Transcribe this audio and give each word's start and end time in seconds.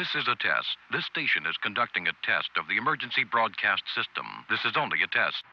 This 0.00 0.14
is 0.22 0.28
a 0.28 0.36
test. 0.36 0.78
This 0.90 1.04
station 1.04 1.44
is 1.44 1.58
conducting 1.58 2.08
a 2.08 2.12
test 2.24 2.48
of 2.56 2.66
the 2.68 2.78
emergency 2.78 3.22
broadcast 3.22 3.82
system. 3.94 4.24
This 4.48 4.64
is 4.64 4.72
only 4.74 4.96
a 5.02 5.06
test. 5.08 5.44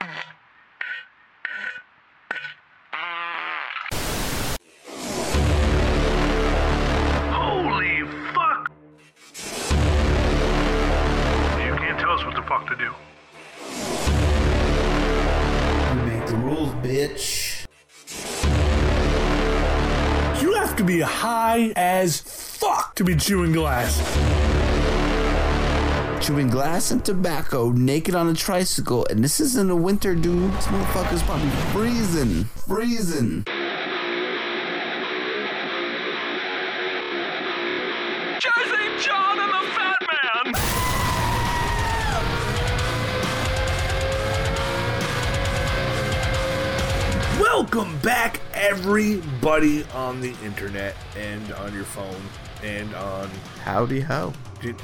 Holy 7.34 8.08
fuck! 8.34 8.72
You 11.60 11.76
can't 11.76 12.00
tell 12.00 12.12
us 12.12 12.24
what 12.24 12.36
the 12.38 12.44
fuck 12.44 12.70
to 12.70 12.76
do. 12.78 12.94
You 15.94 16.02
make 16.06 16.26
the 16.26 16.38
rules, 16.38 16.74
bitch. 16.76 17.66
You 20.42 20.54
have 20.54 20.78
to 20.78 20.86
be 20.86 21.02
high 21.02 21.74
as 21.76 22.47
fuck 22.58 22.96
to 22.96 23.04
be 23.04 23.16
chewing 23.16 23.52
glass. 23.52 23.96
Chewing 26.26 26.48
glass 26.48 26.90
and 26.90 27.06
tobacco 27.06 27.70
naked 27.72 28.16
on 28.16 28.28
a 28.30 28.34
tricycle, 28.34 29.06
and 29.12 29.24
this 29.24 29.40
is 29.40 29.56
in 29.56 29.68
the 29.68 29.76
winter, 29.76 30.16
dude. 30.16 30.52
This 30.54 30.66
motherfucker's 30.66 31.22
probably 31.22 31.52
freezing. 31.72 32.46
Freezing. 32.46 33.44
Jersey 38.40 39.06
John 39.06 39.40
and 39.40 39.54
the 39.54 39.62
Fat 39.76 40.02
Man! 40.10 40.54
Welcome 47.40 48.00
back, 48.00 48.42
everybody 48.56 49.84
on 49.94 50.22
the 50.22 50.34
internet 50.44 50.96
and 51.16 51.52
on 51.54 51.76
your 51.76 51.84
phone 51.84 52.24
and 52.64 52.94
on 52.96 53.30
Howdy 53.64 54.02
ho. 54.02 54.34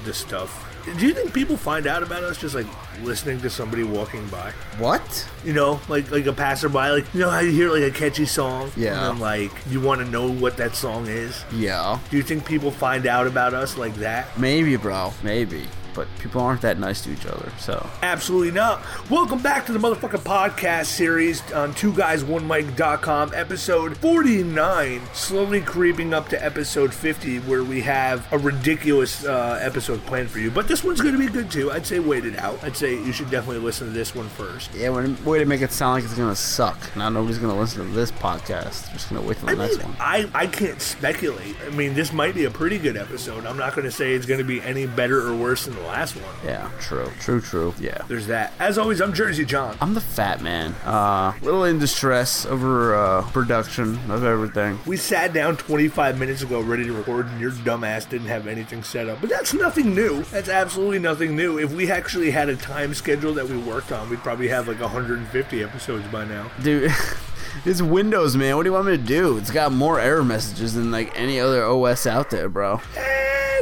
this 0.06 0.18
stuff. 0.18 0.70
Do 0.98 1.08
you 1.08 1.14
think 1.14 1.34
people 1.34 1.56
find 1.56 1.88
out 1.88 2.04
about 2.04 2.24
us 2.24 2.38
just 2.38 2.54
like 2.56 2.68
listening 3.04 3.40
to 3.40 3.50
somebody 3.50 3.84
walking 3.84 4.28
by? 4.28 4.52
What? 4.78 5.30
You 5.46 5.54
know, 5.54 5.80
like 5.88 6.12
like 6.12 6.26
a 6.26 6.34
passerby, 6.34 6.74
like 6.76 7.14
you 7.14 7.22
know 7.22 7.30
how 7.30 7.40
you 7.40 7.52
hear 7.52 7.70
like 7.72 7.84
a 7.84 7.92
catchy 7.92 8.26
song, 8.26 8.70
Yeah. 8.76 8.90
and 9.10 9.16
then 9.16 9.20
like 9.20 9.52
you 9.70 9.80
want 9.80 10.02
to 10.02 10.08
know 10.08 10.30
what 10.30 10.58
that 10.58 10.76
song 10.76 11.08
is. 11.08 11.46
Yeah. 11.54 12.00
Do 12.10 12.18
you 12.18 12.24
think 12.24 12.46
people 12.46 12.70
find 12.70 13.08
out 13.08 13.28
about 13.28 13.54
us 13.54 13.78
like 13.78 13.96
that? 13.96 14.38
Maybe, 14.38 14.76
bro. 14.76 15.14
Maybe. 15.24 15.68
But 15.94 16.08
people 16.20 16.42
aren't 16.42 16.62
that 16.62 16.80
nice 16.80 17.02
to 17.02 17.12
each 17.12 17.26
other, 17.26 17.52
so. 17.60 17.88
Absolutely 18.02 18.52
not. 18.52 18.82
Welcome 19.10 19.42
back 19.42 19.66
to 19.68 19.72
the 19.72 19.80
motherfucking 19.80 20.24
podcast 20.24 20.86
series 20.86 21.52
on 21.52 21.74
two 21.74 21.94
guys 21.94 22.24
one 22.24 22.48
mic.com, 22.48 23.32
episode 23.36 23.98
49, 23.98 25.02
slowly 25.14 25.62
creeping 25.62 26.14
up 26.14 26.30
to 26.30 26.44
episode 26.44 26.94
50, 26.94 27.40
where 27.40 27.64
we 27.64 27.82
have 27.82 28.32
a 28.32 28.38
ridiculous 28.38 29.26
uh, 29.26 29.60
episode 29.62 30.04
planned 30.06 30.30
for 30.30 30.40
you. 30.40 30.50
But 30.50 30.68
this 30.68 30.84
one's 30.84 31.02
going 31.02 31.14
to 31.14 31.20
be 31.20 31.32
good 31.32 31.52
too. 31.52 31.72
I'd 31.72 31.86
say 31.86 32.00
wait 32.00 32.26
it 32.26 32.38
out. 32.40 32.64
I'd 32.64 32.78
say 32.78 32.94
you 32.94 33.12
should 33.12 33.30
definitely 33.30 33.64
listen 33.64 33.88
to 33.88 33.94
this 33.94 34.16
one 34.16 34.30
first. 34.30 34.74
Yeah, 34.74 34.90
when, 34.90 35.24
way 35.24 35.40
to 35.40 35.46
make 35.46 35.62
it 35.62 35.72
sound 35.72 35.96
like 35.96 36.04
it's 36.04 36.18
gonna 36.18 36.36
suck. 36.36 36.96
Now 36.96 37.10
nobody's 37.10 37.38
gonna 37.38 37.60
listen 37.60 37.86
to 37.86 37.94
this 37.94 38.12
podcast. 38.12 38.86
They're 38.86 38.94
just 38.94 39.10
gonna 39.10 39.22
wait 39.22 39.38
for 39.38 39.46
the 39.48 39.52
I 39.52 39.56
next 39.56 39.78
mean, 39.78 39.88
one. 39.88 39.98
I, 40.00 40.30
I 40.34 40.48
can't 40.48 40.82
speculate. 40.82 41.56
I 41.66 41.70
mean, 41.70 41.94
this 41.94 42.14
might 42.14 42.36
be 42.36 42.46
a 42.46 42.52
pretty 42.52 42.78
good 42.78 42.98
episode. 42.98 43.46
I'm 43.46 43.58
not 43.58 43.76
going 43.76 43.86
to 43.86 43.92
say 43.92 44.14
it's 44.14 44.26
going 44.26 44.40
to 44.40 44.46
be 44.46 44.62
any 44.62 44.86
better 44.86 45.28
or 45.28 45.36
worse 45.36 45.66
than 45.66 45.76
the 45.76 45.82
last 45.84 46.16
one. 46.16 46.36
Yeah, 46.44 46.70
true. 46.80 47.10
True, 47.20 47.42
true. 47.42 47.74
Yeah. 47.80 48.02
There's 48.08 48.28
that. 48.28 48.54
As 48.60 48.78
always, 48.78 49.02
I'm 49.02 49.14
Jersey 49.14 49.46
John. 49.46 49.78
I'm 49.82 49.94
the 49.94 50.02
fat 50.02 50.42
man. 50.42 50.74
Uh, 50.84 51.34
little 51.42 51.64
in 51.64 51.80
distress 51.80 52.46
over 52.46 52.96
uh, 52.96 53.22
production 53.32 54.00
of 54.12 54.24
everything. 54.24 54.80
We 54.86 54.98
sat 54.98 55.34
down 55.34 55.58
25 55.58 56.20
minutes 56.20 56.42
ago 56.42 56.62
ready 56.62 56.86
to 56.86 56.94
record, 56.94 57.28
and 57.28 57.40
your 57.40 57.52
dumbass 57.52 58.08
didn't 58.10 58.28
have 58.28 58.48
anything 58.48 58.84
set 58.84 59.08
up. 59.08 59.22
But 59.22 59.30
that's 59.30 59.54
nothing 59.54 59.94
new. 59.94 60.24
That's 60.24 60.50
absolutely 60.50 61.00
nothing 61.00 61.36
new. 61.36 61.58
If 61.60 61.72
we 61.74 61.92
actually 61.92 62.32
had 62.32 62.50
a 62.50 62.56
time 62.56 62.94
schedule 62.94 63.34
that 63.36 63.48
we 63.48 63.58
worked 63.58 63.92
on, 63.92 64.10
we'd 64.10 64.20
probably 64.20 64.48
have 64.50 64.68
like 64.68 64.80
150 64.82 65.64
episodes 65.64 66.08
by 66.08 66.26
now. 66.26 66.52
Dude, 66.62 66.92
it's 67.66 67.82
Windows, 67.82 68.36
man. 68.36 68.56
What 68.56 68.64
do 68.64 68.70
you 68.70 68.74
want 68.74 68.88
me 68.88 68.98
to 68.98 69.04
do? 69.04 69.38
It's 69.38 69.52
got 69.52 69.72
more 69.72 70.00
error 70.00 70.24
messages 70.24 70.74
than 70.74 70.92
like 70.92 71.18
any 71.18 71.40
other 71.40 71.64
OS 71.66 72.06
out 72.06 72.30
there, 72.30 72.50
bro. 72.50 72.82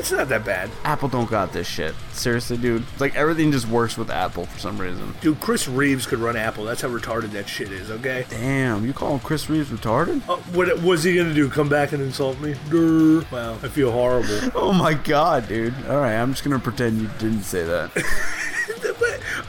It's 0.01 0.11
not 0.11 0.29
that 0.29 0.43
bad. 0.43 0.71
Apple 0.83 1.09
don't 1.09 1.29
got 1.29 1.53
this 1.53 1.67
shit. 1.67 1.93
Seriously, 2.11 2.57
dude. 2.57 2.83
Like 2.99 3.15
everything 3.15 3.51
just 3.51 3.67
works 3.67 3.97
with 3.97 4.09
Apple 4.09 4.47
for 4.47 4.57
some 4.57 4.81
reason. 4.81 5.13
Dude, 5.21 5.39
Chris 5.39 5.67
Reeves 5.67 6.07
could 6.07 6.17
run 6.17 6.35
Apple. 6.35 6.63
That's 6.63 6.81
how 6.81 6.87
retarded 6.87 7.33
that 7.33 7.47
shit 7.47 7.71
is, 7.71 7.91
okay? 7.91 8.25
Damn, 8.27 8.83
you 8.83 8.93
calling 8.93 9.19
Chris 9.19 9.47
Reeves 9.47 9.69
retarded? 9.69 10.27
Uh, 10.27 10.37
what 10.53 10.81
was 10.81 11.03
he 11.03 11.15
gonna 11.15 11.35
do? 11.35 11.51
Come 11.51 11.69
back 11.69 11.91
and 11.91 12.01
insult 12.01 12.39
me? 12.41 12.55
Durr. 12.71 13.23
Wow, 13.31 13.53
I 13.61 13.67
feel 13.67 13.91
horrible. 13.91 14.39
Oh 14.55 14.73
my 14.73 14.95
god, 14.95 15.47
dude. 15.47 15.75
All 15.87 15.97
right, 15.97 16.15
I'm 16.15 16.31
just 16.31 16.43
gonna 16.43 16.57
pretend 16.57 16.99
you 16.99 17.07
didn't 17.19 17.43
say 17.43 17.63
that. 17.63 17.91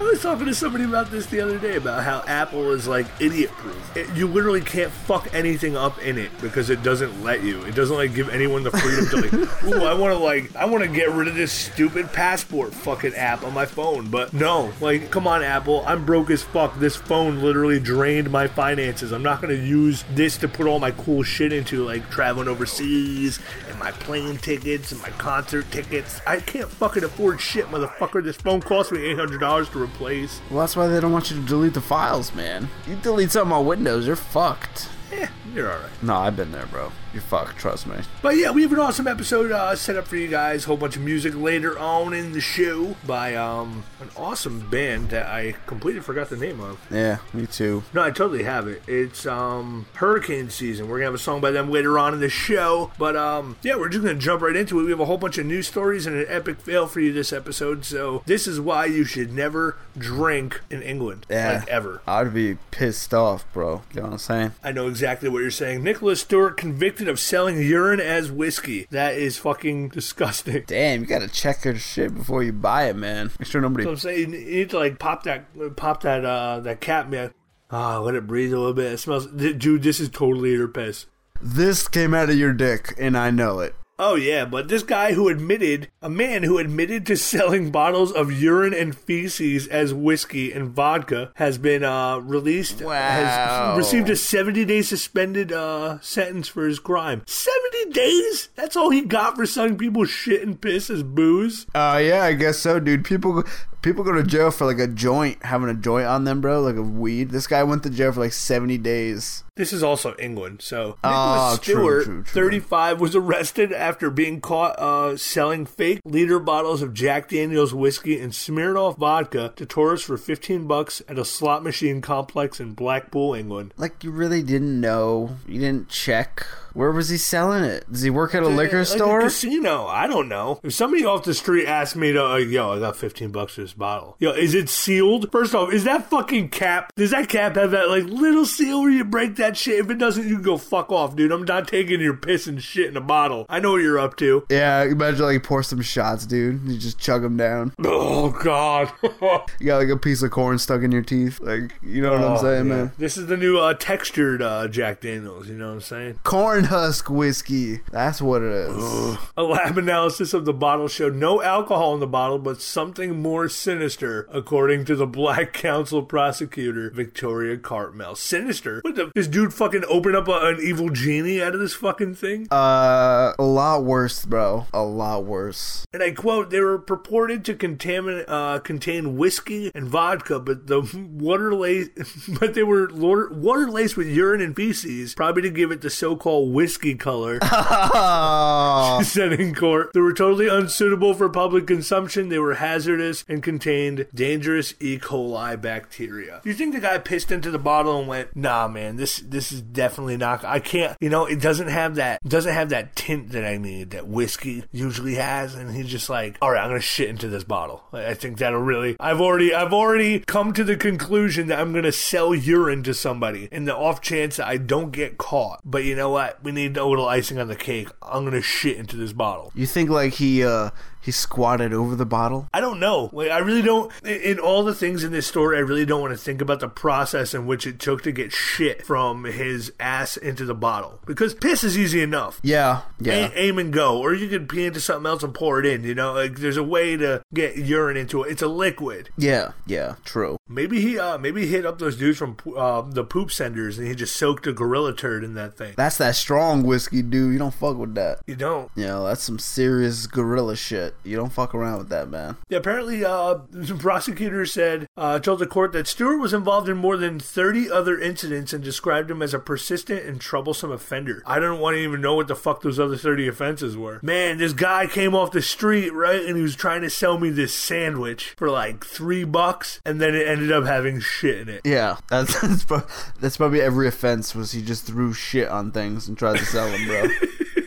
I 0.01 0.05
was 0.05 0.23
talking 0.23 0.47
to 0.47 0.55
somebody 0.55 0.85
about 0.85 1.11
this 1.11 1.27
the 1.27 1.41
other 1.41 1.59
day 1.59 1.77
about 1.77 2.03
how 2.05 2.23
Apple 2.27 2.73
is 2.73 2.87
like 2.89 3.07
idiot 3.21 3.51
proof. 3.53 3.97
It- 3.97 4.09
You 4.17 4.27
literally 4.27 4.61
can't 4.61 4.91
fuck 4.93 5.29
anything 5.35 5.77
up 5.77 6.01
in 6.03 6.19
it 6.19 6.31
because 6.41 6.71
it 6.71 6.83
doesn't 6.83 7.23
let 7.23 7.43
you. 7.43 7.63
It 7.63 7.75
doesn't 7.75 7.97
like 7.97 8.15
give 8.15 8.29
anyone 8.29 8.63
the 8.63 8.71
freedom 8.71 9.07
to 9.09 9.17
like, 9.17 9.33
ooh, 9.65 9.85
I 9.85 9.95
want 9.95 10.13
to 10.17 10.19
like, 10.23 10.55
I 10.57 10.65
want 10.65 10.83
to 10.85 10.89
get 10.91 11.11
rid 11.11 11.29
of 11.29 11.35
this 11.35 11.53
stupid 11.53 12.13
passport 12.13 12.75
fucking 12.75 13.15
app 13.15 13.45
on 13.45 13.53
my 13.55 13.67
phone. 13.67 14.09
But 14.11 14.33
no, 14.33 14.73
like, 14.81 15.11
come 15.11 15.27
on, 15.27 15.43
Apple, 15.43 15.83
I'm 15.87 16.05
broke 16.05 16.31
as 16.31 16.43
fuck. 16.43 16.79
This 16.79 16.97
phone 16.97 17.41
literally 17.43 17.81
drained 17.81 18.31
my 18.31 18.47
finances. 18.49 19.13
I'm 19.13 19.23
not 19.23 19.41
gonna 19.41 19.55
use 19.55 20.05
this 20.15 20.37
to 20.39 20.49
put 20.49 20.67
all 20.67 20.79
my 20.79 20.91
cool 20.93 21.23
shit 21.23 21.53
into, 21.53 21.85
like 21.85 22.09
traveling 22.11 22.49
overseas 22.49 23.39
and 23.69 23.79
my 23.79 23.91
plane 23.93 24.37
tickets 24.39 24.93
and 24.93 25.01
my 25.03 25.11
concert 25.11 25.71
tickets. 25.71 26.21
I 26.27 26.41
can't 26.41 26.69
fucking 26.69 27.05
afford 27.05 27.41
shit, 27.41 27.67
motherfucker. 27.67 28.23
This 28.23 28.37
phone 28.37 28.61
cost 28.61 28.93
me 28.93 29.01
eight 29.05 29.19
hundred 29.19 29.41
dollars 29.41 29.69
to 29.71 29.79
replace. 29.83 30.41
well, 30.51 30.61
that's 30.61 30.77
why 30.77 30.87
they 30.87 31.01
don't 31.01 31.13
want 31.13 31.31
you 31.31 31.41
to 31.41 31.47
delete 31.47 31.75
the 31.75 31.81
files, 31.81 32.35
man. 32.35 32.69
You 32.87 32.97
delete 32.97 33.31
something 33.33 33.53
on 33.53 33.67
Windows, 33.67 34.07
you're 34.07 34.17
fucked. 34.17 34.89
Eh, 35.13 35.27
you're 35.55 35.71
alright. 35.71 36.03
No, 36.03 36.17
I've 36.17 36.37
been 36.37 36.53
there, 36.53 36.67
bro. 36.67 36.93
You're 37.13 37.23
fucked, 37.23 37.59
trust 37.59 37.87
me. 37.87 37.97
But 38.23 38.37
yeah, 38.37 38.51
we 38.51 38.63
have 38.63 38.73
an 38.73 38.79
awesome 38.79 39.07
episode 39.07 39.53
uh, 39.53 39.77
set 39.77 39.97
up 39.97 40.07
for 40.07 40.17
you 40.17 40.29
guys. 40.29 40.65
Whole 40.65 40.77
bunch 40.77 40.97
of 40.97 41.03
music 41.03 41.35
later 41.37 41.79
on 41.79 42.15
in 42.15 42.33
the 42.33 42.41
show 42.41 42.97
by 43.07 43.35
um, 43.35 43.85
an 44.01 44.09
awesome 44.17 44.69
band 44.71 45.11
that 45.11 45.27
I 45.27 45.55
completely 45.67 46.01
forgot 46.01 46.31
the 46.31 46.37
name 46.37 46.61
of. 46.61 46.81
Yeah, 46.91 47.19
me 47.35 47.47
too. 47.47 47.83
No, 47.93 48.03
I 48.03 48.11
totally 48.11 48.45
have 48.45 48.67
it. 48.67 48.83
It's 48.87 49.27
um 49.27 49.87
Hurricane 49.95 50.49
Season. 50.51 50.89
We're 50.89 50.99
gonna 50.99 51.07
have 51.07 51.15
a 51.15 51.19
song 51.19 51.41
by 51.41 51.51
them 51.51 51.71
later 51.71 51.99
on 51.99 52.15
in 52.15 52.21
the 52.21 52.29
show. 52.31 52.93
But 52.99 53.17
um 53.17 53.57
yeah, 53.63 53.77
we're 53.77 53.89
just 53.89 54.05
gonna 54.05 54.19
jump 54.19 54.43
right 54.43 54.57
into 54.57 54.81
it. 54.81 54.85
We 54.85 54.91
have 54.91 55.01
a 55.01 55.05
whole 55.05 55.19
bunch 55.19 55.39
of 55.39 55.47
news 55.47 55.67
stories 55.69 56.07
and 56.07 56.17
an 56.17 56.27
epic 56.29 56.61
fail 56.61 56.87
for 56.87 57.01
you 57.01 57.13
this 57.13 57.33
episode. 57.33 57.85
So 57.85 58.23
this 58.27 58.47
is 58.47 58.61
why 58.61 58.87
you 58.87 59.05
should 59.05 59.33
never 59.33 59.77
drink 59.97 60.61
in 60.71 60.83
England. 60.83 61.27
Yeah. 61.29 61.59
Like 61.59 61.69
ever. 61.69 62.03
I'd 62.07 62.33
be 62.33 62.57
pissed 62.71 63.13
off, 63.13 63.45
bro. 63.53 63.83
You 63.93 64.01
know 64.01 64.03
what 64.09 64.13
I'm 64.13 64.19
saying? 64.19 64.53
I 64.65 64.73
know 64.73 64.89
exactly 64.89 65.29
what 65.29 65.41
you're 65.41 65.51
saying. 65.51 65.83
Nicholas 65.83 66.21
Stewart 66.23 66.57
convicted 66.57 67.02
of 67.09 67.21
selling 67.21 67.59
urine 67.61 68.01
as 68.01 68.31
whiskey. 68.31 68.87
That 68.91 69.15
is 69.15 69.39
fucking 69.39 69.89
disgusting. 69.89 70.65
Damn, 70.67 71.01
you 71.01 71.07
gotta 71.07 71.29
check 71.29 71.65
your 71.65 71.77
shit 71.77 72.15
before 72.15 72.43
you 72.43 72.53
buy 72.53 72.89
it, 72.89 72.97
man. 72.97 73.31
Make 73.39 73.49
sure 73.49 73.61
nobody. 73.61 73.85
So 73.85 73.91
I'm 73.91 73.97
saying 73.97 74.33
you 74.33 74.39
need 74.39 74.71
to 74.71 74.79
like 74.79 74.99
pop 74.99 75.25
that 75.25 75.77
pop 75.77 76.03
that 76.03 76.25
uh 76.25 76.61
that 76.61 76.81
cap 76.81 77.09
man. 77.09 77.33
Ah, 77.71 77.99
let 77.99 78.15
it 78.15 78.27
breathe 78.27 78.53
a 78.53 78.59
little 78.59 78.75
bit. 78.75 78.93
It 78.93 78.99
smells 78.99 79.27
dude, 79.27 79.83
this 79.83 80.01
is 80.01 80.09
totally 80.11 80.53
your 80.53 80.69
piss. 80.69 81.07
This 81.41 81.89
came 81.89 82.15
out 82.15 82.31
of 82.31 82.37
your 82.37 82.53
dick, 82.53 82.95
and 82.99 83.17
I 83.19 83.31
know 83.31 83.61
it. 83.61 83.75
Oh 83.99 84.15
yeah, 84.15 84.45
but 84.45 84.69
this 84.69 84.83
guy 84.83 85.13
who 85.13 85.29
admitted, 85.29 85.91
a 86.01 86.09
man 86.09 86.43
who 86.43 86.59
admitted 86.59 87.07
to 87.07 87.17
selling 87.17 87.71
bottles 87.71 88.11
of 88.11 88.33
urine 88.33 88.75
and 88.75 88.97
feces 88.97 89.67
as 89.69 89.93
whiskey 89.93 90.51
and 90.53 90.71
vodka, 90.71 91.31
has 91.37 91.59
been 91.59 91.85
uh, 91.85 92.19
released. 92.19 92.81
Wow. 92.81 92.93
Has 92.93 93.77
received 93.77 94.09
a 94.11 94.17
70 94.17 94.65
day 94.65 94.83
suspended 94.83 95.53
uh, 95.53 96.01
sentence 96.01 96.49
for 96.49 96.67
his 96.67 96.79
crime. 96.79 97.23
70 97.27 97.91
days? 97.91 98.49
That's 98.57 98.77
all 98.77 98.91
he 98.91 99.03
got 99.03 99.37
for 99.37 99.47
selling 99.47 99.77
people 99.77 100.05
shit 100.05 100.43
and 100.43 100.61
piss 100.61 100.91
as 100.91 101.03
booze. 101.03 101.67
Uh, 101.75 102.01
yeah, 102.03 102.25
I 102.25 102.33
guess 102.33 102.59
so, 102.59 102.81
dude. 102.81 103.05
People 103.05 103.45
people 103.83 104.05
go 104.05 104.13
to 104.13 104.23
jail 104.23 104.51
for 104.51 104.65
like 104.65 104.79
a 104.79 104.87
joint, 104.87 105.45
having 105.45 105.69
a 105.69 105.75
joint 105.75 106.07
on 106.07 106.25
them, 106.25 106.41
bro, 106.41 106.63
like 106.63 106.77
a 106.77 106.83
weed. 106.83 107.31
This 107.31 107.47
guy 107.47 107.63
went 107.65 107.83
to 107.83 107.91
jail 107.91 108.13
for 108.13 108.21
like 108.21 108.33
seventy 108.33 108.79
days. 108.79 109.45
This 109.55 109.73
is 109.75 109.83
also 109.83 110.15
England, 110.19 110.63
so 110.63 110.97
Nicholas 111.05 111.05
Oh, 111.05 111.59
true, 111.61 111.75
Stewart, 111.75 112.05
true, 112.05 112.23
true. 112.23 112.43
35, 112.43 113.01
was 113.03 113.15
arrested 113.15 113.71
after 113.71 114.09
being 114.09 114.41
caught 114.41 114.79
uh, 114.79 115.19
selling 115.19 115.67
fake 115.67 116.01
liter 116.07 116.39
bottles 116.39 116.81
of 116.81 116.95
Jack 116.95 117.29
Daniel's 117.29 117.75
whiskey 117.75 118.19
and 118.19 118.33
Smirnoff 118.33 118.97
vodka 118.97 119.53
to 119.57 119.67
tourists 119.67 120.07
for 120.07 120.17
15 120.17 120.67
bucks 120.67 121.03
at 121.07 121.19
a 121.19 121.25
slot 121.25 121.63
machine 121.63 122.01
complex 122.01 122.61
in 122.61 122.73
Blackpool, 122.73 123.35
England. 123.35 123.75
Like 123.77 124.03
you 124.03 124.11
really 124.11 124.43
didn't 124.43 124.81
know, 124.81 125.37
you 125.47 125.61
didn't 125.61 125.91
check 125.91 126.47
Where 126.75 126.91
was 126.91 127.09
he 127.09 127.17
selling 127.19 127.65
it? 127.65 127.91
Does 127.91 128.03
he 128.03 128.11
work 128.11 128.35
at 128.35 128.43
a 128.43 128.49
liquor 128.49 128.79
Like 128.79 128.87
store? 128.87 129.21
A 129.21 129.25
casino. 129.25 129.87
I 129.87 130.07
don't 130.07 130.29
know. 130.29 130.61
If 130.63 130.75
somebody 130.75 131.05
off 131.05 131.25
the 131.25 131.35
street 131.35 131.67
asked 131.67 131.97
me 131.97 132.13
to, 132.13 132.25
uh, 132.25 132.37
yo, 132.37 132.73
I 132.73 132.79
got 132.79 132.97
15 132.97 133.31
bucks 133.31 133.55
for 133.55 133.61
this 133.63 133.73
bottle. 133.73 134.17
Yo, 134.19 134.31
is 134.33 134.55
it 134.55 134.69
sealed? 134.69 135.31
First 135.33 135.55
off, 135.55 135.73
is 135.73 135.85
that 135.85 136.09
fucking 136.11 136.49
cap? 136.51 136.93
Does 136.97 137.11
that 137.11 137.29
cap 137.29 137.57
have 137.57 137.71
that 137.73 137.89
like 137.89 138.05
little 138.05 138.47
seal 138.47 138.83
where 138.83 138.91
you 138.91 139.05
break 139.05 139.37
that 139.37 139.57
shit? 139.57 139.79
If 139.81 139.91
it 139.91 139.99
doesn't, 139.99 140.27
you 140.29 140.35
can 140.37 140.43
go 140.45 140.57
fuck 140.57 140.91
off, 140.93 141.17
dude. 141.17 141.33
I'm 141.33 141.45
not 141.45 141.69
taking 141.69 142.01
your 142.01 142.15
piss 142.15 142.47
and 142.47 142.63
shit 142.63 142.87
in 142.89 142.97
a 142.97 143.01
bottle. 143.01 143.47
I 143.49 143.61
know 143.61 143.73
what 143.73 143.83
you're 143.83 143.99
up 143.99 144.17
to. 144.19 144.45
yeah, 144.51 144.83
imagine 144.85 145.25
like 145.25 145.43
pour 145.43 145.63
some 145.63 145.83
shots, 145.83 146.27
dude. 146.27 146.63
You 146.69 146.79
just 146.79 146.99
chug 146.99 147.23
them 147.23 147.37
down. 147.37 147.73
Oh 147.85 148.31
God. 148.31 148.93
You 149.61 149.67
got 149.67 149.79
like 149.79 149.89
a 149.89 149.97
piece 149.97 150.23
of 150.23 150.31
corn 150.31 150.59
stuck 150.59 150.83
in 150.83 150.91
your 150.93 151.03
teeth. 151.03 151.39
Like, 151.41 151.73
you 151.83 152.03
know 152.03 152.11
what 152.13 152.21
I'm 152.25 152.33
Oh, 152.33 152.43
saying, 152.43 152.67
yeah. 152.69 152.75
man? 152.75 152.93
This 152.99 153.17
is 153.17 153.27
the 153.27 153.37
new 153.37 153.59
uh, 153.59 153.75
textured 153.75 154.43
uh, 154.43 154.69
Jack 154.69 155.01
Daniels. 155.01 155.49
You 155.49 155.55
know 155.57 155.69
what 155.69 155.75
I'm 155.75 155.81
saying? 155.81 156.21
Corn 156.25 156.62
husk 156.65 157.11
whiskey. 157.11 157.81
That's 157.91 158.21
what 158.23 158.43
it 158.43 158.53
is. 158.53 159.19
A 159.37 159.43
lab 159.43 159.79
analysis 159.79 160.35
of 160.35 160.45
the 160.45 160.53
bottle 160.53 160.89
showed 160.89 161.15
no 161.15 161.43
alcohol 161.43 161.95
in 161.95 162.01
the 162.01 162.07
bottle, 162.07 162.39
but 162.39 162.61
something 162.61 163.21
more 163.21 163.49
sinister, 163.49 164.29
according 164.33 164.85
to 164.87 164.97
the 164.97 165.07
Black 165.07 165.53
Council 165.63 166.03
prosecutor 166.03 166.91
Victoria 166.91 167.57
Cartmel. 167.57 168.17
Sinister? 168.17 168.81
What 168.83 168.97
the? 168.97 169.11
This 169.15 169.29
dude 169.29 169.55
fucking 169.55 169.85
opened 169.89 170.17
up 170.17 170.29
a, 170.29 170.33
an 170.33 170.61
evil 170.63 170.91
genie 170.91 171.43
out 171.43 171.55
of 171.55 171.61
this 171.61 171.75
fucking 171.75 172.15
thing? 172.15 172.49
Uh, 172.51 173.33
a 173.39 173.43
lot 173.43 173.85
worse, 173.85 174.25
bro. 174.25 174.67
A 174.73 174.83
lot 174.83 175.25
worse. 175.25 175.87
And 175.93 176.03
I 176.03 176.13
quote: 176.13 176.51
"They 176.51 176.61
were 176.61 176.79
purported 176.79 177.45
to 177.47 177.55
contaminate, 177.55 178.29
uh, 178.29 178.59
contain 178.61 179.17
whiskey 179.17 179.71
and 179.75 179.89
vodka, 179.89 180.41
but 180.41 180.67
the 180.67 180.81
water 181.13 181.55
laced, 181.55 181.91
but 182.41 182.55
they 182.55 182.63
were 182.63 182.89
water, 182.93 183.31
water 183.33 183.71
laced 183.71 183.97
with 183.97 184.09
urine 184.09 184.41
and 184.41 184.55
feces, 184.57 185.15
probably 185.15 185.43
to 185.43 185.51
give 185.51 185.71
it 185.71 185.81
the 185.81 185.91
so-called 185.91 186.52
whiskey 186.53 186.95
color." 186.95 187.39
Oh, 187.95 189.03
said 189.03 189.33
in 189.35 189.55
court. 189.55 189.93
They 189.93 190.01
were 190.01 190.13
totally 190.13 190.49
unsuitable 190.49 191.15
for 191.15 191.29
public 191.29 191.67
consumption. 191.67 192.29
They 192.29 192.39
were 192.39 192.55
hazardous 192.55 193.25
and 193.29 193.43
contained 193.43 194.07
dangerous 194.15 194.75
E. 194.81 194.99
coli 194.99 195.61
bacteria. 195.61 196.41
Do 196.43 196.49
you 196.51 196.55
think 196.55 196.75
the 196.75 196.81
guy 196.81 196.99
pissed 196.99 197.31
into 197.31 197.51
the 197.51 197.59
bottle 197.59 197.99
and 197.99 198.09
went, 198.09 198.35
"Nah, 198.37 198.69
man, 198.69 198.97
this 198.97 199.19
this 199.19 199.53
is 199.53 199.61
definitely 199.61 200.17
not. 200.17 200.45
I 200.45 200.59
can't. 200.59 200.97
You 201.01 201.11
know, 201.11 201.27
it 201.27 201.41
doesn't 201.41 201.69
have 201.69 201.97
that 201.97 202.23
doesn't 202.27 202.53
have 202.53 202.71
that 202.71 202.97
tint 202.97 203.31
that 203.33 203.45
I 203.45 203.57
need 203.57 203.91
that 203.91 204.07
whiskey 204.07 204.65
usually 204.73 205.15
has." 205.17 205.55
And 205.55 205.75
he's 205.75 205.89
just 205.89 206.09
like, 206.11 206.37
"All 206.41 206.51
right, 206.51 206.63
I'm 206.63 206.71
gonna 206.71 206.81
shit 206.81 207.09
into 207.09 207.29
this 207.29 207.45
bottle. 207.45 207.83
I 207.93 208.13
I 208.13 208.15
think 208.15 208.39
that'll 208.39 208.61
really. 208.61 208.97
I've 209.01 209.21
already 209.21 209.55
I've 209.55 209.73
already 209.73 210.21
come 210.21 210.53
to 210.53 210.65
the 210.65 210.77
conclusion 210.77 211.47
that 211.49 211.59
I'm 211.59 211.73
gonna 211.73 211.93
sell 211.93 212.35
urine 212.35 212.83
to 212.83 212.95
somebody 212.95 213.49
in 213.51 213.65
the 213.65 213.75
off 213.75 214.01
chance 214.01 214.37
that 214.37 214.47
I 214.47 214.59
don't 214.59 214.91
get 214.91 215.19
caught. 215.19 215.61
But 215.65 215.85
you 215.85 215.97
know 215.97 216.11
what? 216.11 216.42
We 216.43 216.53
need 216.53 216.77
a 216.77 216.85
little 216.85 217.09
icing 217.09 217.39
on 217.39 217.49
the 217.49 217.57
cake. 217.57 217.89
I'm 218.03 218.25
gonna 218.25 218.43
shit 218.43 218.77
into 218.77 218.97
this 218.97 219.13
bottle. 219.13 219.53
you 219.55 219.67
think 219.67 219.91
like 219.91 220.15
he 220.15 220.45
uh 220.45 220.71
he 221.03 221.11
squatted 221.11 221.73
over 221.73 221.97
the 221.97 222.07
bottle? 222.07 222.49
I 222.55 222.61
don't 222.61 222.81
know. 222.81 223.11
Like, 223.13 223.31
I 223.31 223.39
really 223.39 223.63
don't. 223.63 223.93
In 224.05 224.39
all 224.39 224.63
the 224.63 224.75
things 224.75 225.03
in 225.05 225.13
this 225.13 225.27
story, 225.27 225.57
I 225.57 225.61
really 225.61 225.85
don't 225.85 226.01
want 226.01 226.13
to 226.13 226.19
think 226.19 226.41
about 226.41 226.61
the 226.61 226.69
process 226.69 227.35
in 227.35 227.47
which 227.47 227.67
it 227.67 227.79
took 227.79 228.03
to 228.03 228.13
get 228.13 228.33
shit 228.33 228.87
from 228.87 229.25
his 229.25 229.73
ass 229.81 230.17
into 230.17 230.45
the 230.45 230.55
bottle. 230.55 231.01
Because 231.05 231.35
piss 231.35 231.65
is 231.65 231.77
easy 231.77 232.03
enough. 232.03 232.41
Yeah, 232.43 232.83
yeah. 233.01 233.29
A- 233.29 233.39
aim 233.39 233.59
and 233.59 233.73
go, 233.73 233.99
or 233.99 234.15
you 234.15 234.29
could 234.29 234.49
pee 234.49 234.65
into 234.65 234.81
something 234.81 235.07
else 235.07 235.23
and 235.23 235.35
pour 235.35 235.59
it 235.59 235.67
in. 235.67 235.83
You 235.85 235.95
know, 235.95 236.13
like 236.13 236.37
there's 236.37 236.57
a 236.57 236.63
way 236.63 236.97
to 236.97 237.23
get 237.35 237.57
urine 237.57 237.97
into 237.97 238.23
it. 238.23 238.31
It's 238.31 238.43
a 238.43 238.49
liquid. 238.49 239.11
Yeah, 239.19 239.53
yeah, 239.67 239.97
true. 240.05 240.37
Maybe 240.49 240.81
he, 240.81 240.99
uh, 240.99 241.19
maybe 241.19 241.43
he 241.43 241.49
hit 241.49 241.67
up 241.67 241.79
those 241.79 241.97
dudes 241.97 242.19
from 242.19 242.37
uh, 242.57 242.83
the 242.83 243.05
poop 243.05 243.33
senders, 243.33 243.79
and 243.79 243.89
he 243.89 243.95
just 243.95 244.15
soaked 244.17 244.47
a 244.47 244.53
gorilla 244.53 244.95
turd 244.95 245.25
in 245.25 245.35
that 245.35 245.57
thing. 245.57 245.75
That's 245.77 245.99
that 245.99 246.15
strong 246.15 246.63
whiskey, 246.63 247.03
dude. 247.03 247.33
You 247.33 247.39
don't 247.39 247.55
fuck 247.55 247.77
with 247.77 247.95
that. 247.97 248.21
You 248.27 248.37
don't. 248.37 248.71
You 248.77 248.87
know, 248.87 249.07
that's 249.07 249.23
some 249.23 249.39
serious 249.39 250.07
gorilla 250.07 250.57
shit. 250.57 250.92
You 251.05 251.17
don't 251.17 251.33
fuck 251.33 251.55
around 251.55 251.79
with 251.79 251.89
that, 251.91 252.09
man. 252.09 252.37
Yeah, 252.49 252.59
apparently, 252.59 253.05
uh, 253.05 253.39
the 253.51 253.75
prosecutor 253.75 254.47
said, 254.47 254.87
uh, 254.97 255.19
told 255.19 255.41
the 255.41 255.47
court 255.47 255.73
that 255.73 255.87
Stewart 255.87 256.21
was 256.21 256.33
involved 256.33 256.69
in 256.69 256.77
more 256.77 256.97
than 256.97 257.19
30 257.19 257.71
other 257.71 257.99
incidents 257.99 258.53
and 258.53 258.63
described 258.63 259.11
him 259.11 259.23
as 259.23 259.35
a 259.35 259.39
persistent 259.39 260.05
and 260.05 260.21
troublesome 260.21 260.71
offender. 260.71 261.23
I 261.27 261.39
don't 261.39 261.61
want 261.61 261.75
to 261.75 261.83
even 261.83 262.01
know 262.01 262.15
what 262.15 262.29
the 262.29 262.37
fuck 262.37 262.63
those 262.63 262.79
other 262.79 262.97
30 262.97 263.29
offenses 263.29 263.77
were. 263.77 264.01
Man, 264.03 264.39
this 264.39 264.53
guy 264.53 264.87
came 264.87 265.15
off 265.15 265.33
the 265.33 265.43
street, 265.43 265.91
right, 265.91 266.25
and 266.25 266.37
he 266.37 266.43
was 266.43 266.57
trying 266.57 266.83
to 266.83 266.91
sell 266.91 267.19
me 267.19 267.31
this 267.31 267.55
sandwich 267.55 268.35
for 268.37 268.51
like 268.51 268.85
three 268.85 269.25
bucks, 269.25 269.81
and 269.85 270.01
then 270.01 270.15
it 270.15 270.27
ended 270.27 270.53
up 270.53 270.65
having 270.65 271.01
shit 271.01 271.41
in 271.41 271.49
it. 271.49 271.63
Yeah, 271.65 271.97
that's 272.09 272.41
that's, 272.69 273.13
that's 273.21 273.37
probably 273.37 273.61
every 273.61 273.89
offense 273.89 274.35
was 274.35 274.53
he 274.53 274.63
just 274.63 274.87
threw 274.87 275.13
shit 275.13 275.49
on 275.49 275.73
things 275.73 276.09
and 276.09 276.17
tried 276.17 276.39
to 276.39 276.45
sell 276.45 276.71
them, 276.71 276.87
bro. 276.87 277.05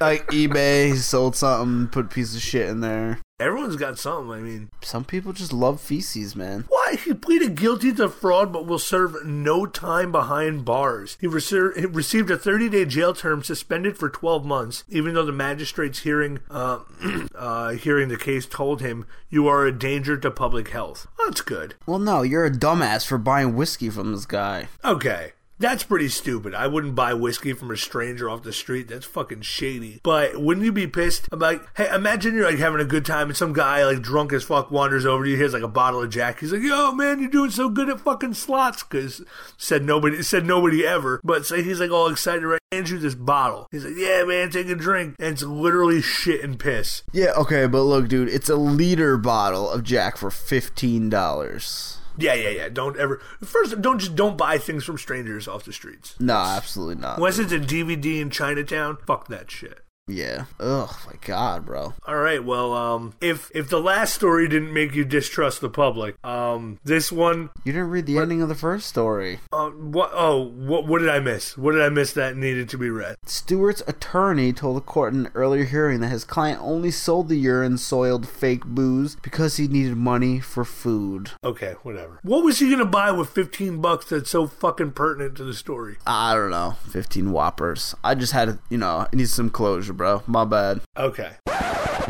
like 0.00 0.26
eBay, 0.28 0.96
sold 0.96 1.36
something, 1.36 1.88
put 1.88 2.06
a 2.06 2.08
piece 2.08 2.34
of 2.34 2.40
shit 2.40 2.68
in 2.68 2.80
there. 2.80 3.18
Everyone's 3.38 3.76
got 3.76 3.98
something, 3.98 4.30
I 4.32 4.40
mean. 4.40 4.70
Some 4.82 5.04
people 5.04 5.32
just 5.32 5.52
love 5.52 5.80
feces, 5.80 6.36
man. 6.36 6.66
Why? 6.68 6.96
He 7.02 7.14
pleaded 7.14 7.54
guilty 7.54 7.92
to 7.94 8.08
fraud 8.10 8.52
but 8.52 8.66
will 8.66 8.78
serve 8.78 9.24
no 9.24 9.64
time 9.64 10.12
behind 10.12 10.64
bars. 10.66 11.16
He, 11.20 11.26
reser- 11.26 11.74
he 11.76 11.86
received 11.86 12.30
a 12.30 12.36
30 12.36 12.68
day 12.68 12.84
jail 12.84 13.14
term 13.14 13.42
suspended 13.42 13.96
for 13.96 14.10
12 14.10 14.44
months, 14.44 14.84
even 14.90 15.14
though 15.14 15.24
the 15.24 15.32
magistrate's 15.32 16.00
hearing, 16.00 16.40
uh, 16.50 16.80
uh, 17.34 17.70
hearing 17.70 18.08
the 18.08 18.18
case 18.18 18.44
told 18.44 18.82
him, 18.82 19.06
You 19.30 19.48
are 19.48 19.66
a 19.66 19.72
danger 19.72 20.18
to 20.18 20.30
public 20.30 20.68
health. 20.68 21.06
That's 21.24 21.40
good. 21.40 21.76
Well, 21.86 21.98
no, 21.98 22.20
you're 22.20 22.44
a 22.44 22.50
dumbass 22.50 23.06
for 23.06 23.16
buying 23.16 23.56
whiskey 23.56 23.88
from 23.88 24.12
this 24.12 24.26
guy. 24.26 24.68
Okay. 24.84 25.32
That's 25.60 25.84
pretty 25.84 26.08
stupid. 26.08 26.54
I 26.54 26.66
wouldn't 26.66 26.94
buy 26.94 27.12
whiskey 27.12 27.52
from 27.52 27.70
a 27.70 27.76
stranger 27.76 28.30
off 28.30 28.42
the 28.42 28.52
street. 28.52 28.88
That's 28.88 29.04
fucking 29.04 29.42
shady. 29.42 30.00
But 30.02 30.40
wouldn't 30.40 30.64
you 30.64 30.72
be 30.72 30.86
pissed? 30.86 31.28
I'm 31.30 31.38
like, 31.38 31.62
hey, 31.76 31.94
imagine 31.94 32.34
you're 32.34 32.50
like 32.50 32.58
having 32.58 32.80
a 32.80 32.84
good 32.86 33.04
time 33.04 33.28
and 33.28 33.36
some 33.36 33.52
guy 33.52 33.84
like 33.84 34.00
drunk 34.00 34.32
as 34.32 34.42
fuck 34.42 34.70
wanders 34.70 35.04
over 35.04 35.22
to 35.22 35.30
you, 35.30 35.36
here's 35.36 35.52
like 35.52 35.62
a 35.62 35.68
bottle 35.68 36.02
of 36.02 36.08
Jack. 36.08 36.40
He's 36.40 36.50
like, 36.50 36.62
yo, 36.62 36.92
man, 36.92 37.20
you're 37.20 37.28
doing 37.30 37.50
so 37.50 37.68
good 37.68 37.90
at 37.90 38.00
fucking 38.00 38.34
slots. 38.34 38.82
Cause 38.82 39.22
said 39.58 39.84
nobody, 39.84 40.22
said 40.22 40.46
nobody 40.46 40.86
ever. 40.86 41.20
But 41.22 41.44
say 41.44 41.62
he's 41.62 41.78
like 41.78 41.90
all 41.90 42.08
excited, 42.08 42.46
right? 42.46 42.58
Hands 42.72 42.90
you 42.90 42.98
this 42.98 43.14
bottle. 43.14 43.66
He's 43.70 43.84
like, 43.84 43.96
yeah, 43.96 44.24
man, 44.24 44.50
take 44.50 44.68
a 44.68 44.74
drink. 44.74 45.16
And 45.18 45.34
it's 45.34 45.42
literally 45.42 46.00
shit 46.00 46.42
and 46.42 46.58
piss. 46.58 47.02
Yeah, 47.12 47.32
okay, 47.36 47.66
but 47.66 47.82
look, 47.82 48.08
dude, 48.08 48.28
it's 48.30 48.48
a 48.48 48.56
liter 48.56 49.18
bottle 49.18 49.68
of 49.68 49.84
Jack 49.84 50.16
for 50.16 50.30
fifteen 50.30 51.10
dollars. 51.10 51.99
Yeah, 52.20 52.34
yeah, 52.34 52.50
yeah. 52.50 52.68
Don't 52.68 52.96
ever, 52.96 53.20
first, 53.42 53.80
don't 53.80 53.98
just, 53.98 54.14
don't 54.14 54.36
buy 54.36 54.58
things 54.58 54.84
from 54.84 54.98
strangers 54.98 55.48
off 55.48 55.64
the 55.64 55.72
streets. 55.72 56.14
No, 56.20 56.34
absolutely 56.34 56.96
not. 56.96 57.18
Unless 57.18 57.38
it's 57.38 57.52
a 57.52 57.58
DVD 57.58 58.20
in 58.20 58.30
Chinatown, 58.30 58.98
fuck 59.06 59.28
that 59.28 59.50
shit. 59.50 59.80
Yeah. 60.10 60.44
Ugh, 60.58 60.90
my 61.06 61.14
God, 61.24 61.64
bro. 61.66 61.94
All 62.06 62.16
right. 62.16 62.44
Well, 62.44 62.72
um, 62.72 63.14
if 63.20 63.50
if 63.54 63.68
the 63.68 63.80
last 63.80 64.14
story 64.14 64.48
didn't 64.48 64.72
make 64.72 64.94
you 64.94 65.04
distrust 65.04 65.60
the 65.60 65.68
public, 65.70 66.16
um, 66.24 66.78
this 66.84 67.10
one, 67.12 67.50
You 67.64 67.72
didn't 67.72 67.90
read 67.90 68.06
the 68.06 68.18
ending 68.18 68.42
of 68.42 68.48
the 68.48 68.54
first 68.54 68.86
story. 68.88 69.40
uh, 69.52 69.70
what? 69.70 70.10
Oh, 70.12 70.42
what? 70.42 70.86
What 70.86 71.00
did 71.00 71.08
I 71.08 71.20
miss? 71.20 71.56
What 71.56 71.72
did 71.72 71.82
I 71.82 71.88
miss 71.88 72.12
that 72.14 72.36
needed 72.36 72.68
to 72.70 72.78
be 72.78 72.90
read? 72.90 73.16
Stewart's 73.26 73.82
attorney 73.86 74.52
told 74.52 74.76
the 74.76 74.80
court 74.80 75.12
in 75.14 75.26
an 75.26 75.32
earlier 75.34 75.64
hearing 75.64 76.00
that 76.00 76.08
his 76.08 76.24
client 76.24 76.60
only 76.62 76.90
sold 76.90 77.28
the 77.28 77.36
urine 77.36 77.78
soiled 77.78 78.28
fake 78.28 78.64
booze 78.64 79.16
because 79.22 79.56
he 79.56 79.68
needed 79.68 79.96
money 79.96 80.40
for 80.40 80.64
food. 80.64 81.30
Okay, 81.44 81.74
whatever. 81.82 82.18
What 82.22 82.44
was 82.44 82.58
he 82.58 82.70
gonna 82.70 82.84
buy 82.84 83.10
with 83.12 83.30
fifteen 83.30 83.80
bucks 83.80 84.06
that's 84.06 84.30
so 84.30 84.46
fucking 84.46 84.92
pertinent 84.92 85.36
to 85.36 85.44
the 85.44 85.54
story? 85.54 85.96
I 86.06 86.34
don't 86.34 86.50
know, 86.50 86.76
15 86.88 87.30
whoppers. 87.32 87.94
I 88.02 88.14
just 88.14 88.32
had 88.32 88.58
you 88.68 88.78
know, 88.78 89.06
I 89.12 89.16
need 89.16 89.28
some 89.28 89.50
closure, 89.50 89.92
bro. 90.00 90.22
My 90.26 90.46
bad. 90.46 90.80
Okay. 90.96 91.32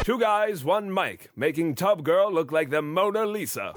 Two 0.04 0.20
guys, 0.20 0.62
one 0.62 0.94
mic, 0.94 1.28
making 1.34 1.74
Tub 1.74 2.04
Girl 2.04 2.32
look 2.32 2.52
like 2.52 2.70
the 2.70 2.80
Mona 2.80 3.26
Lisa. 3.26 3.74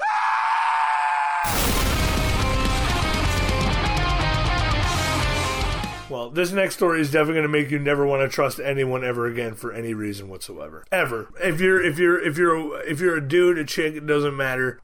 Well, 6.12 6.30
this 6.30 6.52
next 6.52 6.76
story 6.76 7.02
is 7.02 7.10
definitely 7.10 7.34
going 7.34 7.44
to 7.44 7.50
make 7.50 7.72
you 7.72 7.80
never 7.80 8.06
want 8.06 8.22
to 8.22 8.30
trust 8.30 8.60
anyone 8.60 9.04
ever 9.04 9.26
again 9.26 9.56
for 9.56 9.74
any 9.74 9.96
reason 9.96 10.30
whatsoever. 10.30 10.84
Ever. 10.92 11.30
If 11.42 11.60
you're 11.60 11.84
if 11.84 11.98
you're 11.98 12.22
if 12.22 12.38
you're 12.38 12.56
a, 12.56 12.88
if 12.88 13.00
you're 13.00 13.18
a 13.18 13.28
dude, 13.28 13.58
a 13.58 13.66
chick, 13.66 13.96
it 13.96 14.06
doesn't 14.06 14.38
matter. 14.38 14.80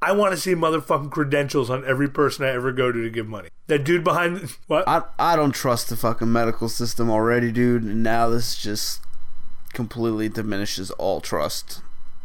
I 0.00 0.12
want 0.12 0.32
to 0.32 0.36
see 0.40 0.54
motherfucking 0.54 1.10
credentials 1.10 1.70
on 1.70 1.84
every 1.84 2.08
person 2.08 2.44
I 2.44 2.50
ever 2.50 2.70
go 2.72 2.92
to 2.92 3.02
to 3.02 3.10
give 3.10 3.26
money. 3.26 3.48
That 3.66 3.84
dude 3.84 4.04
behind 4.04 4.38
what? 4.66 4.88
I 4.88 5.02
I 5.18 5.36
don't 5.36 5.52
trust 5.52 5.88
the 5.88 5.96
fucking 5.96 6.30
medical 6.30 6.68
system 6.68 7.10
already, 7.10 7.50
dude, 7.50 7.82
and 7.82 8.02
now 8.02 8.28
this 8.28 8.56
just 8.56 9.00
completely 9.72 10.28
diminishes 10.28 10.90
all 10.92 11.20
trust. 11.20 11.82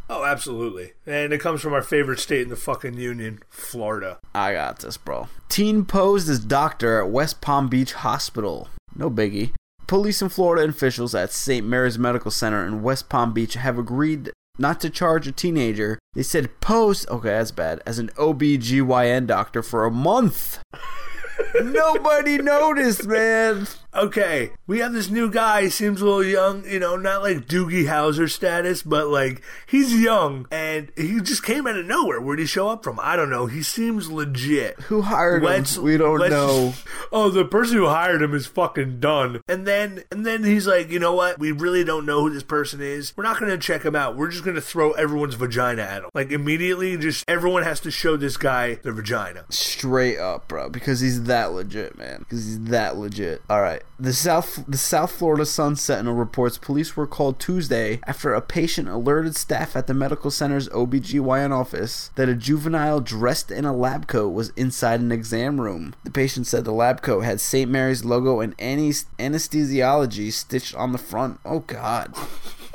Oh, 0.09 0.25
absolutely. 0.25 0.93
And 1.07 1.33
it 1.33 1.39
comes 1.39 1.61
from 1.61 1.73
our 1.73 1.81
favorite 1.81 2.19
state 2.19 2.41
in 2.41 2.49
the 2.49 2.55
fucking 2.55 2.95
union, 2.95 3.41
Florida. 3.49 4.19
I 4.35 4.53
got 4.53 4.79
this, 4.79 4.97
bro. 4.97 5.27
Teen 5.49 5.85
posed 5.85 6.29
as 6.29 6.39
doctor 6.39 7.01
at 7.01 7.09
West 7.09 7.41
Palm 7.41 7.67
Beach 7.67 7.93
Hospital. 7.93 8.67
No 8.95 9.09
biggie. 9.09 9.53
Police 9.87 10.21
and 10.21 10.31
Florida 10.31 10.67
officials 10.69 11.15
at 11.15 11.31
St. 11.31 11.65
Mary's 11.65 11.97
Medical 11.97 12.31
Center 12.31 12.65
in 12.65 12.83
West 12.83 13.09
Palm 13.09 13.33
Beach 13.33 13.55
have 13.55 13.77
agreed 13.77 14.31
not 14.57 14.79
to 14.81 14.89
charge 14.89 15.27
a 15.27 15.31
teenager. 15.31 15.99
They 16.13 16.23
said 16.23 16.59
post, 16.61 17.09
okay, 17.09 17.29
that's 17.29 17.51
bad, 17.51 17.81
as 17.85 17.99
an 17.99 18.09
OBGYN 18.09 19.27
doctor 19.27 19.63
for 19.63 19.85
a 19.85 19.91
month. 19.91 20.59
Nobody 21.61 22.37
noticed, 22.37 23.05
man. 23.07 23.67
Okay, 23.95 24.49
we 24.65 24.79
have 24.79 24.91
this 24.93 25.11
new 25.11 25.29
guy. 25.29 25.63
He 25.63 25.69
seems 25.69 26.01
a 26.01 26.05
little 26.05 26.23
young, 26.23 26.65
you 26.65 26.79
know, 26.79 26.95
not 26.95 27.21
like 27.21 27.45
Doogie 27.47 27.85
Howser 27.85 28.27
status, 28.27 28.81
but 28.81 29.07
like 29.09 29.43
he's 29.67 29.93
young 29.93 30.47
and 30.49 30.91
he 30.97 31.21
just 31.21 31.43
came 31.43 31.67
out 31.67 31.77
of 31.77 31.85
nowhere. 31.85 32.19
Where'd 32.19 32.39
he 32.39 32.47
show 32.47 32.69
up 32.69 32.83
from? 32.83 32.99
I 32.99 33.15
don't 33.15 33.29
know. 33.29 33.45
He 33.45 33.61
seems 33.61 34.09
legit. 34.09 34.79
Who 34.81 35.03
hired 35.03 35.43
Let's- 35.43 35.77
him? 35.77 35.83
We 35.83 35.97
don't 35.97 36.27
know. 36.29 36.73
Oh, 37.15 37.29
the 37.29 37.45
person 37.45 37.77
who 37.77 37.85
hired 37.85 38.23
him 38.23 38.33
is 38.33 38.47
fucking 38.47 38.99
done. 38.99 39.41
And 39.47 39.67
then, 39.67 40.03
and 40.11 40.25
then 40.25 40.43
he's 40.43 40.65
like, 40.65 40.89
you 40.89 40.97
know 40.97 41.13
what? 41.13 41.37
We 41.37 41.51
really 41.51 41.83
don't 41.83 42.07
know 42.07 42.21
who 42.21 42.31
this 42.31 42.41
person 42.41 42.81
is. 42.81 43.13
We're 43.15 43.23
not 43.23 43.39
going 43.39 43.51
to 43.51 43.57
check 43.59 43.83
him 43.85 43.95
out. 43.95 44.15
We're 44.17 44.31
just 44.31 44.43
going 44.43 44.55
to 44.55 44.61
throw 44.61 44.93
everyone's 44.93 45.35
vagina 45.35 45.83
at 45.83 46.01
him. 46.03 46.09
Like 46.15 46.31
immediately, 46.31 46.97
just 46.97 47.23
everyone 47.27 47.61
has 47.61 47.79
to 47.81 47.91
show 47.91 48.17
this 48.17 48.35
guy 48.37 48.75
their 48.75 48.93
vagina. 48.93 49.45
Straight 49.49 50.17
up, 50.17 50.47
bro, 50.47 50.69
because 50.69 51.01
he's 51.01 51.25
that 51.25 51.42
legit, 51.51 51.97
man. 51.97 52.19
Because 52.19 52.45
he's 52.45 52.63
that 52.65 52.97
legit. 52.97 53.41
All 53.49 53.61
right, 53.61 53.81
the 53.99 54.13
South 54.13 54.63
the 54.67 54.77
South 54.77 55.11
Florida 55.11 55.45
Sun 55.45 55.75
Sentinel 55.75 56.13
reports 56.13 56.57
police 56.57 56.95
were 56.95 57.07
called 57.07 57.39
Tuesday 57.39 57.99
after 58.07 58.33
a 58.33 58.41
patient 58.41 58.87
alerted 58.87 59.35
staff 59.35 59.75
at 59.75 59.87
the 59.87 59.93
medical 59.93 60.31
center's 60.31 60.69
OBGYN 60.69 61.51
office 61.51 62.11
that 62.15 62.29
a 62.29 62.35
juvenile 62.35 62.99
dressed 63.01 63.51
in 63.51 63.65
a 63.65 63.75
lab 63.75 64.07
coat 64.07 64.29
was 64.29 64.49
inside 64.51 64.99
an 64.99 65.11
exam 65.11 65.59
room. 65.59 65.95
The 66.03 66.11
patient 66.11 66.47
said 66.47 66.65
the 66.65 66.71
lab 66.71 67.01
coat 67.01 67.21
had 67.21 67.41
St. 67.41 67.69
Mary's 67.69 68.05
logo 68.05 68.39
and 68.39 68.55
anes- 68.59 69.05
anesthesiology 69.19 70.31
stitched 70.31 70.75
on 70.75 70.91
the 70.91 70.97
front. 70.97 71.39
Oh 71.45 71.59
God. 71.59 72.13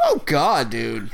Oh 0.00 0.22
God, 0.26 0.70
dude. 0.70 1.10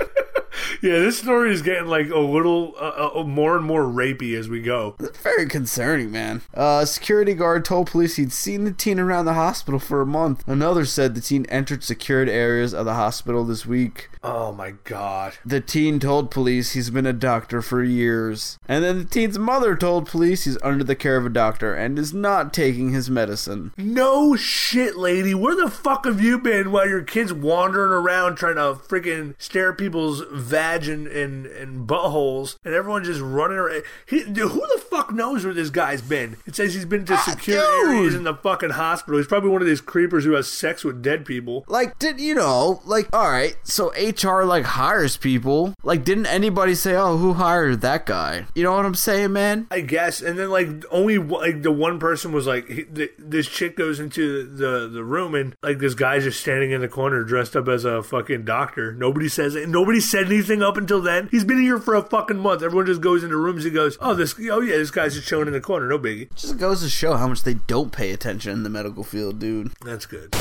Yeah, 0.83 0.99
this 0.99 1.18
story 1.18 1.52
is 1.52 1.62
getting 1.62 1.87
like 1.87 2.11
a 2.11 2.18
little 2.18 2.75
uh, 2.78 3.11
uh, 3.14 3.25
more 3.25 3.56
and 3.56 3.64
more 3.64 3.85
rapey 3.85 4.38
as 4.38 4.49
we 4.49 4.61
go. 4.61 4.97
Very 5.23 5.47
concerning, 5.47 6.11
man. 6.11 6.42
Uh, 6.54 6.80
a 6.83 6.87
security 6.87 7.35
guard 7.35 7.64
told 7.64 7.90
police 7.90 8.16
he'd 8.16 8.33
seen 8.33 8.64
the 8.64 8.73
teen 8.73 8.99
around 8.99 9.25
the 9.25 9.35
hospital 9.35 9.80
for 9.80 10.00
a 10.00 10.06
month. 10.06 10.47
Another 10.47 10.85
said 10.85 11.14
the 11.14 11.21
teen 11.21 11.47
entered 11.47 11.83
secured 11.83 12.28
areas 12.28 12.75
of 12.75 12.85
the 12.85 12.94
hospital 12.94 13.44
this 13.44 13.66
week. 13.66 14.11
Oh 14.23 14.52
my 14.52 14.73
god. 14.85 15.35
The 15.44 15.61
teen 15.61 16.00
told 16.00 16.30
police 16.30 16.73
he's 16.73 16.88
been 16.88 17.06
a 17.06 17.12
doctor 17.12 17.61
for 17.61 17.83
years. 17.83 18.59
And 18.66 18.83
then 18.83 18.99
the 18.99 19.04
teen's 19.04 19.38
mother 19.38 19.76
told 19.76 20.09
police 20.09 20.44
he's 20.44 20.61
under 20.62 20.83
the 20.83 20.97
care 20.97 21.18
of 21.18 21.26
a 21.26 21.30
doctor 21.30 21.75
and 21.75 21.99
is 21.99 22.14
not 22.14 22.54
taking 22.54 22.90
his 22.90 23.11
medicine. 23.11 23.73
No 23.76 24.35
shit, 24.35 24.97
lady. 24.97 25.35
Where 25.35 25.54
the 25.54 25.71
fuck 25.71 26.06
have 26.06 26.23
you 26.23 26.38
been 26.38 26.73
while 26.73 26.88
your 26.88 27.02
kid's 27.02 27.35
wandering 27.35 27.92
around 27.92 28.37
trying 28.37 28.54
to 28.54 28.80
freaking 28.80 29.35
stare 29.38 29.75
people's 29.75 30.23
vag 30.54 30.88
and, 30.88 31.06
and, 31.06 31.46
and 31.46 31.88
buttholes 31.88 32.56
and 32.64 32.75
everyone 32.75 33.04
just 33.04 33.20
running 33.20 33.58
around? 33.58 33.82
He, 34.06 34.25
dude, 34.25 34.50
who 34.50 34.61
the 34.61 34.82
fuck 34.90 35.12
knows 35.12 35.44
where 35.44 35.54
this 35.54 35.70
guy's 35.70 36.02
been? 36.02 36.37
It 36.46 36.54
says 36.56 36.75
he's 36.75 36.84
been 36.84 37.04
to 37.06 37.14
ah, 37.14 37.26
secure 37.28 37.61
dude. 37.61 37.90
areas 37.90 38.14
in 38.14 38.25
the 38.25 38.34
fucking 38.34 38.70
hospital. 38.70 39.18
He's 39.18 39.26
probably 39.26 39.50
one 39.50 39.62
of 39.62 39.66
these 39.68 39.80
creepers 39.80 40.25
who 40.25 40.32
has 40.32 40.49
sex 40.49 40.84
with 40.84 41.02
dead 41.02 41.25
people. 41.25 41.64
Like, 41.68 41.99
did 41.99 42.20
you 42.20 42.34
know? 42.34 42.80
Like, 42.84 43.08
all 43.12 43.30
right, 43.30 43.56
so 43.64 43.92
HR 43.92 44.44
like 44.44 44.64
hires 44.64 45.16
people. 45.16 45.75
Like, 45.82 46.04
didn't 46.04 46.26
anybody 46.26 46.75
say, 46.75 46.94
"Oh, 46.94 47.16
who 47.16 47.34
hired 47.34 47.80
that 47.80 48.06
guy"? 48.06 48.46
You 48.54 48.62
know 48.62 48.73
what 48.73 48.87
I'm 48.87 48.94
saying, 48.94 49.32
man? 49.32 49.66
I 49.70 49.80
guess, 49.80 50.20
and 50.20 50.38
then 50.38 50.50
like 50.50 50.68
only 50.90 51.18
like 51.18 51.62
the 51.62 51.73
one 51.73 51.99
person 51.99 52.32
was 52.32 52.46
like 52.46 52.68
he, 52.68 52.84
th- 52.84 53.12
this 53.18 53.49
chick 53.49 53.76
goes 53.76 54.00
into 54.00 54.44
the 54.44 54.88
the 54.88 55.04
room 55.04 55.34
and 55.34 55.54
like 55.62 55.78
this 55.78 55.94
guy's 55.94 56.25
just 56.25 56.40
standing 56.40 56.70
in 56.70 56.80
the 56.80 56.88
corner 56.88 57.25
dressed 57.25 57.56
up 57.56 57.68
as 57.68 57.84
a 57.84 58.02
fucking 58.02 58.44
doctor. 58.44 58.92
Nobody 58.92 59.28
says 59.28 59.54
it. 59.54 59.68
Nobody 59.68 60.00
said 60.00 60.26
anything 60.26 60.43
up 60.62 60.76
until 60.76 61.00
then. 61.00 61.28
He's 61.30 61.44
been 61.44 61.60
here 61.60 61.78
for 61.78 61.94
a 61.94 62.02
fucking 62.02 62.38
month. 62.38 62.62
Everyone 62.62 62.86
just 62.86 63.00
goes 63.00 63.24
into 63.24 63.36
rooms. 63.36 63.64
He 63.64 63.70
goes, 63.70 63.96
oh 64.00 64.14
this, 64.14 64.34
oh 64.50 64.60
yeah, 64.60 64.76
this 64.76 64.90
guy's 64.90 65.14
just 65.14 65.26
chilling 65.26 65.46
in 65.46 65.52
the 65.52 65.60
corner. 65.60 65.88
No 65.88 65.98
biggie. 65.98 66.34
Just 66.34 66.58
goes 66.58 66.82
to 66.82 66.88
show 66.88 67.16
how 67.16 67.28
much 67.28 67.42
they 67.42 67.54
don't 67.54 67.92
pay 67.92 68.12
attention 68.12 68.52
in 68.52 68.62
the 68.62 68.70
medical 68.70 69.04
field, 69.04 69.38
dude. 69.38 69.72
That's 69.84 70.06
good. 70.06 70.32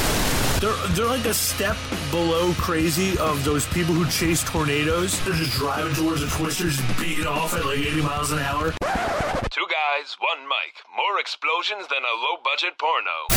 They're, 0.60 0.74
they're 0.95 1.07
like 1.07 1.25
a 1.25 1.33
step 1.33 1.75
below 2.12 2.53
crazy 2.53 3.17
of 3.17 3.43
those 3.43 3.65
people 3.67 3.93
who 3.93 4.10
chase 4.10 4.43
tornadoes. 4.43 5.24
They're 5.25 5.33
just 5.33 5.51
driving 5.51 5.93
towards 5.93 6.22
the 6.22 6.27
twisters, 6.27 6.79
beating 7.00 7.27
off 7.27 7.53
at 7.53 7.65
like 7.65 7.79
80 7.79 8.01
miles 8.01 8.31
an 8.31 8.39
hour. 8.39 8.72
Two 9.50 9.67
guys, 9.67 10.15
one 10.19 10.48
mic. 10.48 10.83
More 10.95 11.19
explosions 11.19 11.88
than 11.88 12.03
a 12.03 12.15
low 12.15 12.38
budget 12.43 12.77
porno. 12.77 13.27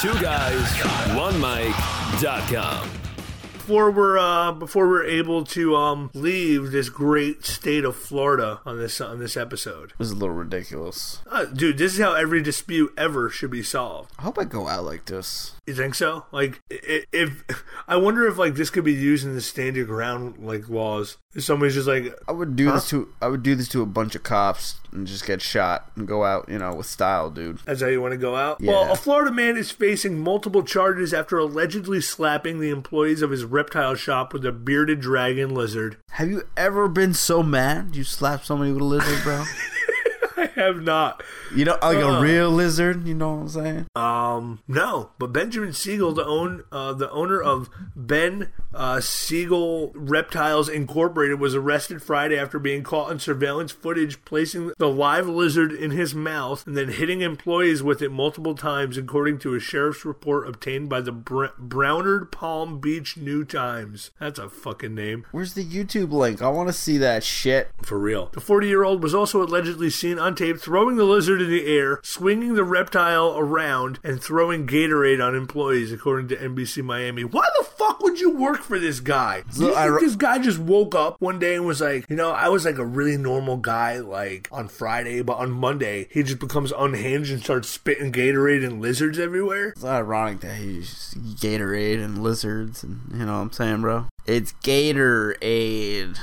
Two 0.00 0.22
guys, 0.22 1.16
one 1.16 1.40
mic.com. 2.20 2.88
before 3.52 3.90
we're 3.90 4.18
uh, 4.18 4.52
before 4.52 4.88
we're 4.88 5.04
able 5.04 5.44
to 5.44 5.76
um, 5.76 6.10
leave 6.14 6.70
this 6.72 6.88
great 6.88 7.44
state 7.44 7.84
of 7.84 7.94
Florida 7.96 8.60
on 8.64 8.78
this 8.78 9.00
on 9.00 9.18
this 9.18 9.36
episode, 9.36 9.92
This 9.98 10.06
is 10.08 10.12
a 10.12 10.16
little 10.16 10.34
ridiculous. 10.34 11.20
uh, 11.30 11.44
dude, 11.46 11.78
this 11.78 11.94
is 11.94 12.00
how 12.00 12.14
every 12.14 12.42
dispute 12.42 12.92
ever 12.96 13.30
should 13.30 13.50
be 13.50 13.62
solved. 13.62 14.10
I 14.18 14.22
hope 14.22 14.38
I 14.38 14.44
go 14.44 14.68
out 14.68 14.84
like 14.84 15.04
this. 15.06 15.52
You 15.68 15.74
think 15.74 15.94
so? 15.94 16.24
Like, 16.32 16.62
if 16.70 17.44
I 17.86 17.96
wonder 17.96 18.26
if 18.26 18.38
like 18.38 18.54
this 18.54 18.70
could 18.70 18.84
be 18.84 18.94
used 18.94 19.26
in 19.26 19.34
the 19.34 19.42
stand 19.42 19.76
your 19.76 19.84
ground 19.84 20.36
like 20.38 20.66
laws. 20.70 21.18
If 21.34 21.44
somebody's 21.44 21.74
just 21.74 21.86
like, 21.86 22.10
I 22.26 22.32
would 22.32 22.56
do 22.56 22.68
Huh? 22.68 22.76
this 22.76 22.88
to 22.88 23.12
I 23.20 23.28
would 23.28 23.42
do 23.42 23.54
this 23.54 23.68
to 23.68 23.82
a 23.82 23.86
bunch 23.86 24.14
of 24.14 24.22
cops 24.22 24.76
and 24.92 25.06
just 25.06 25.26
get 25.26 25.42
shot 25.42 25.92
and 25.94 26.08
go 26.08 26.24
out, 26.24 26.48
you 26.48 26.56
know, 26.58 26.72
with 26.74 26.86
style, 26.86 27.28
dude. 27.28 27.58
That's 27.66 27.82
how 27.82 27.88
you 27.88 28.00
want 28.00 28.12
to 28.12 28.16
go 28.18 28.34
out? 28.34 28.62
Yeah. 28.62 28.70
Well, 28.72 28.90
a 28.92 28.96
Florida 28.96 29.30
man 29.30 29.58
is 29.58 29.70
facing 29.70 30.18
multiple 30.18 30.62
charges 30.62 31.12
after 31.12 31.36
allegedly 31.36 32.00
slapping 32.00 32.60
the 32.60 32.70
employees 32.70 33.20
of 33.20 33.30
his 33.30 33.44
reptile 33.44 33.94
shop 33.94 34.32
with 34.32 34.46
a 34.46 34.52
bearded 34.52 35.00
dragon 35.00 35.52
lizard. 35.54 35.98
Have 36.12 36.30
you 36.30 36.44
ever 36.56 36.88
been 36.88 37.12
so 37.12 37.42
mad 37.42 37.94
you 37.94 38.04
slapped 38.04 38.46
somebody 38.46 38.72
with 38.72 38.80
a 38.80 38.84
lizard, 38.86 39.22
bro? 39.22 39.44
Have 40.58 40.82
not. 40.82 41.22
you 41.54 41.64
know, 41.64 41.78
like 41.80 41.96
Uh. 41.98 42.08
a 42.08 42.20
real 42.20 42.50
lizard. 42.50 43.06
You 43.06 43.14
know 43.14 43.34
what 43.34 43.40
I'm 43.42 43.48
saying? 43.48 43.86
Um, 43.94 44.58
no, 44.66 45.10
but 45.18 45.32
Benjamin 45.32 45.72
Siegel, 45.72 46.12
the 46.12 46.24
own 46.26 46.64
uh, 46.72 46.92
the 46.94 47.10
owner 47.10 47.40
of 47.40 47.70
Ben 47.94 48.50
uh, 48.74 49.00
Siegel 49.00 49.92
Reptiles 49.94 50.68
Incorporated, 50.68 51.40
was 51.40 51.54
arrested 51.54 52.02
Friday 52.02 52.38
after 52.38 52.58
being 52.58 52.82
caught 52.82 53.10
on 53.10 53.18
surveillance 53.18 53.72
footage 53.72 54.24
placing 54.24 54.72
the 54.78 54.88
live 54.88 55.28
lizard 55.28 55.72
in 55.72 55.90
his 55.90 56.14
mouth 56.14 56.66
and 56.66 56.76
then 56.76 56.88
hitting 56.88 57.20
employees 57.20 57.82
with 57.82 58.02
it 58.02 58.10
multiple 58.10 58.54
times, 58.54 58.96
according 58.96 59.38
to 59.38 59.54
a 59.54 59.60
sheriff's 59.60 60.04
report 60.04 60.48
obtained 60.48 60.88
by 60.88 61.00
the 61.00 61.12
Br- 61.12 61.46
Brownard 61.58 62.30
Palm 62.30 62.80
Beach 62.80 63.16
New 63.16 63.44
Times. 63.44 64.10
That's 64.18 64.38
a 64.38 64.48
fucking 64.48 64.94
name. 64.94 65.26
Where's 65.32 65.54
the 65.54 65.64
YouTube 65.64 66.12
link? 66.12 66.42
I 66.42 66.48
want 66.48 66.68
to 66.68 66.72
see 66.72 66.98
that 66.98 67.24
shit. 67.24 67.70
For 67.82 67.98
real. 67.98 68.30
The 68.32 68.40
40 68.40 68.66
year 68.66 68.84
old 68.84 69.02
was 69.02 69.14
also 69.14 69.42
allegedly 69.42 69.90
seen 69.90 70.18
on 70.18 70.34
tape 70.34 70.58
throwing 70.58 70.96
the 70.96 71.04
lizard 71.04 71.40
in 71.40 71.50
the 71.50 71.66
air, 71.66 72.00
swinging 72.02 72.54
the 72.54 72.64
reptile 72.64 73.34
around, 73.36 73.98
and 74.04 74.22
throwing 74.22 74.66
Gatorade 74.66 75.24
on 75.24 75.34
employees, 75.34 75.92
according 75.92 76.28
to 76.28 76.36
NBC 76.36 76.82
Miami. 76.84 77.24
Why 77.24 77.46
the 77.58 77.64
fuck 77.64 78.00
would 78.00 78.20
you 78.20 78.30
work 78.30 78.57
for 78.62 78.78
this 78.78 79.00
guy? 79.00 79.42
Do 79.54 79.66
you 79.66 79.74
think 79.74 80.00
this 80.00 80.16
guy 80.16 80.38
just 80.38 80.58
woke 80.58 80.94
up 80.94 81.20
one 81.20 81.38
day 81.38 81.56
and 81.56 81.66
was 81.66 81.80
like, 81.80 82.08
you 82.08 82.16
know, 82.16 82.30
I 82.30 82.48
was 82.48 82.64
like 82.64 82.78
a 82.78 82.84
really 82.84 83.16
normal 83.16 83.56
guy, 83.56 83.98
like 83.98 84.48
on 84.52 84.68
Friday, 84.68 85.22
but 85.22 85.38
on 85.38 85.50
Monday, 85.50 86.08
he 86.10 86.22
just 86.22 86.38
becomes 86.38 86.72
unhinged 86.72 87.32
and 87.32 87.42
starts 87.42 87.68
spitting 87.68 88.12
Gatorade 88.12 88.64
and 88.64 88.80
lizards 88.80 89.18
everywhere? 89.18 89.68
It's 89.70 89.82
not 89.82 89.96
ironic 89.96 90.40
that 90.40 90.56
he's 90.56 91.14
Gatorade 91.16 92.02
and 92.02 92.22
lizards, 92.22 92.82
and 92.82 93.00
you 93.12 93.24
know 93.24 93.34
what 93.34 93.38
I'm 93.38 93.52
saying, 93.52 93.80
bro? 93.80 94.06
It's 94.26 94.52
Gatorade. 94.62 96.18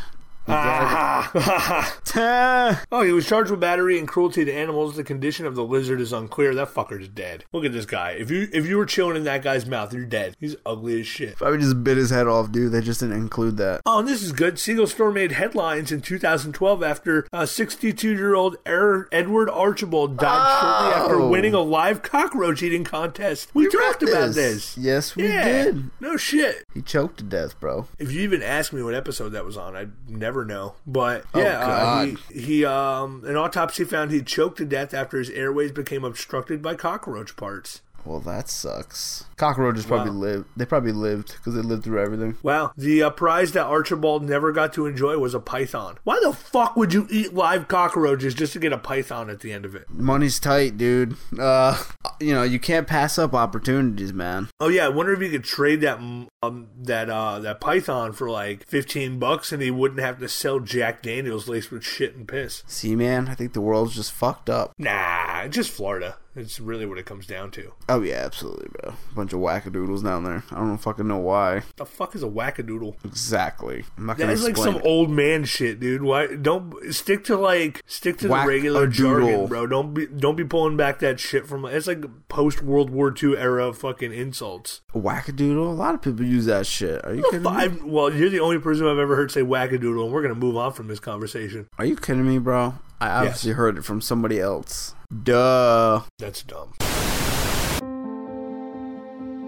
You 0.48 0.54
Oh, 2.92 3.02
he 3.04 3.12
was 3.12 3.28
charged 3.28 3.52
with 3.52 3.60
battery 3.60 3.98
and 4.00 4.08
cruelty 4.08 4.46
to 4.46 4.54
animals. 4.54 4.96
The 4.96 5.04
condition 5.04 5.46
of 5.46 5.56
the 5.56 5.64
lizard 5.64 6.00
is 6.00 6.14
unclear. 6.14 6.54
That 6.56 6.74
fucker's 6.74 7.08
dead. 7.08 7.44
Look 7.52 7.66
at 7.66 7.74
this 7.74 7.86
guy. 7.86 8.12
If 8.12 8.32
you 8.32 8.48
if 8.54 8.66
you 8.66 8.78
were 8.78 8.86
chilling 8.86 9.18
in 9.18 9.24
that 9.25 9.44
guy's 9.44 9.66
mouth, 9.66 9.94
you're 9.94 10.06
dead. 10.06 10.36
He's 10.40 10.56
ugly 10.66 11.02
as 11.02 11.08
shit. 11.08 11.32
i 11.32 11.36
Probably 11.36 11.60
just 11.60 11.84
bit 11.84 11.98
his 11.98 12.10
head 12.12 12.28
off, 12.28 12.52
dude. 12.52 12.72
They 12.72 12.82
just 12.82 13.00
didn't 13.00 13.18
include 13.18 13.58
that. 13.58 13.82
Oh, 13.86 14.00
and 14.00 14.08
this 14.08 14.22
is 14.22 14.32
good. 14.32 14.60
Siegel 14.60 14.88
store 14.88 15.12
made 15.12 15.34
headlines 15.34 15.92
in 15.92 16.02
2012 16.02 16.84
after 16.84 17.20
a 17.34 17.44
62-year-old 17.44 18.58
Er- 18.68 19.08
Edward 19.12 19.50
Archibald 19.50 20.18
died 20.18 20.60
shortly 20.62 20.94
after 21.02 21.22
Oh. 21.22 21.30
winning 21.30 21.54
a 21.54 21.60
live 21.62 22.02
cockroach 22.02 22.62
eating 22.64 22.84
contest. 22.84 23.50
We, 23.54 23.68
talked 23.68 24.02
read 24.04 24.12
about 24.12 24.28
this. 24.34 24.75
this. 24.75 24.78
Yes, 24.78 25.16
we 25.16 25.28
yeah. 25.28 25.66
did. 25.66 25.90
No 26.00 26.18
shit. 26.18 26.66
He 26.74 26.82
choked 26.82 27.18
to 27.18 27.24
death, 27.24 27.60
bro. 27.60 27.88
If 28.00 28.12
you 28.12 28.22
even 28.22 28.42
ask 28.44 28.72
me 28.74 28.84
what 28.84 28.94
episode 28.94 29.30
that 29.30 29.46
was 29.46 29.58
on, 29.58 29.75
I'd 29.75 29.92
never 30.10 30.35
know. 30.44 30.75
But 30.86 31.24
Oh, 31.34 31.39
yeah, 31.39 31.60
uh, 31.60 32.06
he, 32.06 32.42
he 32.42 32.65
um 32.65 33.24
an 33.25 33.38
autopsy 33.38 33.86
found 33.86 34.12
he 34.12 34.22
choked 34.22 34.58
to 34.58 34.65
death 34.65 34.94
after 34.94 35.18
his 35.18 35.30
airways 35.30 35.72
became 35.72 36.04
obstructed 36.04 36.62
by 36.62 36.75
cockroach 36.75 37.38
parts. 37.38 37.82
Well, 38.06 38.20
that 38.22 38.50
sucks. 38.50 39.26
Cockroaches 39.38 39.86
probably 39.86 40.12
Wow. 40.12 40.18
lived. 40.18 40.46
They 40.56 40.66
probably 40.66 40.92
lived 40.92 41.34
because 41.38 41.56
they 41.56 41.62
lived 41.62 41.84
through 41.84 42.02
everything. 42.02 42.38
Wow, 42.44 42.72
the 42.78 43.04
uh, 43.04 43.10
prize 43.10 43.52
that 43.54 43.66
Archibald 43.66 44.24
never 44.24 44.52
got 44.52 44.74
to 44.74 44.86
enjoy 44.86 45.18
was 45.18 45.34
a 45.34 45.40
python. 45.40 45.98
Why 46.04 46.20
the 46.24 46.32
fuck 46.34 46.76
would 46.76 46.94
you 46.94 47.08
eat 47.10 47.34
live 47.34 47.68
cockroaches 47.68 48.34
just 48.34 48.54
to 48.54 48.60
get 48.60 48.72
a 48.72 48.78
python 48.78 49.30
at 49.30 49.40
the 49.42 49.52
end 49.52 49.66
of 49.66 49.76
it? 49.76 49.90
Money's 49.90 50.40
tight, 50.40 50.78
dude. 50.78 51.16
Uh, 51.38 51.82
you 52.20 52.34
know 52.34 52.44
you 52.44 52.60
can't 52.60 52.88
pass 52.88 53.18
up 53.18 53.34
opportunities, 53.34 54.14
man. 54.14 54.50
Oh 54.60 54.68
yeah, 54.70 54.86
I 54.86 54.90
wonder 54.90 55.14
if 55.14 55.22
you 55.22 55.30
could 55.30 55.44
trade 55.44 55.82
that 55.82 55.98
um, 55.98 56.68
that 56.84 57.10
uh 57.10 57.40
that 57.40 57.60
python 57.60 58.14
for 58.14 58.30
like 58.30 58.66
fifteen 58.68 59.20
bucks, 59.20 59.52
and 59.52 59.62
he 59.62 59.72
wouldn't 59.72 60.00
have 60.02 60.20
to 60.20 60.30
sell 60.30 60.60
Jack 60.60 61.02
Daniels 61.02 61.48
laced 61.50 61.72
with 61.72 61.84
shit 61.84 62.16
and 62.16 62.28
piss. 62.28 62.64
See, 62.68 62.96
man, 62.96 63.28
I 63.28 63.36
think 63.36 63.54
the 63.54 63.62
world's 63.62 63.96
just 63.96 64.12
fucked 64.14 64.50
up. 64.50 64.72
Nah, 64.78 65.48
just 65.48 65.72
Florida. 65.72 66.18
It's 66.36 66.60
really 66.60 66.86
what 66.86 66.98
it 66.98 67.06
comes 67.06 67.25
down 67.25 67.51
to. 67.51 67.74
Oh 67.88 68.01
yeah, 68.01 68.15
absolutely, 68.25 68.68
bro. 68.72 68.94
Bunch 69.15 69.32
of 69.34 69.39
wackadoodles 69.39 70.04
down 70.04 70.24
there. 70.24 70.44
I 70.51 70.56
don't 70.56 70.77
fucking 70.77 71.08
know 71.08 71.18
why. 71.18 71.62
The 71.77 71.86
fuck 71.86 72.15
is 72.15 72.24
a 72.24 72.27
wackadoodle? 72.27 73.04
Exactly. 73.06 73.86
I'm 73.98 74.06
not 74.06 74.18
gonna 74.18 74.32
That's 74.32 74.44
like 74.44 74.58
some 74.58 74.75
it. 74.75 74.86
old 74.86 75.10
man 75.10 75.46
shit, 75.46 75.80
dude. 75.80 76.04
Why 76.04 76.27
don't 76.36 76.74
stick 76.94 77.24
to 77.25 77.38
like 77.38 77.84
stick 77.88 78.18
to 78.18 78.27
the 78.27 78.34
regular 78.34 78.88
jargon, 78.88 79.48
bro? 79.48 79.68
Don't 79.68 79.94
be 79.94 80.08
don't 80.08 80.36
be 80.36 80.44
pulling 80.44 80.75
back 80.75 81.00
that 81.00 81.20
shit 81.20 81.48
from. 81.48 81.65
It's 81.65 81.88
like 81.88 82.04
post 82.27 82.62
World 82.62 82.89
War 82.89 83.13
II 83.22 83.38
era 83.38 83.74
fucking 83.74 84.13
insults. 84.13 84.82
A 84.94 85.00
Wackadoodle. 85.00 85.68
A 85.68 85.72
lot 85.72 85.96
of 85.96 86.01
people 86.01 86.25
use 86.25 86.46
that 86.46 86.65
shit. 86.65 87.06
Are 87.06 87.13
you 87.13 87.24
kidding 87.32 87.44
me? 87.44 87.80
Well, 87.84 88.13
you're 88.13 88.30
the 88.30 88.39
only 88.39 88.60
person 88.60 88.88
I've 88.88 88.98
ever 88.98 89.15
heard 89.15 89.32
say 89.32 89.42
wackadoodle, 89.42 90.04
and 90.04 90.12
we're 90.12 90.22
gonna 90.22 90.36
move 90.36 90.58
on 90.58 90.74
from 90.74 90.88
this 90.88 91.00
conversation. 91.00 91.68
Are 91.77 91.86
you 91.86 91.96
kidding 91.96 92.27
me, 92.27 92.39
bro? 92.39 92.75
I 93.00 93.10
obviously 93.10 93.51
heard 93.51 93.77
it 93.77 93.84
from 93.84 94.01
somebody 94.01 94.39
else. 94.39 94.95
Duh. 95.24 96.02
That's 96.20 96.44
dumb. 96.44 96.74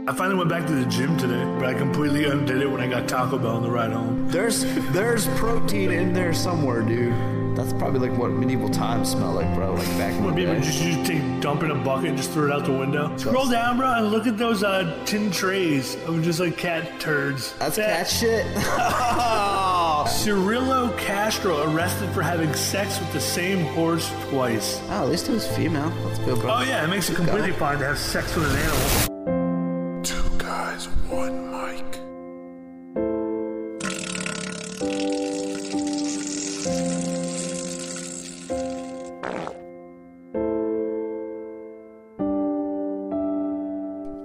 I 0.10 0.14
finally 0.14 0.36
went 0.36 0.50
back 0.50 0.66
to 0.68 0.74
the 0.74 0.86
gym 0.86 1.18
today, 1.18 1.44
but 1.60 1.66
I 1.66 1.74
completely 1.74 2.26
undid 2.26 2.62
it 2.62 2.72
when 2.72 2.80
I 2.80 2.88
got 2.88 3.10
Taco 3.10 3.38
Bell 3.38 3.58
on 3.58 3.64
the 3.64 3.70
ride 3.70 3.92
home. 3.92 4.30
There's 4.30 4.64
there's 4.94 5.28
protein 5.40 5.92
in 5.92 6.14
there 6.14 6.34
somewhere, 6.34 6.82
dude. 6.82 7.14
That's 7.58 7.74
probably 7.74 8.08
like 8.08 8.16
what 8.20 8.30
medieval 8.30 8.70
times 8.70 9.12
smell 9.12 9.32
like, 9.32 9.52
bro. 9.56 9.74
Like 9.74 9.88
back 9.98 10.14
in 10.14 10.20
the 10.22 10.26
What 10.28 10.36
people 10.36 10.54
day. 10.54 10.62
just 10.62 10.80
you 10.84 11.04
take 11.04 11.42
dump 11.42 11.64
in 11.64 11.72
a 11.72 11.76
bucket 11.76 12.10
and 12.10 12.18
just 12.18 12.30
throw 12.32 12.46
it 12.46 12.52
out 12.52 12.66
the 12.66 12.72
window. 12.72 13.18
Scroll 13.18 13.50
down, 13.50 13.78
bro, 13.78 13.94
and 13.96 14.12
look 14.12 14.28
at 14.28 14.38
those 14.38 14.64
uh, 14.64 14.96
tin 15.06 15.32
trays 15.32 15.96
of 16.06 16.22
just 16.22 16.40
like 16.40 16.56
cat 16.56 17.00
turds. 17.00 17.54
That's 17.58 17.78
That- 17.78 17.98
cat 17.98 18.08
shit. 18.08 18.46
oh, 18.56 20.06
Cirillo 20.08 20.96
Castro 21.00 21.74
arrested 21.74 22.10
for 22.12 22.22
having 22.22 22.54
sex 22.54 23.00
with 23.00 23.12
the 23.12 23.20
same 23.20 23.66
horse 23.74 24.08
twice. 24.30 24.80
Oh, 24.90 25.04
at 25.06 25.10
least 25.10 25.28
it 25.28 25.32
was 25.34 25.48
female. 25.48 25.90
That's 26.06 26.20
good, 26.20 26.40
bro. 26.40 26.58
Oh 26.58 26.62
yeah, 26.62 26.84
it 26.84 26.88
makes 26.90 27.10
it 27.10 27.16
completely 27.16 27.54
fine 27.54 27.80
to 27.80 27.88
have 27.88 27.98
sex 27.98 28.36
with 28.36 28.46
an 28.52 28.56
animal. 28.56 30.04
Two 30.04 30.38
guys, 30.38 30.86
one 31.10 31.50
mic. 31.52 31.84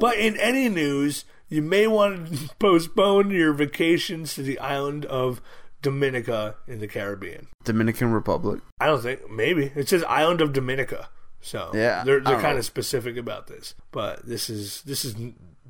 But 0.03 0.17
in 0.19 0.37
any 0.39 0.69
news, 0.69 1.25
you 1.49 1.63
may 1.63 1.87
want 1.87 2.27
to 2.27 2.51
postpone 2.59 3.31
your 3.31 3.53
vacations 3.53 4.35
to 4.35 4.43
the 4.43 4.59
island 4.59 5.05
of 5.05 5.41
Dominica 5.81 6.57
in 6.67 6.81
the 6.81 6.89
Caribbean. 6.89 7.47
Dominican 7.63 8.11
Republic. 8.11 8.63
I 8.81 8.87
don't 8.87 9.01
think 9.01 9.31
maybe 9.31 9.71
it 9.77 9.89
says 9.89 10.03
island 10.09 10.41
of 10.41 10.53
Dominica, 10.53 11.09
so 11.41 11.71
Yeah, 11.73 12.03
they're 12.03 12.19
they're 12.19 12.41
kind 12.41 12.55
know. 12.57 12.59
of 12.59 12.65
specific 12.65 13.17
about 13.17 13.47
this. 13.47 13.77
But 13.93 14.27
this 14.27 14.51
is 14.51 14.83
this 14.83 15.05
is 15.05 15.15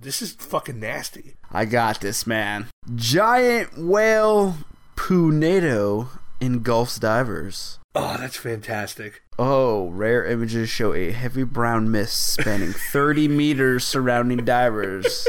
this 0.00 0.22
is 0.22 0.32
fucking 0.32 0.80
nasty. 0.80 1.34
I 1.50 1.66
got 1.66 2.00
this, 2.00 2.26
man. 2.26 2.68
Giant 2.94 3.76
whale 3.76 4.56
poonado 4.96 6.08
engulfs 6.42 6.98
divers. 6.98 7.78
Oh, 7.94 8.16
that's 8.18 8.36
fantastic. 8.36 9.22
Oh, 9.38 9.88
rare 9.90 10.24
images 10.24 10.68
show 10.70 10.92
a 10.94 11.12
heavy 11.12 11.44
brown 11.44 11.90
mist 11.90 12.16
spanning 12.34 12.72
30 12.92 13.28
meters 13.28 13.84
surrounding 13.84 14.44
divers. 14.44 15.26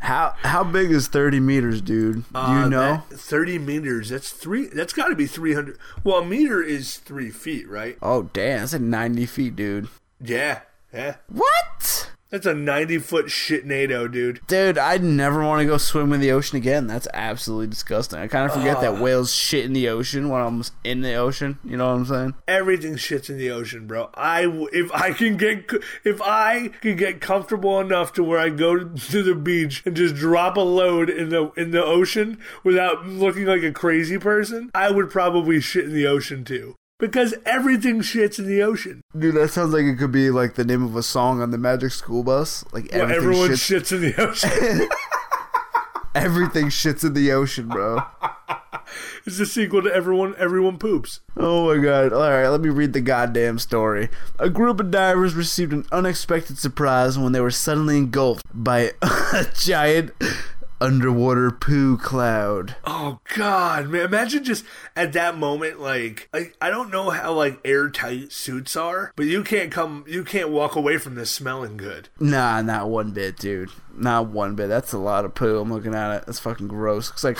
How 0.00 0.34
how 0.42 0.62
big 0.62 0.90
is 0.92 1.08
30 1.08 1.40
meters, 1.40 1.80
dude? 1.82 2.24
Do 2.32 2.38
you 2.40 2.40
Uh, 2.40 2.68
know? 2.68 3.02
that- 3.10 3.18
thirty 3.18 3.58
meters? 3.58 4.10
That's 4.10 4.30
three. 4.30 4.66
That's 4.68 4.92
got 4.92 5.08
to 5.08 5.16
be 5.16 5.26
three 5.26 5.54
hundred. 5.54 5.76
Well, 6.04 6.18
a 6.18 6.24
meter 6.24 6.62
is 6.62 6.96
three 6.98 7.30
feet, 7.30 7.68
right? 7.68 7.98
Oh, 8.00 8.22
damn, 8.32 8.60
that's 8.60 8.72
like 8.74 8.82
90 8.82 9.26
feet, 9.26 9.56
dude. 9.56 9.88
Yeah, 10.20 10.60
yeah. 10.94 11.16
What? 11.28 12.10
That's 12.30 12.44
a 12.44 12.52
ninety 12.52 12.98
foot 12.98 13.26
shitnado, 13.26 14.10
dude. 14.10 14.40
Dude, 14.46 14.76
I'd 14.76 15.02
never 15.02 15.42
want 15.42 15.60
to 15.60 15.66
go 15.66 15.78
swim 15.78 16.12
in 16.12 16.20
the 16.20 16.30
ocean 16.30 16.58
again. 16.58 16.86
That's 16.86 17.08
absolutely 17.14 17.68
disgusting. 17.68 18.18
I 18.18 18.26
kind 18.26 18.44
of 18.44 18.52
forget 18.52 18.82
that 18.82 19.00
whales 19.00 19.34
shit 19.34 19.64
in 19.64 19.72
the 19.72 19.88
ocean 19.88 20.28
when 20.28 20.42
I'm 20.42 20.62
in 20.84 21.00
the 21.00 21.14
ocean. 21.14 21.58
You 21.64 21.78
know 21.78 21.86
what 21.86 21.96
I'm 21.96 22.04
saying? 22.04 22.34
Everything 22.46 22.96
shits 22.96 23.30
in 23.30 23.38
the 23.38 23.50
ocean, 23.50 23.86
bro. 23.86 24.10
I 24.14 24.44
if 24.72 24.92
I 24.92 25.12
can 25.12 25.38
get 25.38 25.70
if 26.04 26.20
I 26.20 26.68
can 26.82 26.96
get 26.96 27.22
comfortable 27.22 27.80
enough 27.80 28.12
to 28.14 28.24
where 28.24 28.38
I 28.38 28.50
go 28.50 28.78
to 28.78 29.22
the 29.22 29.34
beach 29.34 29.82
and 29.86 29.96
just 29.96 30.14
drop 30.14 30.58
a 30.58 30.60
load 30.60 31.08
in 31.08 31.30
the 31.30 31.50
in 31.52 31.70
the 31.70 31.82
ocean 31.82 32.38
without 32.62 33.06
looking 33.06 33.46
like 33.46 33.62
a 33.62 33.72
crazy 33.72 34.18
person, 34.18 34.70
I 34.74 34.90
would 34.90 35.10
probably 35.10 35.60
shit 35.60 35.86
in 35.86 35.94
the 35.94 36.06
ocean 36.06 36.44
too. 36.44 36.74
Because 36.98 37.34
everything 37.46 38.00
shits 38.00 38.38
in 38.40 38.46
the 38.46 38.62
ocean. 38.62 39.02
Dude, 39.16 39.36
that 39.36 39.50
sounds 39.50 39.72
like 39.72 39.84
it 39.84 39.96
could 39.96 40.10
be 40.10 40.30
like 40.30 40.54
the 40.54 40.64
name 40.64 40.82
of 40.82 40.96
a 40.96 41.02
song 41.02 41.40
on 41.40 41.52
the 41.52 41.58
Magic 41.58 41.92
School 41.92 42.24
Bus. 42.24 42.64
Like 42.72 42.90
Well, 42.92 43.02
everything 43.02 43.16
everyone 43.16 43.50
shits, 43.50 43.80
shits 43.80 43.92
in 43.92 44.00
the 44.00 44.20
ocean. 44.20 44.88
everything 46.14 46.66
shits 46.66 47.04
in 47.04 47.14
the 47.14 47.30
ocean, 47.30 47.68
bro. 47.68 48.00
it's 49.26 49.38
the 49.38 49.46
sequel 49.46 49.82
to 49.82 49.94
Everyone 49.94 50.34
Everyone 50.38 50.76
Poops. 50.76 51.20
Oh 51.36 51.72
my 51.72 51.80
god. 51.80 52.12
Alright, 52.12 52.50
let 52.50 52.60
me 52.60 52.68
read 52.68 52.92
the 52.94 53.00
goddamn 53.00 53.60
story. 53.60 54.08
A 54.40 54.50
group 54.50 54.80
of 54.80 54.90
divers 54.90 55.34
received 55.34 55.72
an 55.72 55.84
unexpected 55.92 56.58
surprise 56.58 57.16
when 57.16 57.30
they 57.30 57.40
were 57.40 57.52
suddenly 57.52 57.96
engulfed 57.96 58.44
by 58.52 58.92
a 59.02 59.46
giant 59.54 60.10
underwater 60.80 61.50
poo 61.50 61.96
cloud. 61.96 62.76
Oh 62.84 63.20
God, 63.34 63.88
man! 63.88 64.06
Imagine 64.06 64.44
just 64.44 64.64
at 64.96 65.12
that 65.12 65.36
moment, 65.36 65.80
like, 65.80 66.28
like 66.32 66.56
I 66.60 66.70
don't 66.70 66.90
know 66.90 67.10
how 67.10 67.32
like 67.32 67.60
airtight 67.64 68.32
suits 68.32 68.76
are, 68.76 69.12
but 69.16 69.26
you 69.26 69.42
can't 69.42 69.70
come, 69.70 70.04
you 70.06 70.24
can't 70.24 70.50
walk 70.50 70.76
away 70.76 70.98
from 70.98 71.14
this 71.14 71.30
smelling 71.30 71.76
good. 71.76 72.08
Nah, 72.20 72.62
not 72.62 72.88
one 72.88 73.10
bit, 73.12 73.36
dude. 73.36 73.70
Not 73.96 74.28
one 74.28 74.54
bit. 74.54 74.68
That's 74.68 74.92
a 74.92 74.98
lot 74.98 75.24
of 75.24 75.34
poo. 75.34 75.58
I'm 75.60 75.72
looking 75.72 75.94
at 75.94 76.16
it. 76.16 76.26
That's 76.26 76.38
fucking 76.38 76.68
gross. 76.68 77.10
Looks 77.10 77.24
like 77.24 77.38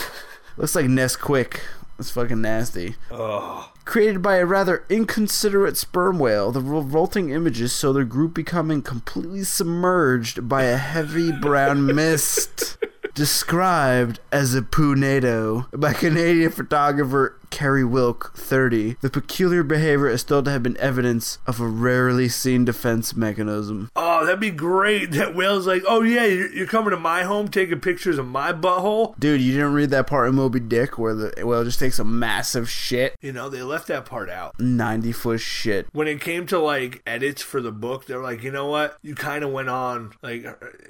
looks 0.57 0.75
like 0.75 0.87
Nesquik. 0.87 1.61
It's 1.99 2.13
fucking 2.13 2.41
nasty. 2.41 2.95
Oh, 3.11 3.73
Created 3.85 4.23
by 4.23 4.37
a 4.37 4.47
rather 4.47 4.85
inconsiderate 4.89 5.77
sperm 5.77 6.21
whale, 6.21 6.53
the 6.53 6.61
revolting 6.61 7.31
images 7.31 7.77
show 7.77 7.93
the 7.93 8.05
group 8.05 8.35
becoming 8.35 8.83
completely 8.83 9.43
submerged 9.43 10.49
by 10.49 10.63
a 10.65 10.77
heavy 10.77 11.33
brown 11.33 11.87
mist. 11.87 12.77
Described 13.19 14.21
as 14.31 14.55
a 14.55 14.63
poonado 14.63 15.67
by 15.73 15.93
Canadian 15.93 16.53
photographer 16.53 17.37
Keri 17.51 17.85
Wilk, 17.85 18.33
30. 18.37 18.97
The 19.01 19.11
peculiar 19.11 19.63
behavior 19.63 20.09
is 20.09 20.23
thought 20.23 20.45
to 20.45 20.51
have 20.51 20.63
been 20.63 20.77
evidence 20.77 21.39
of 21.47 21.61
a 21.61 21.67
rarely 21.67 22.29
seen 22.29 22.65
defense 22.65 23.17
mechanism. 23.17 23.91
oh, 23.97 24.25
that'd 24.25 24.39
be 24.39 24.51
great. 24.51 25.09
That 25.19 25.35
whale's 25.35 25.67
like, 25.67 25.83
oh 25.89 26.03
yeah, 26.03 26.27
you're, 26.27 26.53
you're 26.53 26.67
coming 26.69 26.91
to 26.91 26.97
my 26.97 27.25
home, 27.25 27.49
taking 27.49 27.81
pictures 27.81 28.19
of 28.19 28.27
my 28.27 28.53
butthole. 28.53 29.19
Dude, 29.19 29.41
you 29.41 29.53
didn't 29.53 29.73
read 29.73 29.91
that 29.91 30.07
part 30.07 30.29
in 30.29 30.37
Moby 30.37 30.61
Dick 30.61 30.97
where 30.97 31.13
the 31.13 31.45
whale 31.45 31.65
just 31.65 31.81
takes 31.81 31.99
a 31.99 32.05
massive 32.05 32.71
shit? 32.71 33.17
You 33.21 33.33
know, 33.33 33.49
they 33.49 33.63
left 33.63 33.89
that 33.89 34.05
part 34.05 34.31
out. 34.31 34.61
90 34.61 35.11
foot 35.11 35.41
shit. 35.41 35.89
When 35.93 36.07
it 36.07 36.21
came 36.21 36.47
to 36.49 36.61
like 36.61 37.03
edits 37.05 37.43
for 37.43 37.61
the 37.61 37.73
book, 37.73 38.07
they're 38.07 38.23
like, 38.23 38.45
you 38.45 38.53
know 38.53 38.67
what? 38.67 38.97
You 39.03 39.17
kind 39.17 39.43
of 39.43 39.51
went 39.51 39.71
on 39.71 40.13
like 40.23 40.47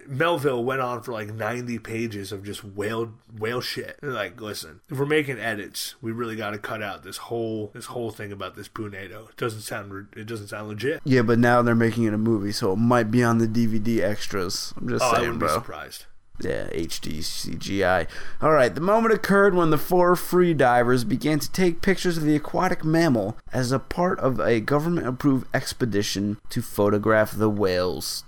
Melville 0.08 0.64
went 0.64 0.80
on 0.80 1.02
for 1.02 1.12
like 1.12 1.28
90 1.32 1.78
pages 1.80 2.32
of 2.32 2.42
just 2.44 2.64
whale 2.64 3.12
whale 3.38 3.60
shit. 3.60 3.98
They're 4.00 4.10
like, 4.10 4.40
listen, 4.40 4.80
if 4.88 4.98
we're 4.98 5.06
making 5.06 5.38
edits, 5.38 5.94
we 6.00 6.12
really 6.12 6.36
got 6.36 6.50
to 6.50 6.58
cut 6.58 6.82
out 6.82 7.02
this 7.02 7.18
whole 7.18 7.70
this 7.74 7.86
whole 7.86 8.10
thing 8.10 8.32
about 8.32 8.56
this 8.56 8.68
poonado. 8.68 9.28
It 9.30 9.36
doesn't 9.36 9.60
sound 9.62 10.08
it 10.16 10.26
doesn't 10.26 10.48
sound 10.48 10.68
legit. 10.68 11.00
Yeah, 11.04 11.22
but 11.22 11.38
now 11.38 11.62
they're 11.62 11.74
making 11.74 12.04
it 12.04 12.14
a 12.14 12.18
movie, 12.18 12.52
so 12.52 12.72
it 12.72 12.76
might 12.76 13.10
be 13.10 13.22
on 13.22 13.38
the 13.38 13.46
DVD 13.46 14.00
extras. 14.02 14.72
I'm 14.76 14.88
just 14.88 15.04
Oh, 15.04 15.08
I 15.08 15.10
saying, 15.16 15.20
wouldn't 15.22 15.40
be 15.40 15.48
surprised. 15.48 16.06
Yeah, 16.40 16.68
HD 16.68 17.18
CGI. 17.18 18.06
All 18.40 18.52
right, 18.52 18.72
the 18.72 18.80
moment 18.80 19.12
occurred 19.12 19.54
when 19.54 19.70
the 19.70 19.76
four 19.78 20.14
free 20.14 20.54
divers 20.54 21.02
began 21.02 21.40
to 21.40 21.50
take 21.50 21.82
pictures 21.82 22.16
of 22.16 22.22
the 22.22 22.36
aquatic 22.36 22.84
mammal 22.84 23.36
as 23.52 23.72
a 23.72 23.80
part 23.80 24.20
of 24.20 24.38
a 24.38 24.60
government-approved 24.60 25.48
expedition 25.52 26.38
to 26.50 26.62
photograph 26.62 27.32
the 27.32 27.50
whales. 27.50 28.22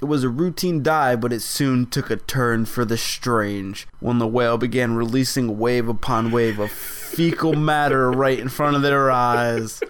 It 0.00 0.06
was 0.06 0.24
a 0.24 0.28
routine 0.28 0.82
dive, 0.82 1.20
but 1.20 1.32
it 1.32 1.40
soon 1.40 1.86
took 1.86 2.10
a 2.10 2.16
turn 2.16 2.66
for 2.66 2.84
the 2.84 2.98
strange 2.98 3.86
when 4.00 4.18
the 4.18 4.26
whale 4.26 4.58
began 4.58 4.96
releasing 4.96 5.58
wave 5.58 5.88
upon 5.88 6.30
wave 6.30 6.58
of 6.58 6.70
fecal 6.70 7.54
matter 7.54 8.10
right 8.10 8.38
in 8.38 8.48
front 8.48 8.76
of 8.76 8.82
their 8.82 9.10
eyes. 9.10 9.80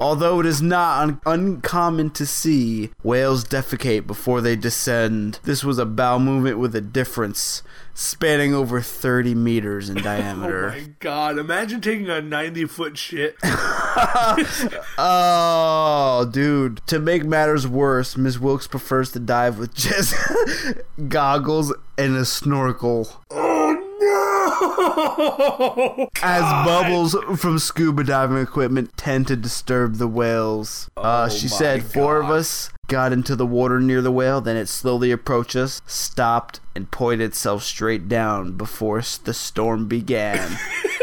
Although 0.00 0.38
it 0.40 0.46
is 0.46 0.62
not 0.62 1.02
un- 1.02 1.20
uncommon 1.26 2.10
to 2.10 2.24
see 2.24 2.90
whales 3.02 3.44
defecate 3.44 4.06
before 4.06 4.40
they 4.40 4.54
descend, 4.54 5.40
this 5.42 5.64
was 5.64 5.76
a 5.78 5.84
bowel 5.84 6.20
movement 6.20 6.58
with 6.58 6.74
a 6.76 6.80
difference, 6.80 7.64
spanning 7.94 8.54
over 8.54 8.80
30 8.80 9.34
meters 9.34 9.88
in 9.90 9.96
diameter. 10.02 10.68
Oh 10.78 10.80
my 10.80 10.88
god! 11.00 11.38
Imagine 11.38 11.80
taking 11.80 12.08
a 12.08 12.20
ninety-foot 12.20 12.96
shit. 12.96 13.36
Oh, 15.00 16.28
dude. 16.30 16.80
To 16.88 16.98
make 16.98 17.24
matters 17.24 17.66
worse, 17.66 18.16
Miss 18.16 18.38
Wilkes 18.38 18.66
prefers 18.66 19.12
to 19.12 19.18
dive 19.20 19.58
with 19.58 19.74
just 19.74 20.14
goggles 21.08 21.74
and 21.96 22.16
a 22.16 22.24
snorkel. 22.24 23.22
oh 23.30 23.77
no! 24.18 26.08
As 26.22 26.42
bubbles 26.66 27.14
from 27.40 27.58
scuba 27.58 28.04
diving 28.04 28.38
equipment 28.38 28.96
tend 28.96 29.26
to 29.28 29.36
disturb 29.36 29.96
the 29.96 30.08
whales. 30.08 30.90
uh, 30.96 31.28
Oh 31.30 31.34
she 31.34 31.46
my 31.46 31.50
said 31.50 31.82
four 31.84 32.18
of 32.18 32.26
God. 32.28 32.32
us 32.38 32.70
got 32.88 33.12
into 33.12 33.36
the 33.36 33.46
water 33.46 33.80
near 33.80 34.00
the 34.00 34.10
whale, 34.12 34.40
then 34.40 34.56
it 34.56 34.66
slowly 34.68 35.10
approached 35.10 35.54
us, 35.56 35.82
stopped, 35.86 36.60
and 36.74 36.90
pointed 36.90 37.24
itself 37.24 37.62
straight 37.62 38.08
down 38.08 38.52
before 38.52 38.98
s- 38.98 39.18
the 39.18 39.34
storm 39.34 39.86
began. 39.86 40.58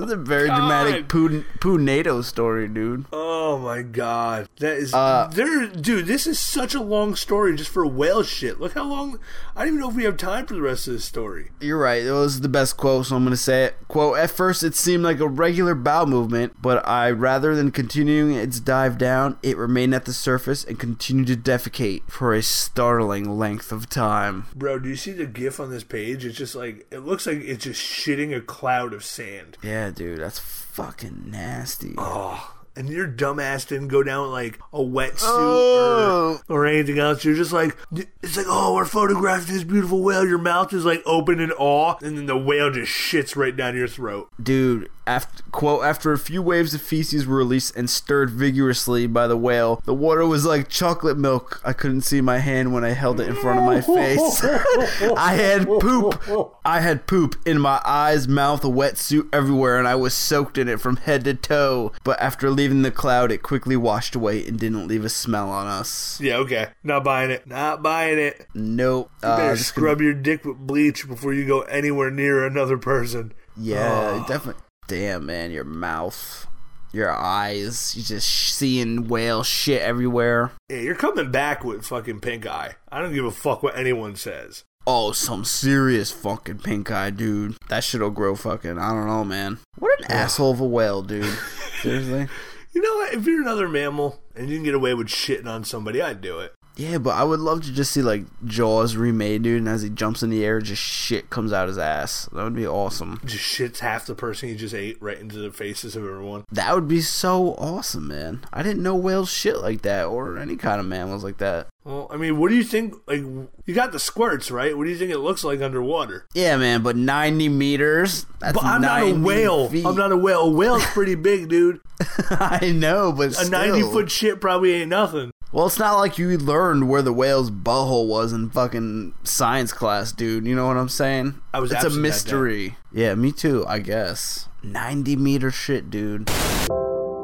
That's 0.00 0.12
a 0.12 0.16
very 0.16 0.48
dramatic 0.48 1.08
poo, 1.08 1.44
poonado 1.60 2.24
story, 2.24 2.66
dude. 2.68 3.04
Oh 3.12 3.58
my 3.58 3.82
god, 3.82 4.48
that 4.58 4.76
is 4.78 4.94
Uh, 4.94 5.28
there, 5.32 5.66
dude. 5.66 6.06
This 6.06 6.26
is 6.26 6.38
such 6.38 6.74
a 6.74 6.80
long 6.80 7.14
story 7.14 7.54
just 7.56 7.70
for 7.70 7.86
whale 7.86 8.22
shit. 8.22 8.60
Look 8.60 8.72
how 8.74 8.84
long. 8.84 9.18
I 9.54 9.60
don't 9.60 9.68
even 9.74 9.80
know 9.80 9.90
if 9.90 9.96
we 9.96 10.04
have 10.04 10.16
time 10.16 10.46
for 10.46 10.54
the 10.54 10.62
rest 10.62 10.86
of 10.86 10.94
this 10.94 11.04
story. 11.04 11.50
You're 11.60 11.78
right. 11.78 12.02
It 12.02 12.12
was 12.12 12.40
the 12.40 12.48
best 12.48 12.76
quote, 12.76 13.06
so 13.06 13.16
I'm 13.16 13.24
going 13.24 13.32
to 13.32 13.36
say 13.36 13.64
it. 13.64 13.76
Quote, 13.88 14.18
at 14.18 14.30
first 14.30 14.62
it 14.62 14.74
seemed 14.74 15.02
like 15.04 15.20
a 15.20 15.28
regular 15.28 15.74
bow 15.74 16.06
movement, 16.06 16.54
but 16.62 16.86
I, 16.88 17.10
rather 17.10 17.54
than 17.54 17.70
continuing 17.70 18.32
its 18.32 18.60
dive 18.60 18.96
down, 18.96 19.36
it 19.42 19.56
remained 19.56 19.94
at 19.94 20.04
the 20.06 20.12
surface 20.12 20.64
and 20.64 20.78
continued 20.78 21.26
to 21.26 21.36
defecate 21.36 22.02
for 22.08 22.32
a 22.32 22.42
startling 22.42 23.38
length 23.38 23.72
of 23.72 23.90
time. 23.90 24.46
Bro, 24.54 24.80
do 24.80 24.88
you 24.88 24.96
see 24.96 25.12
the 25.12 25.26
gif 25.26 25.60
on 25.60 25.70
this 25.70 25.84
page? 25.84 26.24
It's 26.24 26.38
just 26.38 26.54
like 26.54 26.86
it 26.90 27.00
looks 27.00 27.26
like 27.26 27.38
it's 27.38 27.64
just 27.64 27.82
shitting 27.82 28.34
a 28.34 28.40
cloud 28.40 28.94
of 28.94 29.04
sand. 29.04 29.58
Yeah, 29.62 29.89
dude, 29.90 30.20
that's 30.20 30.38
fucking 30.38 31.24
nasty. 31.26 31.94
Oh, 31.98 32.59
and 32.80 32.88
your 32.88 33.06
dumbass 33.06 33.66
didn't 33.68 33.88
go 33.88 34.02
down 34.02 34.22
with 34.22 34.30
like 34.32 34.58
a 34.72 34.78
wetsuit 34.78 35.20
Oh. 35.22 36.40
or, 36.48 36.62
or 36.62 36.66
anything 36.66 36.98
else. 36.98 37.24
You're 37.24 37.34
just 37.36 37.52
like, 37.52 37.76
it's 38.22 38.36
like, 38.36 38.46
oh, 38.48 38.74
we're 38.74 38.84
photographing 38.84 39.54
this 39.54 39.64
beautiful 39.64 40.02
whale. 40.02 40.26
Your 40.26 40.38
mouth 40.38 40.72
is 40.72 40.84
like 40.84 41.02
open 41.06 41.40
in 41.40 41.52
awe, 41.52 41.96
and 42.02 42.16
then 42.16 42.26
the 42.26 42.36
whale 42.36 42.70
just 42.70 42.90
shits 42.92 43.36
right 43.36 43.56
down 43.56 43.76
your 43.76 43.88
throat. 43.88 44.28
Dude, 44.42 44.88
after, 45.06 45.42
quote, 45.50 45.84
after 45.84 46.12
a 46.12 46.18
few 46.18 46.40
waves 46.42 46.72
of 46.74 46.80
feces 46.80 47.26
were 47.26 47.36
released 47.36 47.76
and 47.76 47.90
stirred 47.90 48.30
vigorously 48.30 49.06
by 49.06 49.26
the 49.26 49.36
whale, 49.36 49.82
the 49.84 49.94
water 49.94 50.24
was 50.26 50.44
like 50.46 50.68
chocolate 50.68 51.18
milk. 51.18 51.60
I 51.64 51.72
couldn't 51.72 52.02
see 52.02 52.20
my 52.20 52.38
hand 52.38 52.72
when 52.72 52.84
I 52.84 52.90
held 52.90 53.20
it 53.20 53.28
in 53.28 53.34
front 53.34 53.58
of 53.58 53.64
my 53.64 53.80
face. 53.80 54.44
I 55.16 55.34
had 55.34 55.66
poop. 55.66 56.54
I 56.64 56.80
had 56.80 57.06
poop 57.06 57.36
in 57.44 57.60
my 57.60 57.80
eyes, 57.84 58.28
mouth, 58.28 58.64
a 58.64 58.68
wetsuit 58.68 59.28
everywhere, 59.32 59.78
and 59.78 59.88
I 59.88 59.96
was 59.96 60.14
soaked 60.14 60.56
in 60.58 60.68
it 60.68 60.80
from 60.80 60.96
head 60.96 61.24
to 61.24 61.34
toe. 61.34 61.92
But 62.04 62.20
after 62.20 62.48
leaving 62.50 62.69
the 62.82 62.90
cloud, 62.90 63.30
it 63.32 63.42
quickly 63.42 63.76
washed 63.76 64.14
away 64.14 64.46
and 64.46 64.58
didn't 64.58 64.86
leave 64.88 65.04
a 65.04 65.08
smell 65.08 65.50
on 65.50 65.66
us. 65.66 66.20
Yeah, 66.20 66.36
okay. 66.38 66.68
Not 66.82 67.04
buying 67.04 67.30
it. 67.30 67.46
Not 67.46 67.82
buying 67.82 68.18
it. 68.18 68.46
Nope. 68.54 69.10
You 69.22 69.28
Uh, 69.28 69.36
better 69.36 69.48
gonna- 69.48 69.56
scrub 69.58 70.00
your 70.00 70.14
dick 70.14 70.44
with 70.44 70.56
bleach 70.58 71.06
before 71.08 71.32
you 71.32 71.46
go 71.46 71.62
anywhere 71.62 72.10
near 72.10 72.44
another 72.46 72.78
person. 72.78 73.32
Yeah, 73.56 74.22
Oh. 74.22 74.24
definitely. 74.28 74.62
Damn, 74.88 75.26
man, 75.26 75.50
your 75.50 75.64
mouth, 75.64 76.46
your 76.92 77.12
eyes, 77.12 77.94
you 77.96 78.02
just 78.02 78.28
seeing 78.28 79.06
whale 79.08 79.42
shit 79.42 79.82
everywhere. 79.82 80.52
Yeah, 80.68 80.78
you're 80.78 80.94
coming 80.94 81.30
back 81.30 81.62
with 81.64 81.84
fucking 81.86 82.20
pink 82.20 82.46
eye. 82.46 82.76
I 82.90 83.00
don't 83.00 83.12
give 83.14 83.24
a 83.24 83.30
fuck 83.30 83.62
what 83.62 83.76
anyone 83.76 84.16
says. 84.16 84.64
Oh, 84.86 85.12
some 85.12 85.44
serious 85.44 86.10
fucking 86.10 86.60
pink 86.60 86.90
eye, 86.90 87.10
dude. 87.10 87.54
That 87.68 87.84
shit'll 87.84 88.10
grow 88.10 88.34
fucking. 88.34 88.78
I 88.78 88.88
don't 88.90 89.06
know, 89.06 89.24
man. 89.24 89.58
What 89.78 90.00
an 90.00 90.10
asshole 90.10 90.52
of 90.52 90.60
a 90.60 90.64
whale, 90.66 91.02
dude. 91.02 91.24
Seriously. 91.82 92.28
You 92.72 92.82
know 92.82 92.94
what? 92.96 93.14
If 93.14 93.26
you're 93.26 93.42
another 93.42 93.68
mammal 93.68 94.20
and 94.34 94.48
you 94.48 94.56
can 94.56 94.64
get 94.64 94.74
away 94.74 94.94
with 94.94 95.08
shitting 95.08 95.46
on 95.46 95.64
somebody, 95.64 96.00
I'd 96.00 96.20
do 96.20 96.38
it. 96.38 96.54
Yeah, 96.76 96.98
but 96.98 97.10
I 97.10 97.24
would 97.24 97.40
love 97.40 97.62
to 97.64 97.72
just 97.72 97.92
see 97.92 98.00
like 98.00 98.24
Jaws 98.44 98.96
remade, 98.96 99.42
dude. 99.42 99.58
And 99.58 99.68
as 99.68 99.82
he 99.82 99.90
jumps 99.90 100.22
in 100.22 100.30
the 100.30 100.44
air, 100.44 100.60
just 100.60 100.80
shit 100.80 101.28
comes 101.28 101.52
out 101.52 101.68
his 101.68 101.78
ass. 101.78 102.26
That 102.32 102.44
would 102.44 102.54
be 102.54 102.66
awesome. 102.66 103.20
Just 103.24 103.44
shits 103.44 103.80
half 103.80 104.06
the 104.06 104.14
person 104.14 104.48
he 104.48 104.54
just 104.54 104.74
ate 104.74 104.96
right 105.02 105.18
into 105.18 105.38
the 105.38 105.50
faces 105.50 105.96
of 105.96 106.04
everyone. 106.04 106.44
That 106.50 106.74
would 106.74 106.88
be 106.88 107.00
so 107.00 107.54
awesome, 107.56 108.08
man. 108.08 108.44
I 108.52 108.62
didn't 108.62 108.82
know 108.82 108.94
whales 108.94 109.30
shit 109.30 109.58
like 109.58 109.82
that, 109.82 110.06
or 110.06 110.38
any 110.38 110.56
kind 110.56 110.80
of 110.80 110.86
mammals 110.86 111.24
like 111.24 111.38
that. 111.38 111.66
Well, 111.84 112.08
I 112.10 112.18
mean, 112.18 112.38
what 112.38 112.50
do 112.50 112.56
you 112.56 112.62
think? 112.64 112.94
Like, 113.06 113.20
you 113.20 113.74
got 113.74 113.92
the 113.92 113.98
squirts, 113.98 114.50
right? 114.50 114.76
What 114.76 114.84
do 114.84 114.90
you 114.90 114.96
think 114.98 115.10
it 115.10 115.18
looks 115.18 115.42
like 115.42 115.62
underwater? 115.62 116.26
Yeah, 116.34 116.58
man, 116.58 116.82
but 116.82 116.94
90 116.94 117.48
meters? 117.48 118.26
That's 118.38 118.52
But 118.52 118.64
I'm 118.64 118.82
not 118.82 119.02
a 119.02 119.14
whale. 119.14 119.68
feet. 119.70 119.86
I'm 119.86 119.96
not 119.96 120.12
a 120.12 120.16
whale. 120.16 120.42
A 120.42 120.50
whale's 120.50 120.84
pretty 120.92 121.14
big, 121.14 121.48
dude. 121.48 121.80
I 122.30 122.72
know, 122.74 123.12
but 123.12 123.28
A 123.28 123.32
still. 123.32 123.50
90 123.50 123.82
foot 123.92 124.10
shit 124.10 124.40
probably 124.42 124.74
ain't 124.74 124.90
nothing. 124.90 125.30
Well, 125.52 125.66
it's 125.66 125.78
not 125.78 125.96
like 125.98 126.18
you 126.18 126.36
learned 126.38 126.88
where 126.88 127.02
the 127.02 127.12
whale's 127.14 127.50
butthole 127.50 128.06
was 128.06 128.32
in 128.32 128.50
fucking 128.50 129.14
science 129.24 129.72
class, 129.72 130.12
dude. 130.12 130.46
You 130.46 130.54
know 130.54 130.66
what 130.66 130.76
I'm 130.76 130.88
saying? 130.90 131.40
I 131.54 131.60
was 131.60 131.72
It's 131.72 131.82
a 131.82 131.90
mystery. 131.90 132.76
Yeah, 132.92 133.14
me 133.14 133.32
too. 133.32 133.64
I 133.66 133.78
guess. 133.80 134.48
90 134.62 135.16
meter 135.16 135.50
shit, 135.50 135.90
dude. 135.90 136.30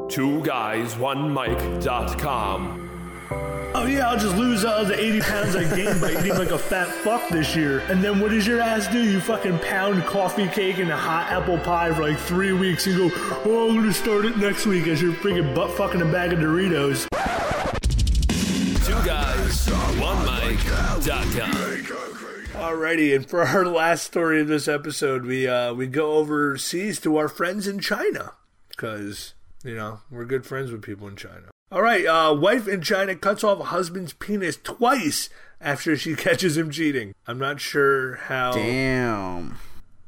Two 0.09 0.41
guys, 0.43 0.97
one 0.97 1.31
mic.com. 1.33 2.96
Oh 3.79 3.85
yeah, 3.85 4.09
I'll 4.09 4.17
just 4.17 4.35
lose 4.35 4.65
uh, 4.65 4.85
the 4.85 4.99
80 4.99 5.19
pounds 5.19 5.55
I 5.55 5.75
gained 5.75 6.01
by 6.01 6.09
eating 6.13 6.33
like 6.33 6.49
a 6.49 6.57
fat 6.57 6.87
fuck 6.87 7.29
this 7.29 7.55
year. 7.55 7.81
And 7.81 8.03
then 8.03 8.19
what 8.19 8.31
does 8.31 8.47
your 8.47 8.59
ass 8.59 8.87
do? 8.87 9.03
You 9.03 9.21
fucking 9.21 9.59
pound 9.59 10.03
coffee 10.03 10.47
cake 10.47 10.79
and 10.79 10.89
a 10.89 10.97
hot 10.97 11.31
apple 11.31 11.59
pie 11.59 11.93
for 11.93 12.01
like 12.01 12.17
three 12.17 12.53
weeks 12.53 12.87
and 12.87 12.97
go, 12.97 13.11
oh, 13.45 13.69
I'm 13.69 13.75
gonna 13.75 13.93
start 13.93 14.25
it 14.25 14.35
next 14.37 14.65
week 14.65 14.87
as 14.87 14.99
you're 14.99 15.13
freaking 15.13 15.53
butt 15.53 15.77
fucking 15.77 16.01
a 16.01 16.05
bag 16.05 16.33
of 16.33 16.39
Doritos. 16.39 17.07
Two 18.83 19.05
guys, 19.05 19.69
one 20.01 20.25
mic.com. 20.25 21.01
Alrighty, 22.59 23.15
and 23.15 23.29
for 23.29 23.43
our 23.43 23.63
last 23.63 24.07
story 24.07 24.41
of 24.41 24.47
this 24.47 24.67
episode, 24.67 25.23
we 25.23 25.47
uh 25.47 25.75
we 25.75 25.85
go 25.85 26.13
overseas 26.13 26.99
to 27.01 27.15
our 27.17 27.27
friends 27.27 27.67
in 27.67 27.79
China 27.79 28.33
because 28.69 29.35
you 29.63 29.75
know 29.75 29.99
we're 30.09 30.25
good 30.25 30.47
friends 30.47 30.71
with 30.71 30.81
people 30.81 31.07
in 31.07 31.15
China. 31.15 31.51
All 31.71 31.81
right, 31.81 32.05
uh, 32.05 32.33
wife 32.33 32.67
in 32.67 32.81
China 32.81 33.15
cuts 33.15 33.43
off 33.43 33.59
husband's 33.67 34.13
penis 34.13 34.57
twice 34.61 35.29
after 35.59 35.97
she 35.97 36.15
catches 36.17 36.57
him 36.57 36.71
cheating. 36.71 37.13
I'm 37.27 37.37
not 37.39 37.59
sure 37.59 38.15
how 38.15 38.53
Damn. 38.53 39.57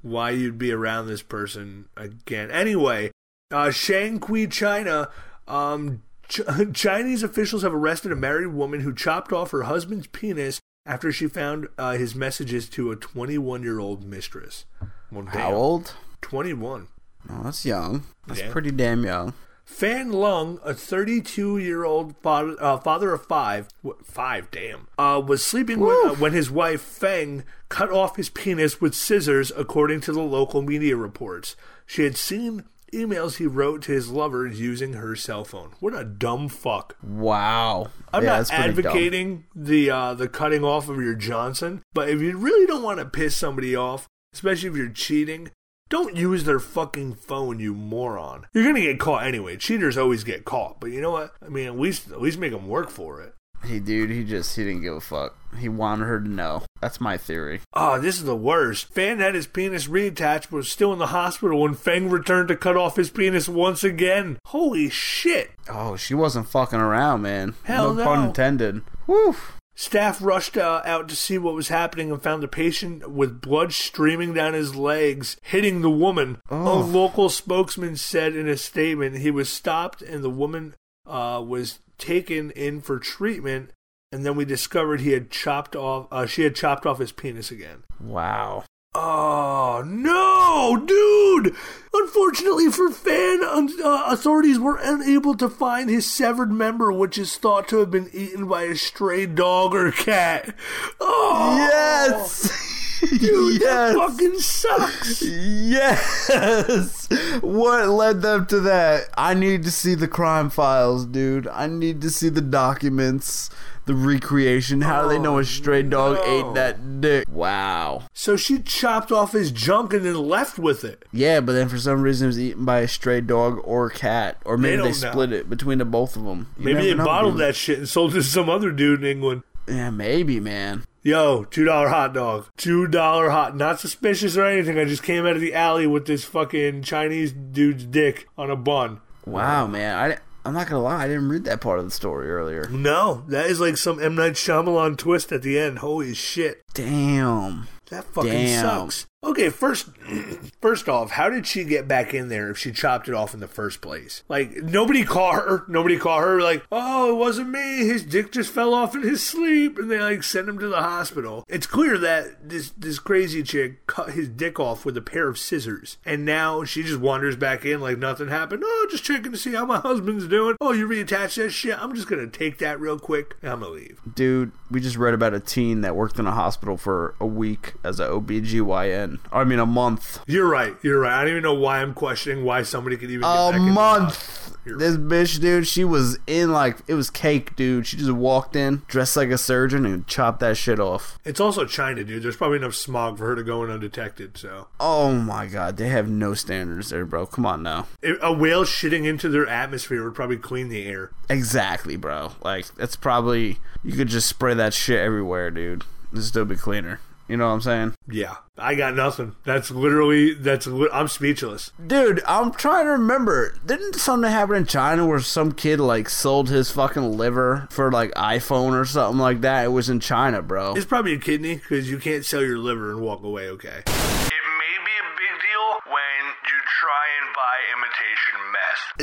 why 0.01 0.31
you'd 0.31 0.57
be 0.57 0.71
around 0.71 1.07
this 1.07 1.21
person 1.21 1.89
again. 1.97 2.49
Anyway, 2.49 3.11
uh, 3.51 3.67
Shangqi, 3.67 4.49
China. 4.49 5.09
Um, 5.47 6.03
Ch- 6.29 6.41
Chinese 6.73 7.23
officials 7.23 7.63
have 7.63 7.73
arrested 7.73 8.11
a 8.13 8.15
married 8.15 8.47
woman 8.53 8.81
who 8.81 8.93
chopped 8.93 9.33
off 9.33 9.51
her 9.51 9.63
husband's 9.63 10.07
penis 10.07 10.61
after 10.85 11.11
she 11.11 11.27
found 11.27 11.67
uh, 11.77 11.93
his 11.93 12.15
messages 12.15 12.69
to 12.69 12.91
a 12.91 12.95
21 12.95 13.63
year 13.63 13.79
old 13.79 14.05
mistress. 14.05 14.65
Well, 15.11 15.25
How 15.25 15.53
old? 15.53 15.93
21. 16.21 16.87
Oh, 17.29 17.43
that's 17.43 17.65
young. 17.65 18.05
That's 18.27 18.39
Yeah. 18.39 18.51
pretty 18.51 18.71
damn 18.71 19.03
young. 19.03 19.33
Fan 19.69 20.11
Lung, 20.11 20.59
a 20.65 20.73
32 20.73 21.59
year 21.59 21.85
old 21.85 22.17
father, 22.17 22.55
uh, 22.59 22.77
father 22.79 23.13
of 23.13 23.25
five, 23.27 23.69
five, 24.03 24.51
damn, 24.51 24.87
uh, 24.97 25.21
was 25.25 25.45
sleeping 25.45 25.79
with, 25.79 25.95
uh, 26.05 26.15
when 26.15 26.33
his 26.33 26.51
wife 26.51 26.81
Feng 26.81 27.43
cut 27.69 27.89
off 27.89 28.17
his 28.17 28.29
penis 28.29 28.81
with 28.81 28.93
scissors, 28.93 29.53
according 29.55 30.01
to 30.01 30.11
the 30.11 30.23
local 30.23 30.61
media 30.63 30.97
reports. 30.97 31.55
She 31.85 32.03
had 32.03 32.17
seen 32.17 32.65
emails 32.91 33.37
he 33.37 33.45
wrote 33.45 33.83
to 33.83 33.93
his 33.93 34.09
lover 34.09 34.47
using 34.47 34.93
her 34.93 35.15
cell 35.15 35.45
phone. 35.45 35.71
What 35.79 35.93
a 35.93 36.03
dumb 36.03 36.49
fuck. 36.49 36.97
Wow. 37.01 37.91
I'm 38.11 38.23
yeah, 38.23 38.29
not 38.31 38.37
that's 38.37 38.49
pretty 38.49 38.81
dumb. 38.81 38.91
advocating 38.91 39.43
the 39.55 39.91
uh, 39.91 40.13
the 40.15 40.27
cutting 40.27 40.63
off 40.65 40.89
of 40.89 40.97
your 40.97 41.15
Johnson, 41.15 41.83
but 41.93 42.09
if 42.09 42.19
you 42.19 42.35
really 42.37 42.65
don't 42.65 42.83
want 42.83 42.99
to 42.99 43.05
piss 43.05 43.37
somebody 43.37 43.75
off, 43.75 44.07
especially 44.33 44.69
if 44.69 44.75
you're 44.75 44.89
cheating, 44.89 45.51
don't 45.89 46.15
use 46.15 46.43
their 46.43 46.59
fucking 46.59 47.15
phone, 47.15 47.59
you 47.59 47.73
moron. 47.73 48.45
You're 48.53 48.63
gonna 48.63 48.81
get 48.81 48.99
caught 48.99 49.25
anyway. 49.25 49.57
Cheaters 49.57 49.97
always 49.97 50.23
get 50.23 50.45
caught, 50.45 50.79
but 50.79 50.91
you 50.91 51.01
know 51.01 51.11
what? 51.11 51.33
I 51.43 51.49
mean, 51.49 51.65
at 51.65 51.79
least 51.79 52.11
at 52.11 52.21
least 52.21 52.37
make 52.37 52.51
them 52.51 52.67
work 52.67 52.89
for 52.89 53.21
it. 53.21 53.33
Hey, 53.63 53.79
dude, 53.79 54.09
he 54.09 54.23
just 54.23 54.55
he 54.55 54.63
didn't 54.63 54.83
give 54.83 54.93
a 54.93 55.01
fuck. 55.01 55.35
He 55.57 55.67
wanted 55.67 56.05
her 56.05 56.19
to 56.21 56.29
know. 56.29 56.63
That's 56.79 57.01
my 57.01 57.17
theory. 57.17 57.61
Oh, 57.73 57.99
this 57.99 58.15
is 58.15 58.23
the 58.23 58.35
worst. 58.35 58.93
Fan 58.93 59.19
had 59.19 59.35
his 59.35 59.47
penis 59.47 59.87
reattached, 59.87 60.49
but 60.49 60.57
was 60.57 60.71
still 60.71 60.93
in 60.93 60.99
the 60.99 61.07
hospital 61.07 61.61
when 61.61 61.73
Feng 61.73 62.09
returned 62.09 62.47
to 62.49 62.55
cut 62.55 62.77
off 62.77 62.95
his 62.95 63.09
penis 63.09 63.49
once 63.49 63.83
again. 63.83 64.37
Holy 64.45 64.89
shit! 64.89 65.51
Oh, 65.67 65.97
she 65.97 66.13
wasn't 66.13 66.47
fucking 66.47 66.79
around, 66.79 67.21
man. 67.23 67.55
Hell 67.63 67.93
no. 67.93 68.03
no. 68.03 68.03
pun 68.05 68.27
intended. 68.27 68.81
Woo. 69.07 69.35
Staff 69.79 70.21
rushed 70.21 70.57
uh, 70.57 70.81
out 70.83 71.07
to 71.07 71.15
see 71.15 71.37
what 71.37 71.53
was 71.53 71.69
happening 71.69 72.11
and 72.11 72.21
found 72.21 72.43
the 72.43 72.49
patient 72.49 73.09
with 73.09 73.39
blood 73.39 73.71
streaming 73.71 74.33
down 74.33 74.53
his 74.53 74.75
legs, 74.75 75.37
hitting 75.41 75.79
the 75.79 75.89
woman. 75.89 76.41
A 76.49 76.73
local 76.73 77.29
spokesman 77.29 77.95
said 77.95 78.35
in 78.35 78.49
a 78.49 78.57
statement 78.57 79.19
he 79.19 79.31
was 79.31 79.47
stopped 79.47 80.01
and 80.01 80.21
the 80.21 80.29
woman 80.29 80.75
uh, 81.07 81.41
was 81.47 81.79
taken 81.97 82.51
in 82.51 82.81
for 82.81 82.99
treatment. 82.99 83.71
And 84.11 84.25
then 84.25 84.35
we 84.35 84.43
discovered 84.43 84.99
he 84.99 85.13
had 85.13 85.31
chopped 85.31 85.77
off. 85.77 86.07
Uh, 86.11 86.25
she 86.25 86.43
had 86.43 86.57
chopped 86.57 86.85
off 86.85 86.99
his 86.99 87.13
penis 87.13 87.49
again. 87.49 87.85
Wow. 88.01 88.65
Oh 88.95 89.83
no, 89.85 90.83
dude! 90.85 91.55
Unfortunately 91.93 92.71
for 92.71 92.89
Fan, 92.89 93.43
um, 93.43 93.69
uh, 93.83 94.05
authorities 94.07 94.57
were 94.57 94.79
unable 94.81 95.35
to 95.37 95.47
find 95.47 95.89
his 95.91 96.09
severed 96.09 96.51
member, 96.51 96.91
which 96.91 97.17
is 97.17 97.37
thought 97.37 97.67
to 97.67 97.77
have 97.77 97.91
been 97.91 98.09
eaten 98.13 98.47
by 98.47 98.63
a 98.63 98.75
stray 98.75 99.27
dog 99.27 99.75
or 99.75 99.91
cat. 99.91 100.55
Oh 100.99 101.55
Yes. 101.57 102.99
dude, 103.01 103.21
yes. 103.61 103.93
that 103.93 103.95
fucking 103.95 104.39
sucks. 104.39 105.21
Yes. 105.21 107.07
What 107.41 107.89
led 107.89 108.21
them 108.23 108.47
to 108.47 108.59
that? 108.61 109.05
I 109.15 109.35
need 109.35 109.63
to 109.63 109.71
see 109.71 109.93
the 109.93 110.07
crime 110.07 110.49
files, 110.49 111.05
dude. 111.05 111.47
I 111.47 111.67
need 111.67 112.01
to 112.01 112.09
see 112.09 112.29
the 112.29 112.41
documents, 112.41 113.51
the 113.89 113.95
recreation. 113.95 114.81
How 114.81 115.01
do 115.01 115.09
they 115.09 115.17
know 115.17 115.37
a 115.37 115.39
oh, 115.39 115.43
stray 115.43 115.81
dog 115.81 116.17
no. 116.17 116.23
ate 116.23 116.53
that 116.53 117.01
dick? 117.01 117.25
Wow. 117.27 118.03
So 118.13 118.37
she 118.37 118.59
chopped 118.59 119.11
off 119.11 119.31
his 119.31 119.49
junk 119.49 119.93
and 119.93 120.05
then 120.05 120.13
left 120.13 120.59
with 120.59 120.83
it. 120.83 121.05
Yeah, 121.11 121.39
but 121.39 121.53
then 121.53 121.67
for 121.67 121.79
some 121.79 122.03
reason 122.03 122.25
it 122.25 122.27
was 122.27 122.39
eaten 122.39 122.65
by 122.65 122.81
a 122.81 122.87
stray 122.87 123.19
dog 123.19 123.59
or 123.63 123.89
cat, 123.89 124.37
or 124.45 124.59
maybe 124.59 124.77
they, 124.77 124.89
know. 124.89 124.91
split 124.91 125.33
it 125.33 125.49
between 125.49 125.79
the 125.79 125.85
both 125.85 126.15
of 126.15 126.23
them. 126.23 126.53
You 126.59 126.65
Maybe 126.65 126.81
they 126.83 126.93
know, 126.93 127.03
bottled 127.03 127.33
dude. 127.33 127.41
that 127.41 127.55
shit 127.55 127.79
and 127.79 127.89
sold 127.89 128.11
it 128.11 128.17
to 128.17 128.23
some 128.23 128.47
other 128.47 128.71
dude 128.71 129.03
in 129.03 129.09
England. 129.09 129.41
Yeah, 129.67 129.89
maybe, 129.89 130.39
man. 130.39 130.83
Yo, 131.01 131.45
two 131.45 131.65
dollar 131.65 131.87
hot 131.87 132.13
dog. 132.13 132.45
Two 132.57 132.85
dollar 132.85 133.31
hot. 133.31 133.57
Not 133.57 133.79
suspicious 133.79 134.37
or 134.37 134.45
anything. 134.45 134.77
I 134.77 134.85
just 134.85 135.01
came 135.01 135.25
out 135.25 135.35
of 135.35 135.41
the 135.41 135.55
alley 135.55 135.87
with 135.87 136.05
this 136.05 136.25
fucking 136.25 136.83
Chinese 136.83 137.31
dude's 137.31 137.85
dick 137.85 138.27
on 138.37 138.51
a 138.51 138.55
bun. 138.55 139.01
Wow, 139.25 139.65
man. 139.65 139.95
I, 139.95 140.17
I'm 140.49 140.55
not 140.55 140.67
gonna 140.67 140.81
lie, 140.81 141.03
I 141.03 141.07
didn't 141.07 141.29
read 141.29 141.43
that 141.43 141.61
part 141.61 141.77
of 141.77 141.85
the 141.85 141.91
story 141.91 142.27
earlier. 142.31 142.67
No, 142.69 143.23
that 143.27 143.45
is 143.45 143.59
like 143.59 143.77
some 143.77 144.01
M 144.01 144.15
Night 144.15 144.33
Shyamalan 144.33 144.97
twist 144.97 145.31
at 145.31 145.43
the 145.43 145.59
end. 145.59 145.77
Holy 145.77 146.15
shit, 146.15 146.63
Damn. 146.73 147.67
that 147.91 148.05
fucking 148.05 148.31
Damn. 148.31 148.65
sucks. 148.65 149.05
Okay, 149.21 149.49
first, 149.49 149.89
first 150.61 150.87
off, 150.87 151.11
how 151.11 151.29
did 151.29 151.45
she 151.45 151.65
get 151.65 151.89
back 151.89 152.13
in 152.13 152.29
there 152.29 152.49
if 152.49 152.57
she 152.57 152.71
chopped 152.71 153.09
it 153.09 153.13
off 153.13 153.33
in 153.33 153.41
the 153.41 153.49
first 153.49 153.81
place? 153.81 154.23
Like 154.29 154.55
nobody 154.63 155.03
caught 155.03 155.35
her. 155.35 155.65
Nobody 155.67 155.97
caught 155.99 156.23
her. 156.23 156.41
Like, 156.41 156.63
oh, 156.71 157.11
it 157.11 157.15
wasn't 157.17 157.49
me. 157.49 157.85
His 157.85 158.03
dick 158.03 158.31
just 158.31 158.49
fell 158.49 158.73
off 158.73 158.95
in 158.95 159.01
his 159.03 159.21
sleep, 159.21 159.77
and 159.77 159.91
they 159.91 159.99
like 159.99 160.23
sent 160.23 160.47
him 160.47 160.57
to 160.59 160.69
the 160.69 160.81
hospital. 160.81 161.43
It's 161.49 161.67
clear 161.67 161.97
that 161.97 162.47
this 162.47 162.71
this 162.77 162.97
crazy 162.97 163.43
chick 163.43 163.85
cut 163.87 164.11
his 164.11 164.29
dick 164.29 164.57
off 164.57 164.85
with 164.85 164.95
a 164.95 165.01
pair 165.01 165.27
of 165.27 165.37
scissors, 165.37 165.97
and 166.05 166.23
now 166.23 166.63
she 166.63 166.81
just 166.81 167.01
wanders 167.01 167.35
back 167.35 167.65
in 167.65 167.81
like 167.81 167.97
nothing 167.97 168.29
happened. 168.29 168.63
Oh, 168.65 168.87
just 168.89 169.03
checking 169.03 169.33
to 169.33 169.37
see 169.37 169.53
how 169.53 169.65
my 169.65 169.79
husband's 169.79 170.27
doing. 170.27 170.55
Oh, 170.61 170.71
you 170.71 170.87
reattached 170.87 171.35
that 171.35 171.49
shit. 171.51 171.77
I'm 171.77 171.93
just 171.93 172.07
gonna 172.07 172.27
take 172.27 172.57
that 172.59 172.79
real 172.79 172.97
quick. 172.97 173.35
and 173.41 173.51
I'm 173.51 173.59
gonna 173.59 173.73
leave. 173.73 173.99
Dude, 174.15 174.53
we 174.71 174.79
just 174.79 174.95
read 174.95 175.13
about 175.13 175.33
a 175.33 175.41
teen 175.41 175.81
that 175.81 175.97
worked 175.97 176.19
in 176.19 176.25
a 176.25 176.31
hospital 176.31 176.77
for 176.77 177.15
a 177.19 177.25
week 177.25 177.73
as 177.83 177.99
a 177.99 178.07
OBGYN. 178.07 179.08
I 179.31 179.43
mean, 179.43 179.59
a 179.59 179.65
month. 179.65 180.19
You're 180.27 180.49
right. 180.49 180.75
You're 180.83 180.99
right. 180.99 181.13
I 181.13 181.21
don't 181.21 181.31
even 181.31 181.43
know 181.43 181.53
why 181.53 181.81
I'm 181.81 181.93
questioning 181.93 182.43
why 182.43 182.63
somebody 182.63 182.97
could 182.97 183.09
even 183.09 183.21
get 183.21 183.55
A 183.55 183.59
month. 183.59 184.55
This 184.65 184.97
bitch, 184.97 185.39
dude, 185.39 185.67
she 185.67 185.83
was 185.83 186.19
in 186.27 186.51
like, 186.51 186.77
it 186.87 186.93
was 186.93 187.09
cake, 187.09 187.55
dude. 187.55 187.87
She 187.87 187.97
just 187.97 188.11
walked 188.11 188.55
in, 188.55 188.83
dressed 188.87 189.15
like 189.17 189.29
a 189.29 189.37
surgeon, 189.37 189.85
and 189.85 190.05
chopped 190.05 190.41
that 190.41 190.57
shit 190.57 190.79
off. 190.79 191.17
It's 191.25 191.39
also 191.39 191.65
China, 191.65 192.03
dude. 192.03 192.23
There's 192.23 192.35
probably 192.35 192.57
enough 192.57 192.75
smog 192.75 193.17
for 193.17 193.25
her 193.25 193.35
to 193.35 193.43
go 193.43 193.63
in 193.63 193.71
undetected. 193.71 194.37
So 194.37 194.67
Oh 194.79 195.13
my 195.13 195.47
god, 195.47 195.77
they 195.77 195.87
have 195.89 196.09
no 196.09 196.33
standards 196.33 196.89
there, 196.89 197.05
bro. 197.05 197.25
Come 197.25 197.45
on 197.45 197.63
now. 197.63 197.87
A 198.21 198.33
whale 198.33 198.63
shitting 198.63 199.05
into 199.05 199.29
their 199.29 199.47
atmosphere 199.47 200.03
would 200.03 200.15
probably 200.15 200.37
clean 200.37 200.69
the 200.69 200.85
air. 200.85 201.11
Exactly, 201.29 201.95
bro. 201.95 202.33
Like, 202.43 202.73
that's 202.75 202.95
probably, 202.95 203.57
you 203.83 203.93
could 203.93 204.09
just 204.09 204.27
spray 204.27 204.53
that 204.53 204.73
shit 204.73 204.99
everywhere, 204.99 205.49
dude. 205.51 205.85
It'd 206.11 206.25
still 206.25 206.45
be 206.45 206.55
cleaner. 206.55 206.99
You 207.29 207.37
know 207.37 207.47
what 207.47 207.53
I'm 207.53 207.61
saying? 207.61 207.93
Yeah, 208.09 208.37
I 208.57 208.73
got 208.73 208.95
nothing. 208.95 209.35
That's 209.45 209.69
literally 209.69 210.33
that's. 210.33 210.65
Li- 210.65 210.89
I'm 210.91 211.07
speechless. 211.07 211.71
Dude, 211.85 212.23
I'm 212.25 212.51
trying 212.51 212.85
to 212.85 212.91
remember. 212.93 213.55
Didn't 213.63 213.93
something 213.97 214.31
happen 214.31 214.55
in 214.55 214.65
China 214.65 215.05
where 215.05 215.19
some 215.19 215.51
kid 215.51 215.79
like 215.79 216.09
sold 216.09 216.49
his 216.49 216.71
fucking 216.71 217.15
liver 217.17 217.67
for 217.69 217.91
like 217.91 218.11
iPhone 218.15 218.71
or 218.71 218.83
something 218.83 219.19
like 219.19 219.41
that? 219.41 219.65
It 219.65 219.67
was 219.67 219.89
in 219.89 219.99
China, 219.99 220.41
bro. 220.41 220.73
It's 220.73 220.85
probably 220.87 221.13
a 221.13 221.19
kidney 221.19 221.57
because 221.57 221.87
you 221.87 221.99
can't 221.99 222.25
sell 222.25 222.41
your 222.41 222.57
liver 222.57 222.89
and 222.89 222.99
walk 223.01 223.21
away. 223.23 223.47
Okay. 223.49 223.83
It 223.85 223.85
may 223.85 224.75
be 224.83 224.95
a 224.97 225.09
big 225.15 225.35
deal 225.39 225.67
when 225.85 226.23
you 226.47 226.57
try 226.81 227.05
and 227.21 227.29
buy 227.35 227.57
imitation 227.77 228.37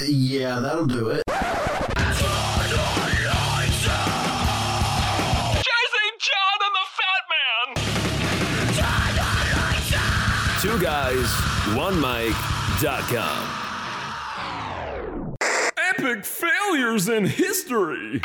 meth. 0.02 0.08
Yeah, 0.10 0.58
that'll 0.58 0.86
do 0.86 1.10
it. 1.10 1.22
One 11.86 12.00
mic.com. 12.00 13.46
Epic 15.40 16.24
failures 16.24 17.08
in 17.08 17.24
history. 17.24 18.20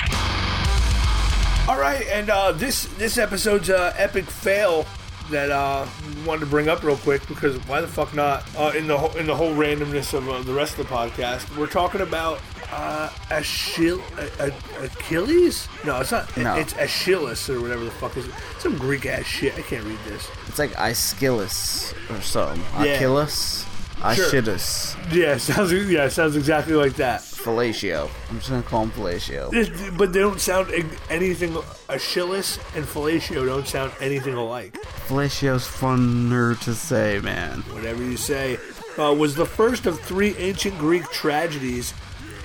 All 1.68 1.80
right, 1.80 2.04
and 2.12 2.32
uh, 2.32 2.54
this 2.54 2.86
this 2.98 3.20
episode's 3.20 3.70
uh, 3.70 3.94
epic 3.98 4.26
fail 4.26 4.88
that 5.30 5.52
uh, 5.52 5.86
wanted 6.26 6.40
to 6.40 6.46
bring 6.48 6.70
up 6.70 6.82
real 6.82 6.98
quick 6.98 7.28
because 7.28 7.56
why 7.68 7.82
the 7.82 7.88
fuck 7.88 8.16
not? 8.16 8.44
Uh, 8.58 8.72
in 8.76 8.88
the 8.88 8.98
whole, 8.98 9.16
in 9.16 9.28
the 9.28 9.36
whole 9.36 9.54
randomness 9.54 10.16
of 10.16 10.28
uh, 10.28 10.42
the 10.42 10.54
rest 10.54 10.80
of 10.80 10.88
the 10.88 10.94
podcast, 10.96 11.56
we're 11.56 11.68
talking 11.68 12.02
about 12.02 12.40
uh, 12.72 13.10
Achille, 13.30 14.02
a- 14.18 14.48
a- 14.48 14.86
Achilles. 14.86 15.68
No, 15.86 16.00
it's 16.02 16.12
not. 16.12 16.36
No. 16.38 16.56
It's 16.56 16.74
Achilles 16.74 17.50
or 17.50 17.62
whatever 17.62 17.84
the 17.84 17.92
fuck 17.92 18.16
is 18.18 18.28
it? 18.28 18.34
Some 18.60 18.78
Greek 18.78 19.06
ass 19.06 19.26
shit. 19.26 19.58
I 19.58 19.62
can't 19.62 19.84
read 19.86 20.00
this. 20.08 20.30
It's 20.48 20.60
like 20.60 20.72
Aeschylus 20.80 21.94
or 22.10 22.22
something. 22.22 22.62
Yeah. 22.86 22.94
Achilles? 22.94 23.66
Aeschylus. 24.04 24.96
Yeah, 25.12 25.38
sounds 25.38 25.72
yeah, 25.74 26.08
sounds 26.08 26.36
exactly 26.36 26.74
like 26.74 26.96
that. 26.96 27.22
Fellatio. 27.22 28.10
I'm 28.30 28.38
just 28.38 28.50
gonna 28.50 28.64
call 28.64 28.84
him 28.84 28.92
Fellatio. 28.92 29.98
But 29.98 30.14
they 30.14 30.20
don't 30.20 30.40
sound 30.40 30.72
anything. 31.10 31.56
Achilles 31.90 32.58
and 32.76 32.86
fellatio 32.86 33.46
don't 33.46 33.68
sound 33.68 33.92
anything 34.00 34.34
alike. 34.36 34.78
Fellatio's 35.08 35.68
funner 35.68 36.60
to 36.62 36.74
say, 36.74 37.20
man. 37.20 37.62
whatever 37.74 38.02
you 38.04 38.18
say, 38.18 38.58
uh, 38.98 39.14
was 39.14 39.36
the 39.36 39.46
first 39.46 39.86
of 39.86 40.00
three 40.00 40.36
ancient 40.38 40.78
Greek 40.80 41.04
tragedies 41.12 41.94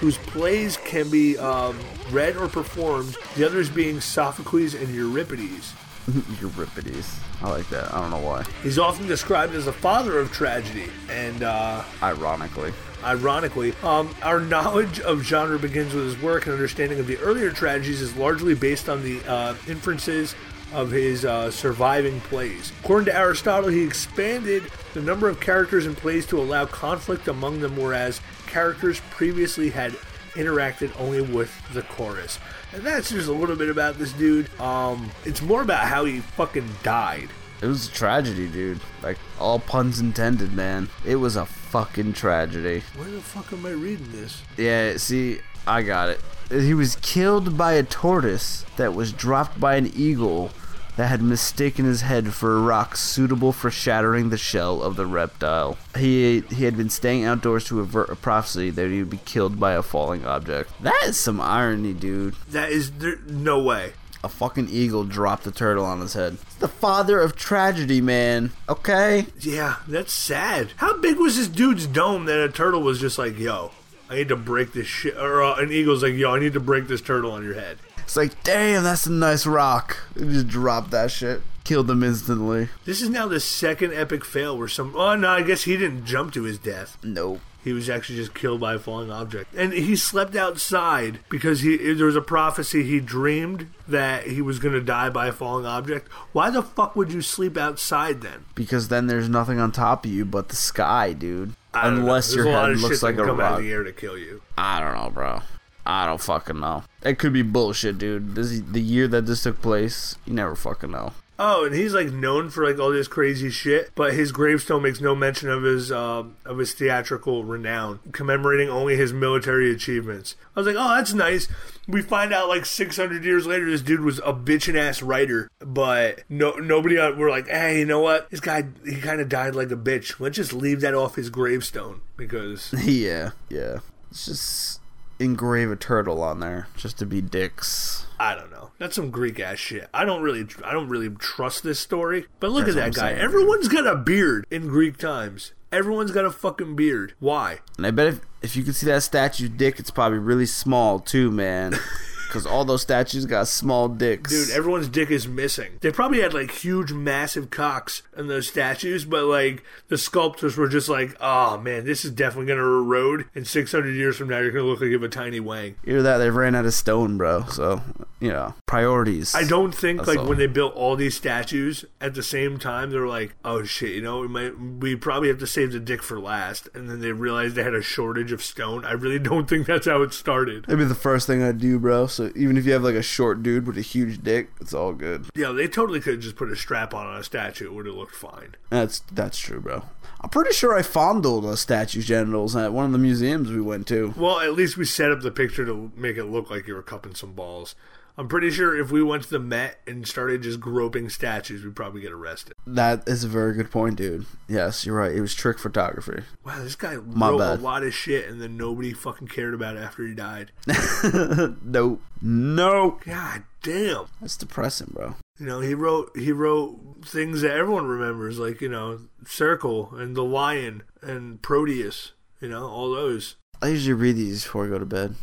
whose 0.00 0.18
plays 0.18 0.76
can 0.78 1.08
be 1.10 1.38
um, 1.38 1.78
read 2.10 2.36
or 2.36 2.48
performed, 2.48 3.16
the 3.36 3.44
others 3.46 3.70
being 3.70 4.00
Sophocles 4.00 4.74
and 4.74 4.88
Euripides. 4.94 5.72
Euripides. 6.40 7.18
I 7.42 7.50
like 7.50 7.68
that. 7.70 7.92
I 7.92 8.00
don't 8.00 8.10
know 8.10 8.18
why. 8.20 8.44
He's 8.62 8.78
often 8.78 9.06
described 9.06 9.54
as 9.54 9.64
the 9.64 9.72
father 9.72 10.18
of 10.18 10.32
tragedy, 10.32 10.88
and 11.10 11.42
uh, 11.42 11.82
Ironically. 12.02 12.72
ironically, 13.04 13.74
um, 13.82 14.14
our 14.22 14.40
knowledge 14.40 15.00
of 15.00 15.22
genre 15.22 15.58
begins 15.58 15.92
with 15.94 16.04
his 16.04 16.22
work 16.22 16.46
and 16.46 16.52
understanding 16.54 16.98
of 17.00 17.06
the 17.06 17.18
earlier 17.18 17.50
tragedies 17.50 18.00
is 18.00 18.14
largely 18.16 18.54
based 18.54 18.88
on 18.88 19.02
the 19.02 19.20
uh, 19.28 19.54
inferences 19.68 20.34
of 20.72 20.90
his 20.90 21.24
uh, 21.24 21.50
surviving 21.50 22.20
plays. 22.22 22.72
According 22.82 23.06
to 23.06 23.16
Aristotle, 23.16 23.70
he 23.70 23.82
expanded 23.84 24.64
the 24.94 25.00
number 25.02 25.28
of 25.28 25.38
characters 25.40 25.86
in 25.86 25.94
plays 25.94 26.26
to 26.26 26.38
allow 26.40 26.66
conflict 26.66 27.28
among 27.28 27.60
them, 27.60 27.76
whereas 27.76 28.20
characters 28.46 29.00
previously 29.10 29.70
had 29.70 29.92
interacted 30.32 30.92
only 30.98 31.20
with 31.20 31.52
the 31.72 31.82
chorus. 31.82 32.38
And 32.72 32.82
that's 32.82 33.10
just 33.10 33.28
a 33.28 33.32
little 33.32 33.56
bit 33.56 33.68
about 33.68 33.98
this 33.98 34.12
dude. 34.12 34.48
Um, 34.60 35.10
it's 35.24 35.42
more 35.42 35.62
about 35.62 35.86
how 35.86 36.04
he 36.04 36.20
fucking 36.20 36.68
died. 36.82 37.28
It 37.62 37.66
was 37.66 37.88
a 37.88 37.92
tragedy, 37.92 38.48
dude. 38.48 38.80
Like, 39.02 39.16
all 39.40 39.58
puns 39.58 39.98
intended, 39.98 40.52
man. 40.52 40.90
It 41.06 41.16
was 41.16 41.36
a 41.36 41.46
fucking 41.46 42.12
tragedy. 42.12 42.82
Where 42.96 43.10
the 43.10 43.20
fuck 43.20 43.50
am 43.52 43.64
I 43.64 43.70
reading 43.70 44.12
this? 44.12 44.42
Yeah, 44.58 44.98
see, 44.98 45.40
I 45.66 45.82
got 45.82 46.10
it. 46.10 46.20
He 46.50 46.74
was 46.74 46.96
killed 46.96 47.56
by 47.56 47.72
a 47.72 47.82
tortoise 47.82 48.64
that 48.76 48.94
was 48.94 49.12
dropped 49.12 49.58
by 49.58 49.76
an 49.76 49.90
eagle 49.96 50.50
that 50.96 51.08
had 51.08 51.22
mistaken 51.22 51.84
his 51.84 52.00
head 52.02 52.34
for 52.34 52.56
a 52.56 52.60
rock 52.60 52.96
suitable 52.96 53.52
for 53.52 53.70
shattering 53.70 54.30
the 54.30 54.38
shell 54.38 54.82
of 54.82 54.96
the 54.96 55.06
reptile. 55.06 55.78
He 55.96 56.40
he 56.50 56.64
had 56.64 56.76
been 56.76 56.90
staying 56.90 57.24
outdoors 57.24 57.64
to 57.66 57.80
avert 57.80 58.10
a 58.10 58.16
prophecy 58.16 58.70
that 58.70 58.90
he 58.90 58.98
would 59.00 59.10
be 59.10 59.18
killed 59.18 59.60
by 59.60 59.72
a 59.72 59.82
falling 59.82 60.24
object. 60.26 60.70
That 60.82 61.02
is 61.04 61.18
some 61.18 61.40
irony, 61.40 61.92
dude. 61.92 62.34
That 62.50 62.70
is 62.70 62.90
there, 62.92 63.18
no 63.26 63.62
way. 63.62 63.92
A 64.24 64.28
fucking 64.28 64.68
eagle 64.70 65.04
dropped 65.04 65.46
a 65.46 65.52
turtle 65.52 65.84
on 65.84 66.00
his 66.00 66.14
head. 66.14 66.38
It's 66.42 66.56
the 66.56 66.66
father 66.66 67.20
of 67.20 67.36
tragedy, 67.36 68.00
man. 68.00 68.50
Okay? 68.68 69.26
Yeah, 69.38 69.76
that's 69.86 70.12
sad. 70.12 70.72
How 70.76 70.96
big 70.96 71.18
was 71.18 71.36
this 71.36 71.46
dude's 71.46 71.86
dome 71.86 72.24
that 72.24 72.40
a 72.40 72.50
turtle 72.50 72.82
was 72.82 72.98
just 72.98 73.18
like, 73.18 73.38
yo, 73.38 73.70
I 74.10 74.16
need 74.16 74.28
to 74.28 74.36
break 74.36 74.72
this 74.72 74.88
shit? 74.88 75.16
Or 75.16 75.44
uh, 75.44 75.56
an 75.56 75.70
eagle's 75.70 76.02
like, 76.02 76.14
yo, 76.14 76.34
I 76.34 76.40
need 76.40 76.54
to 76.54 76.60
break 76.60 76.88
this 76.88 77.00
turtle 77.00 77.30
on 77.30 77.44
your 77.44 77.54
head. 77.54 77.78
It's 78.06 78.16
like, 78.16 78.40
damn, 78.44 78.84
that's 78.84 79.06
a 79.06 79.12
nice 79.12 79.46
rock. 79.46 79.98
Just 80.16 80.46
dropped 80.46 80.92
that 80.92 81.10
shit. 81.10 81.42
Killed 81.64 81.90
him 81.90 82.04
instantly. 82.04 82.68
This 82.84 83.02
is 83.02 83.10
now 83.10 83.26
the 83.26 83.40
second 83.40 83.92
epic 83.92 84.24
fail 84.24 84.56
where 84.56 84.68
some. 84.68 84.94
Oh 84.94 85.16
no, 85.16 85.28
I 85.28 85.42
guess 85.42 85.64
he 85.64 85.76
didn't 85.76 86.04
jump 86.04 86.32
to 86.34 86.44
his 86.44 86.56
death. 86.56 86.96
Nope. 87.02 87.40
He 87.64 87.72
was 87.72 87.90
actually 87.90 88.18
just 88.18 88.32
killed 88.32 88.60
by 88.60 88.74
a 88.74 88.78
falling 88.78 89.10
object, 89.10 89.52
and 89.52 89.72
he 89.72 89.96
slept 89.96 90.36
outside 90.36 91.18
because 91.28 91.62
he 91.62 91.76
there 91.94 92.06
was 92.06 92.14
a 92.14 92.20
prophecy. 92.20 92.84
He 92.84 93.00
dreamed 93.00 93.66
that 93.88 94.28
he 94.28 94.40
was 94.40 94.60
going 94.60 94.74
to 94.74 94.80
die 94.80 95.08
by 95.10 95.26
a 95.26 95.32
falling 95.32 95.66
object. 95.66 96.06
Why 96.30 96.50
the 96.50 96.62
fuck 96.62 96.94
would 96.94 97.12
you 97.12 97.22
sleep 97.22 97.56
outside 97.56 98.20
then? 98.20 98.44
Because 98.54 98.86
then 98.86 99.08
there's 99.08 99.28
nothing 99.28 99.58
on 99.58 99.72
top 99.72 100.04
of 100.04 100.12
you 100.12 100.24
but 100.24 100.48
the 100.50 100.54
sky, 100.54 101.12
dude. 101.12 101.54
I 101.74 101.86
don't 101.86 101.96
know. 101.96 102.00
Unless 102.02 102.36
your 102.36 102.46
a 102.46 102.52
lot 102.52 102.68
head 102.68 102.76
of 102.76 102.82
looks 102.82 103.02
like 103.02 103.16
a 103.16 103.24
come 103.24 103.40
out 103.40 103.50
rock. 103.50 103.58
of 103.58 103.64
the 103.64 103.72
air 103.72 103.82
to 103.82 103.92
kill 103.92 104.16
you. 104.16 104.42
I 104.56 104.78
don't 104.78 104.94
know, 104.94 105.10
bro. 105.10 105.42
I 105.86 106.04
don't 106.04 106.20
fucking 106.20 106.58
know. 106.58 106.82
It 107.02 107.18
could 107.18 107.32
be 107.32 107.42
bullshit, 107.42 107.98
dude. 107.98 108.34
This 108.34 108.60
the 108.60 108.80
year 108.80 109.06
that 109.08 109.26
this 109.26 109.44
took 109.44 109.62
place. 109.62 110.16
You 110.26 110.34
never 110.34 110.56
fucking 110.56 110.90
know. 110.90 111.12
Oh, 111.38 111.66
and 111.66 111.74
he's 111.74 111.92
like 111.92 112.12
known 112.12 112.48
for 112.48 112.66
like 112.66 112.78
all 112.80 112.90
this 112.90 113.08
crazy 113.08 113.50
shit, 113.50 113.90
but 113.94 114.14
his 114.14 114.32
gravestone 114.32 114.82
makes 114.82 115.00
no 115.00 115.14
mention 115.14 115.50
of 115.50 115.62
his 115.62 115.92
uh, 115.92 116.24
of 116.44 116.58
his 116.58 116.72
theatrical 116.72 117.44
renown, 117.44 118.00
commemorating 118.12 118.70
only 118.70 118.96
his 118.96 119.12
military 119.12 119.70
achievements. 119.70 120.34
I 120.54 120.60
was 120.60 120.66
like, 120.66 120.76
oh, 120.78 120.96
that's 120.96 121.12
nice. 121.12 121.48
We 121.86 122.00
find 122.00 122.32
out 122.32 122.48
like 122.48 122.64
600 122.64 123.24
years 123.24 123.46
later, 123.46 123.70
this 123.70 123.82
dude 123.82 124.00
was 124.00 124.18
a 124.20 124.32
bitchin' 124.32 124.76
ass 124.76 125.02
writer, 125.02 125.50
but 125.60 126.22
no 126.30 126.52
nobody 126.52 126.98
uh, 126.98 127.12
were 127.12 127.30
like, 127.30 127.48
hey, 127.48 127.80
you 127.80 127.84
know 127.84 128.00
what? 128.00 128.30
This 128.30 128.40
guy 128.40 128.64
he 128.84 128.96
kind 129.00 129.20
of 129.20 129.28
died 129.28 129.54
like 129.54 129.70
a 129.70 129.76
bitch. 129.76 130.18
Let's 130.18 130.36
just 130.36 130.54
leave 130.54 130.80
that 130.80 130.94
off 130.94 131.16
his 131.16 131.28
gravestone 131.28 132.00
because 132.16 132.72
yeah, 132.84 133.32
yeah. 133.50 133.80
Let's 134.10 134.24
just 134.24 134.80
engrave 135.18 135.70
a 135.70 135.76
turtle 135.76 136.22
on 136.22 136.40
there 136.40 136.68
just 136.76 136.98
to 136.98 137.06
be 137.06 137.20
dicks. 137.20 138.06
I 138.18 138.34
don't 138.34 138.50
know. 138.50 138.70
That's 138.78 138.96
some 138.96 139.10
Greek 139.10 139.40
ass 139.40 139.58
shit. 139.58 139.88
I 139.92 140.04
don't 140.04 140.22
really, 140.22 140.46
I 140.64 140.72
don't 140.72 140.88
really 140.88 141.10
trust 141.10 141.62
this 141.62 141.78
story. 141.80 142.26
But 142.40 142.50
look 142.50 142.66
That's 142.66 142.76
at 142.76 142.94
that 142.94 143.00
guy. 143.00 143.08
saying, 143.12 143.20
Everyone's 143.20 143.68
got 143.68 143.86
a 143.86 143.96
beard 143.96 144.46
in 144.50 144.68
Greek 144.68 144.96
times. 144.98 145.52
Everyone's 145.72 146.12
got 146.12 146.24
a 146.24 146.30
fucking 146.30 146.76
beard. 146.76 147.14
Why? 147.18 147.60
And 147.76 147.86
I 147.86 147.90
bet 147.90 148.06
if 148.06 148.20
if 148.42 148.56
you 148.56 148.62
could 148.62 148.76
see 148.76 148.86
that 148.86 149.02
statue's 149.02 149.50
dick, 149.50 149.78
it's 149.78 149.90
probably 149.90 150.18
really 150.18 150.46
small 150.46 151.00
too, 151.00 151.30
man. 151.30 151.74
Because 152.36 152.46
all 152.46 152.64
those 152.64 152.82
statues 152.82 153.26
got 153.26 153.48
small 153.48 153.88
dicks. 153.88 154.30
Dude, 154.30 154.50
everyone's 154.50 154.88
dick 154.88 155.10
is 155.10 155.26
missing. 155.26 155.78
They 155.80 155.90
probably 155.90 156.20
had 156.20 156.34
like 156.34 156.50
huge, 156.50 156.92
massive 156.92 157.50
cocks 157.50 158.02
in 158.16 158.26
those 158.28 158.48
statues, 158.48 159.04
but 159.04 159.24
like 159.24 159.64
the 159.88 159.98
sculptors 159.98 160.56
were 160.56 160.68
just 160.68 160.88
like, 160.88 161.16
oh 161.20 161.58
man, 161.58 161.84
this 161.84 162.04
is 162.04 162.10
definitely 162.10 162.46
going 162.46 162.58
to 162.58 162.64
erode. 162.64 163.26
And 163.34 163.46
600 163.46 163.90
years 163.90 164.16
from 164.16 164.28
now, 164.28 164.38
you're 164.38 164.52
going 164.52 164.64
to 164.64 164.70
look 164.70 164.80
like 164.80 164.88
you 164.88 164.94
have 164.94 165.02
a 165.02 165.08
tiny 165.08 165.40
wang. 165.40 165.76
Either 165.86 166.02
that, 166.02 166.18
they 166.18 166.30
ran 166.30 166.54
out 166.54 166.66
of 166.66 166.74
stone, 166.74 167.16
bro. 167.16 167.44
So 167.46 167.82
you 168.20 168.30
know, 168.32 168.54
priorities. 168.66 169.34
I 169.34 169.44
don't 169.44 169.74
think 169.74 169.98
That's 169.98 170.08
like 170.08 170.18
all. 170.20 170.26
when 170.26 170.38
they 170.38 170.46
built 170.46 170.74
all 170.74 170.96
these 170.96 171.16
statues 171.16 171.84
at 172.00 172.14
the 172.14 172.22
same 172.22 172.58
time, 172.58 172.90
they 172.90 172.98
were 172.98 173.08
like, 173.08 173.34
"Oh 173.44 173.62
shit, 173.64 173.90
you 173.90 174.00
know, 174.00 174.20
we 174.20 174.28
might 174.28 174.58
we 174.58 174.96
probably 174.96 175.28
have 175.28 175.38
to 175.38 175.46
save 175.46 175.72
the 175.72 175.80
dick 175.80 176.02
for 176.02 176.18
last." 176.18 176.68
And 176.74 176.88
then 176.88 177.00
they 177.00 177.12
realized 177.12 177.56
they 177.56 177.62
had 177.62 177.74
a 177.74 177.82
shortage 177.82 178.32
of 178.32 178.42
stone. 178.42 178.84
I 178.84 178.92
really 178.92 179.18
don't 179.26 179.48
think 179.48 179.66
that's 179.66 179.86
how 179.86 180.02
it 180.02 180.14
started. 180.14 180.64
That'd 180.64 180.78
be 180.78 180.84
the 180.84 180.94
first 180.94 181.26
thing 181.26 181.42
I'd 181.42 181.58
do, 181.58 181.78
bro. 181.78 182.06
So 182.06 182.25
even 182.34 182.56
if 182.56 182.66
you 182.66 182.72
have 182.72 182.82
like 182.82 182.94
a 182.94 183.02
short 183.02 183.42
dude 183.42 183.66
with 183.66 183.78
a 183.78 183.82
huge 183.82 184.22
dick, 184.22 184.50
it's 184.60 184.74
all 184.74 184.92
good. 184.92 185.26
Yeah, 185.34 185.52
they 185.52 185.68
totally 185.68 186.00
could 186.00 186.14
have 186.14 186.22
just 186.22 186.36
put 186.36 186.50
a 186.50 186.56
strap 186.56 186.94
on 186.94 187.06
on 187.06 187.18
a 187.18 187.24
statue; 187.24 187.66
it 187.66 187.74
would 187.74 187.86
have 187.86 187.94
looked 187.94 188.14
fine. 188.14 188.54
That's 188.70 189.00
that's 189.12 189.38
true, 189.38 189.60
bro. 189.60 189.82
I'm 190.20 190.30
pretty 190.30 190.52
sure 190.52 190.74
I 190.76 190.82
fondled 190.82 191.44
a 191.44 191.56
statue's 191.56 192.06
genitals 192.06 192.56
at 192.56 192.72
one 192.72 192.86
of 192.86 192.92
the 192.92 192.98
museums 192.98 193.50
we 193.50 193.60
went 193.60 193.86
to. 193.88 194.14
Well, 194.16 194.40
at 194.40 194.54
least 194.54 194.76
we 194.76 194.84
set 194.84 195.12
up 195.12 195.20
the 195.20 195.30
picture 195.30 195.64
to 195.66 195.92
make 195.94 196.16
it 196.16 196.24
look 196.24 196.50
like 196.50 196.66
you 196.66 196.74
were 196.74 196.82
cupping 196.82 197.14
some 197.14 197.32
balls. 197.32 197.74
I'm 198.18 198.28
pretty 198.28 198.50
sure 198.50 198.74
if 198.78 198.90
we 198.90 199.02
went 199.02 199.24
to 199.24 199.30
the 199.30 199.38
Met 199.38 199.78
and 199.86 200.06
started 200.08 200.42
just 200.42 200.58
groping 200.58 201.10
statues, 201.10 201.62
we'd 201.64 201.76
probably 201.76 202.00
get 202.00 202.12
arrested. 202.12 202.54
That 202.66 203.06
is 203.06 203.24
a 203.24 203.28
very 203.28 203.52
good 203.54 203.70
point, 203.70 203.96
dude. 203.96 204.24
Yes, 204.48 204.86
you're 204.86 204.96
right. 204.96 205.12
It 205.14 205.20
was 205.20 205.34
trick 205.34 205.58
photography. 205.58 206.22
Wow, 206.44 206.62
this 206.62 206.76
guy 206.76 206.96
My 206.96 207.28
wrote 207.28 207.38
bad. 207.38 207.58
a 207.58 207.62
lot 207.62 207.82
of 207.82 207.92
shit, 207.94 208.26
and 208.28 208.40
then 208.40 208.56
nobody 208.56 208.92
fucking 208.94 209.28
cared 209.28 209.52
about 209.52 209.76
it 209.76 209.80
after 209.80 210.06
he 210.06 210.14
died. 210.14 210.52
Nope. 211.62 212.00
Nope. 212.22 213.04
God 213.04 213.42
damn. 213.62 214.06
That's 214.20 214.36
depressing, 214.36 214.92
bro. 214.94 215.16
You 215.38 215.46
know, 215.46 215.60
he 215.60 215.74
wrote 215.74 216.16
he 216.16 216.32
wrote 216.32 217.04
things 217.04 217.42
that 217.42 217.50
everyone 217.52 217.86
remembers, 217.86 218.38
like 218.38 218.60
you 218.62 218.68
know, 218.70 219.00
Circle 219.26 219.94
and 219.94 220.16
the 220.16 220.24
Lion 220.24 220.82
and 221.02 221.42
Proteus. 221.42 222.12
You 222.40 222.48
know, 222.48 222.66
all 222.66 222.90
those. 222.94 223.36
I 223.60 223.68
usually 223.68 223.94
read 223.94 224.16
these 224.16 224.44
before 224.44 224.64
I 224.66 224.68
go 224.68 224.78
to 224.78 224.86
bed. 224.86 225.16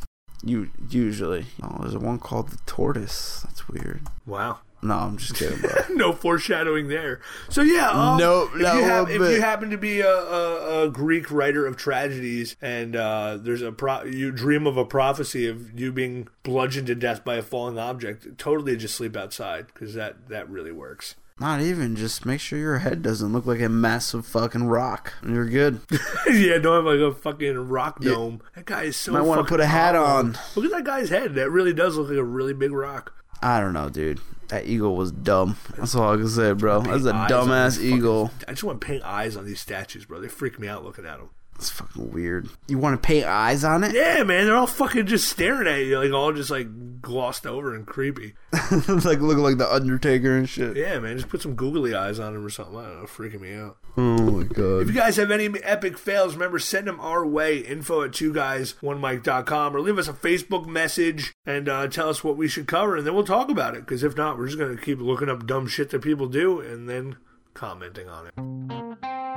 You 0.43 0.69
usually. 0.89 1.45
Oh, 1.62 1.77
there's 1.82 1.97
one 1.97 2.19
called 2.19 2.49
the 2.49 2.58
tortoise. 2.65 3.41
That's 3.45 3.67
weird. 3.69 4.01
Wow. 4.25 4.60
No, 4.84 4.95
I'm 4.95 5.17
just 5.17 5.36
kidding, 5.36 5.62
no 5.97 6.12
foreshadowing 6.12 6.89
there. 6.89 7.21
So 7.47 7.62
yeah, 7.62 7.89
um, 7.89 8.17
Nope, 8.17 8.49
if, 8.56 8.60
you 8.60 9.25
if 9.25 9.32
you 9.32 9.41
happen 9.41 9.69
to 9.69 9.77
be 9.77 10.01
a, 10.01 10.10
a, 10.10 10.84
a 10.84 10.89
Greek 10.89 11.32
writer 11.32 11.65
of 11.65 11.77
tragedies, 11.77 12.58
and 12.62 12.93
uh, 12.93 13.38
there's 13.39 13.62
a 13.62 13.71
pro- 13.71 14.03
you 14.03 14.29
dream 14.29 14.67
of 14.67 14.75
a 14.75 14.84
prophecy 14.84 15.47
of 15.47 15.79
you 15.79 15.93
being 15.93 16.27
bludgeoned 16.43 16.88
to 16.88 16.95
death 16.95 17.23
by 17.23 17.36
a 17.36 17.41
falling 17.41 17.79
object, 17.79 18.38
totally 18.38 18.75
just 18.75 18.95
sleep 18.95 19.15
outside 19.15 19.67
because 19.67 19.93
that 19.93 20.27
that 20.27 20.49
really 20.49 20.73
works. 20.73 21.15
Not 21.39 21.62
even. 21.62 21.96
Just 21.96 22.26
make 22.26 22.39
sure 22.39 22.60
your 22.60 22.78
head 22.80 23.02
doesn't 23.02 23.34
look 23.34 23.46
like 23.46 23.60
a 23.62 23.69
massive 23.69 24.26
fucking 24.26 24.65
rock, 24.65 25.13
and 25.22 25.34
you're 25.36 25.50
good. 25.50 25.80
yeah, 26.32 26.58
don't 26.60 26.76
have 26.76 26.86
like 26.86 27.00
a 27.00 27.13
fucking 27.13 27.69
rock 27.69 28.00
dome. 28.02 28.41
That 28.56 28.65
guy 28.65 28.84
is 28.84 28.98
so. 28.98 29.12
Might 29.13 29.22
wanna 29.22 29.43
put 29.43 29.60
a 29.60 29.65
hat 29.65 29.96
on. 29.96 30.38
Look 30.56 30.65
at 30.65 30.72
that 30.72 30.84
guy's 30.86 31.10
head. 31.10 31.36
That 31.36 31.50
really 31.50 31.74
does 31.74 31.98
look 31.98 32.10
like 32.10 32.17
a 32.17 32.24
really 32.24 32.54
big 32.54 32.72
rock. 32.72 33.13
I 33.41 33.60
don't 33.60 33.74
know, 33.74 33.89
dude. 33.89 34.22
That 34.50 34.67
eagle 34.67 34.96
was 34.96 35.12
dumb. 35.12 35.58
That's 35.78 35.96
all 35.96 36.13
I 36.13 36.17
can 36.17 36.30
say, 36.30 36.54
bro. 36.54 36.82
That's 36.82 37.06
a 37.06 37.12
Paint 37.12 37.15
eyes 37.15 37.32
on 37.32 37.48
dumbass 37.48 37.65
these 37.65 37.76
fucking- 37.78 37.98
eagle. 37.98 38.32
I 38.48 38.52
just 38.52 38.63
want 38.63 38.80
to 38.82 38.88
paint 38.88 39.04
eyes 39.04 39.36
on 39.36 39.46
these 39.46 39.60
statues, 39.60 40.06
bro. 40.06 40.22
They 40.22 40.28
freak 40.28 40.60
me 40.60 40.67
out 40.67 40.84
looking 40.84 41.06
at 41.06 41.17
them. 41.17 41.30
It's 41.63 41.71
fucking 41.71 42.12
weird. 42.12 42.49
You 42.67 42.78
want 42.78 43.02
to 43.02 43.08
paint 43.08 43.26
eyes 43.26 43.63
on 43.63 43.86
it? 43.86 43.93
Yeah, 43.93 44.23
man, 44.23 44.45
they're 44.45 44.56
all 44.58 44.67
fucking 44.67 45.06
just 45.06 45.30
staring 45.30 45.65
at 45.65 45.86
you, 45.86 45.97
like 45.97 46.12
all 46.12 46.34
just 46.34 46.49
like 46.49 47.02
glossed 47.02 47.47
over 47.47 47.73
and 47.73 47.88
creepy. 47.88 48.34
like 48.52 49.21
looking 49.21 49.43
like 49.43 49.58
the 49.58 49.69
Undertaker 49.71 50.36
and 50.36 50.49
shit. 50.49 50.76
Yeah, 50.76 50.99
man, 50.99 51.15
just 51.15 51.30
put 51.30 51.41
some 51.41 51.56
googly 51.56 51.95
eyes 51.95 52.19
on 52.19 52.34
them 52.34 52.45
or 52.45 52.49
something. 52.49 52.76
I 52.76 52.84
don't 52.84 52.99
know, 52.99 53.06
freaking 53.06 53.39
me 53.39 53.54
out. 53.54 53.78
Oh 53.95 54.02
my 54.02 54.43
god. 54.43 54.80
If 54.80 54.88
you 54.89 54.93
guys 54.93 55.15
have 55.15 55.32
any 55.32 55.47
epic 55.63 55.97
fails, 55.97 56.34
remember 56.34 56.60
send 56.60 56.86
them 56.86 56.99
our 56.99 57.26
way. 57.26 57.60
Info 57.60 58.02
at 58.02 58.12
two 58.12 58.34
guys 58.34 58.76
one 58.82 58.99
mic.com 58.99 59.73
or 59.73 59.80
leave 59.80 59.97
us 59.97 60.10
a 60.10 60.13
Facebook 60.13 60.65
message 60.65 61.32
and 61.45 61.69
uh, 61.69 61.88
tell 61.88 62.10
us 62.10 62.26
what 62.26 62.36
we 62.36 62.49
should 62.49 62.67
cover, 62.67 62.97
and 62.97 63.08
then 63.08 63.13
we'll 63.13 63.23
talk 63.23 63.49
about 63.49 63.73
it. 63.73 63.86
Because 63.86 64.04
if 64.04 64.17
not, 64.17 64.38
we're 64.38 64.47
just 64.47 64.60
gonna 64.60 64.76
keep 64.76 64.99
looking 64.99 65.30
up 65.30 65.47
dumb 65.47 65.67
shit 65.67 65.91
that 65.91 66.02
people 66.02 66.28
do 66.28 66.60
and 66.60 66.89
then 66.89 67.15
commenting 67.54 68.10
on 68.10 68.28
it. 68.28 68.34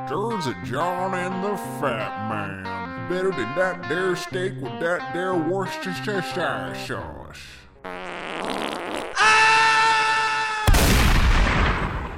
There's 0.09 0.47
a 0.47 0.57
John 0.65 1.15
and 1.15 1.45
the 1.45 1.57
Fat 1.81 2.29
Man. 2.29 3.09
Better 3.09 3.31
than 3.31 3.55
that 3.57 3.89
there 3.89 4.17
steak 4.17 4.55
with 4.61 4.81
that 4.81 5.13
there 5.13 5.35
Worcestershire 5.35 6.23
sauce. 6.23 7.39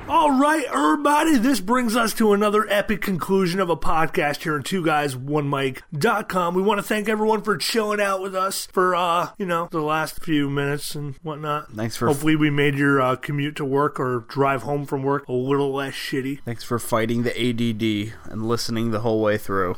All 0.08 0.38
right, 0.40 0.64
everybody, 0.64 1.36
this 1.36 1.60
brings 1.60 1.94
us 1.94 2.14
to 2.14 2.32
another 2.32 2.66
epic 2.70 3.02
conclusion 3.02 3.60
of 3.60 3.68
a 3.68 3.76
podcast 3.76 4.42
here 4.42 4.54
on 4.54 4.62
two 4.62 4.82
guys 4.82 5.14
one 5.14 5.50
mic.com. 5.50 6.54
We 6.54 6.62
want 6.62 6.78
to 6.78 6.82
thank 6.82 7.10
everyone 7.10 7.42
for 7.42 7.58
chilling 7.58 8.00
out 8.00 8.22
with 8.22 8.34
us 8.34 8.66
for 8.72 8.94
uh, 8.96 9.30
you 9.36 9.44
know, 9.44 9.68
the 9.70 9.82
last 9.82 10.22
few 10.24 10.48
minutes 10.48 10.94
and 10.94 11.14
whatnot. 11.22 11.72
Thanks 11.74 11.96
for- 11.96 12.06
Hopefully 12.06 12.36
we 12.36 12.48
made 12.48 12.74
your 12.76 13.02
uh, 13.02 13.16
commute 13.16 13.54
to 13.56 13.66
work 13.66 14.00
or 14.00 14.20
drive 14.28 14.62
home 14.62 14.86
from 14.86 15.02
work 15.02 15.28
a 15.28 15.32
little 15.32 15.74
less 15.74 15.92
shitty. 15.92 16.40
Thanks 16.42 16.64
for 16.64 16.78
fighting 16.78 17.22
the 17.22 17.32
ADD 17.38 18.14
and 18.32 18.48
listening 18.48 18.90
the 18.92 19.00
whole 19.00 19.20
way 19.20 19.36
through. 19.36 19.76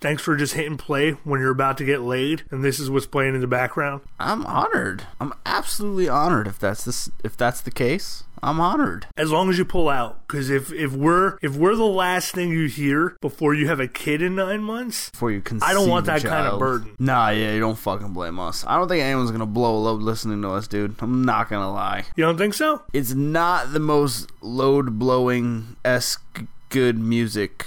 Thanks 0.00 0.22
for 0.22 0.36
just 0.36 0.54
hitting 0.54 0.76
play 0.76 1.12
when 1.24 1.40
you're 1.40 1.50
about 1.50 1.76
to 1.78 1.84
get 1.84 2.02
laid 2.02 2.44
and 2.52 2.62
this 2.64 2.78
is 2.78 2.88
what's 2.88 3.06
playing 3.06 3.34
in 3.34 3.40
the 3.40 3.46
background. 3.48 4.02
I'm 4.20 4.46
honored. 4.46 5.06
I'm 5.20 5.32
absolutely 5.44 6.08
honored 6.08 6.46
if 6.46 6.58
that's 6.60 6.84
this 6.84 7.10
if 7.24 7.36
that's 7.36 7.60
the 7.60 7.72
case. 7.72 8.22
I'm 8.42 8.60
honored. 8.60 9.06
As 9.16 9.30
long 9.30 9.48
as 9.50 9.58
you 9.58 9.64
pull 9.64 9.88
out, 9.88 10.26
because 10.26 10.50
if 10.50 10.72
if 10.72 10.92
we're 10.92 11.38
if 11.42 11.54
we're 11.56 11.76
the 11.76 11.84
last 11.84 12.32
thing 12.34 12.50
you 12.50 12.66
hear 12.66 13.16
before 13.20 13.54
you 13.54 13.68
have 13.68 13.78
a 13.78 13.86
kid 13.86 14.20
in 14.20 14.34
nine 14.34 14.62
months, 14.62 15.10
Before 15.10 15.30
you 15.30 15.40
conceive 15.40 15.68
I 15.68 15.72
don't 15.74 15.88
want 15.88 16.06
that 16.06 16.22
kind 16.22 16.48
of 16.48 16.58
burden. 16.58 16.96
Nah, 16.98 17.28
yeah, 17.30 17.52
you 17.52 17.60
don't 17.60 17.78
fucking 17.78 18.12
blame 18.12 18.38
us. 18.40 18.64
I 18.66 18.76
don't 18.78 18.88
think 18.88 19.02
anyone's 19.02 19.30
gonna 19.30 19.46
blow 19.46 19.76
a 19.76 19.78
load 19.78 20.02
listening 20.02 20.42
to 20.42 20.50
us, 20.50 20.66
dude. 20.66 20.96
I'm 21.00 21.24
not 21.24 21.48
gonna 21.48 21.72
lie. 21.72 22.04
you 22.16 22.24
don't 22.24 22.36
think 22.38 22.54
so? 22.54 22.82
It's 22.92 23.14
not 23.14 23.72
the 23.72 23.80
most 23.80 24.30
load 24.40 24.98
blowing 24.98 25.76
esque 25.84 26.44
good 26.68 26.98
music. 26.98 27.66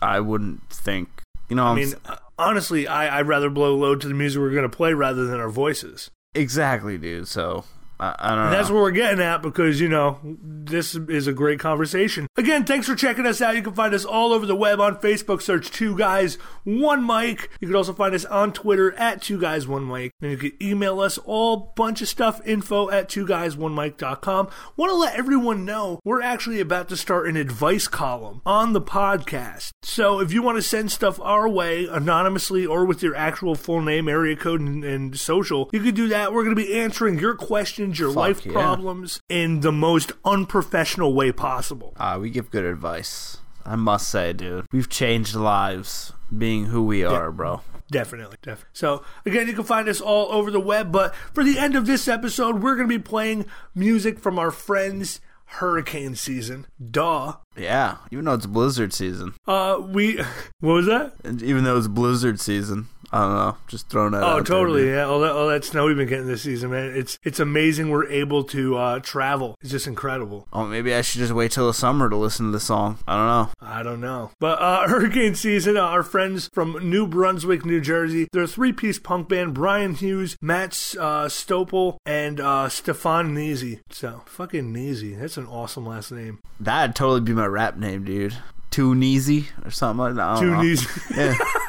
I 0.00 0.20
wouldn't 0.20 0.68
think. 0.70 1.08
You 1.48 1.56
know, 1.56 1.64
I 1.64 1.70
I'm 1.70 1.76
mean, 1.76 1.94
uh, 2.06 2.16
honestly, 2.38 2.86
I, 2.86 3.18
I'd 3.18 3.26
rather 3.26 3.50
blow 3.50 3.74
load 3.74 4.00
to 4.02 4.08
the 4.08 4.14
music 4.14 4.40
we're 4.40 4.50
going 4.50 4.62
to 4.62 4.68
play 4.68 4.92
rather 4.94 5.26
than 5.26 5.40
our 5.40 5.48
voices. 5.50 6.10
exactly, 6.34 6.96
dude. 6.98 7.26
So 7.26 7.64
I, 8.00 8.14
I 8.18 8.34
don't 8.34 8.44
know. 8.44 8.50
That's 8.50 8.70
what 8.70 8.80
we're 8.80 8.90
getting 8.90 9.20
at 9.20 9.42
because, 9.42 9.80
you 9.80 9.88
know, 9.88 10.18
this 10.22 10.94
is 10.94 11.26
a 11.26 11.32
great 11.32 11.60
conversation. 11.60 12.26
Again, 12.36 12.64
thanks 12.64 12.86
for 12.86 12.94
checking 12.94 13.26
us 13.26 13.40
out. 13.40 13.56
You 13.56 13.62
can 13.62 13.74
find 13.74 13.94
us 13.94 14.04
all 14.04 14.32
over 14.32 14.46
the 14.46 14.56
web 14.56 14.80
on 14.80 14.96
Facebook. 14.96 15.42
Search 15.42 15.70
Two 15.70 15.96
Guys, 15.96 16.34
One 16.64 17.06
Mic. 17.06 17.50
You 17.60 17.68
can 17.68 17.76
also 17.76 17.92
find 17.92 18.14
us 18.14 18.24
on 18.24 18.52
Twitter 18.52 18.92
at 18.94 19.22
Two 19.22 19.40
Guys, 19.40 19.66
One 19.66 19.86
Mic. 19.86 20.12
And 20.20 20.30
you 20.30 20.36
can 20.36 20.52
email 20.62 21.00
us 21.00 21.18
all 21.18 21.72
bunch 21.76 22.02
of 22.02 22.08
stuff, 22.08 22.40
info 22.46 22.90
at 22.90 23.08
Two 23.08 23.26
Guys, 23.26 23.56
One 23.56 23.74
Mic.com. 23.74 24.48
Want 24.76 24.90
to 24.90 24.96
let 24.96 25.16
everyone 25.16 25.64
know 25.64 26.00
we're 26.04 26.22
actually 26.22 26.60
about 26.60 26.88
to 26.90 26.96
start 26.96 27.28
an 27.28 27.36
advice 27.36 27.88
column 27.88 28.42
on 28.44 28.72
the 28.72 28.80
podcast. 28.80 29.70
So 29.82 30.20
if 30.20 30.32
you 30.32 30.42
want 30.42 30.56
to 30.58 30.62
send 30.62 30.92
stuff 30.92 31.18
our 31.20 31.48
way 31.48 31.86
anonymously 31.86 32.66
or 32.66 32.84
with 32.84 33.02
your 33.02 33.14
actual 33.14 33.54
full 33.54 33.80
name, 33.80 34.08
area 34.08 34.36
code, 34.36 34.60
and, 34.60 34.84
and 34.84 35.18
social, 35.18 35.70
you 35.72 35.80
can 35.80 35.94
do 35.94 36.08
that. 36.08 36.32
We're 36.32 36.44
going 36.44 36.56
to 36.56 36.62
be 36.62 36.78
answering 36.78 37.18
your 37.18 37.34
questions, 37.34 37.87
your 37.96 38.08
Fuck 38.08 38.16
life 38.16 38.44
yeah. 38.46 38.52
problems 38.52 39.20
in 39.28 39.60
the 39.60 39.70
most 39.70 40.10
unprofessional 40.24 41.14
way 41.14 41.30
possible. 41.30 41.94
Ah, 41.98 42.18
we 42.18 42.30
give 42.30 42.50
good 42.50 42.64
advice. 42.64 43.38
I 43.64 43.76
must 43.76 44.08
say, 44.08 44.32
dude, 44.32 44.66
we've 44.72 44.88
changed 44.88 45.34
lives 45.36 46.12
being 46.36 46.66
who 46.66 46.82
we 46.84 47.04
are, 47.04 47.30
bro. 47.30 47.60
Definitely, 47.90 48.36
definitely. 48.42 48.70
So 48.72 49.02
again, 49.24 49.46
you 49.46 49.52
can 49.52 49.64
find 49.64 49.88
us 49.88 50.00
all 50.00 50.32
over 50.32 50.50
the 50.50 50.60
web. 50.60 50.90
But 50.90 51.14
for 51.14 51.44
the 51.44 51.58
end 51.58 51.76
of 51.76 51.86
this 51.86 52.08
episode, 52.08 52.62
we're 52.62 52.74
going 52.76 52.88
to 52.88 52.98
be 52.98 53.02
playing 53.02 53.44
music 53.74 54.18
from 54.18 54.38
our 54.38 54.50
friends' 54.50 55.20
hurricane 55.44 56.14
season. 56.14 56.66
Duh. 56.90 57.34
Yeah, 57.56 57.96
even 58.10 58.24
though 58.26 58.34
it's 58.34 58.46
blizzard 58.46 58.92
season, 58.92 59.34
Uh, 59.46 59.78
we. 59.80 60.16
What 60.60 60.72
was 60.74 60.86
that? 60.86 61.14
and 61.24 61.42
even 61.42 61.64
though 61.64 61.76
it's 61.78 61.88
blizzard 61.88 62.40
season, 62.40 62.88
I 63.10 63.20
don't 63.20 63.34
know, 63.34 63.56
just 63.68 63.88
throwing 63.88 64.12
that. 64.12 64.22
out 64.22 64.30
Oh, 64.30 64.34
there, 64.36 64.44
totally. 64.44 64.82
dude. 64.82 64.94
yeah, 64.94 65.04
all 65.04 65.20
that, 65.20 65.32
all 65.32 65.48
that 65.48 65.64
snow 65.64 65.86
we've 65.86 65.96
been 65.96 66.08
getting 66.08 66.26
this 66.26 66.42
season, 66.42 66.70
man. 66.70 66.92
It's 66.94 67.18
it's 67.22 67.40
amazing. 67.40 67.90
We're 67.90 68.06
able 68.08 68.44
to 68.44 68.76
uh, 68.76 68.98
travel. 69.00 69.56
It's 69.60 69.70
just 69.70 69.86
incredible. 69.86 70.46
Oh, 70.52 70.66
maybe 70.66 70.94
I 70.94 71.00
should 71.02 71.20
just 71.20 71.32
wait 71.32 71.52
till 71.52 71.66
the 71.66 71.74
summer 71.74 72.10
to 72.10 72.16
listen 72.16 72.46
to 72.46 72.52
the 72.52 72.60
song. 72.60 72.98
I 73.08 73.16
don't 73.16 73.26
know. 73.26 73.66
I 73.66 73.82
don't 73.82 74.00
know. 74.00 74.30
But 74.38 74.60
uh, 74.60 74.86
Hurricane 74.88 75.34
Season, 75.34 75.76
uh, 75.76 75.80
our 75.80 76.02
friends 76.02 76.50
from 76.52 76.90
New 76.90 77.06
Brunswick, 77.06 77.64
New 77.64 77.80
Jersey, 77.80 78.28
they're 78.32 78.42
a 78.42 78.48
three 78.48 78.72
piece 78.72 78.98
punk 78.98 79.28
band 79.28 79.54
Brian 79.54 79.94
Hughes, 79.94 80.36
Matt 80.42 80.72
uh, 80.98 81.26
Stopel, 81.28 81.96
and 82.04 82.40
uh, 82.40 82.68
Stefan 82.68 83.32
Neasy. 83.34 83.80
So, 83.90 84.22
fucking 84.26 84.72
Neasy. 84.72 85.14
That's 85.14 85.36
an 85.38 85.46
awesome 85.46 85.86
last 85.86 86.12
name. 86.12 86.40
That'd 86.60 86.94
totally 86.94 87.20
be 87.22 87.32
my 87.32 87.46
rap 87.46 87.76
name, 87.76 88.04
dude. 88.04 88.36
Too 88.70 88.94
easy 89.02 89.46
or 89.64 89.70
something 89.70 89.98
like 89.98 90.14
that. 90.16 90.40
Too. 90.40 90.54
Neasy. 90.56 90.86
Yeah. 91.16 91.34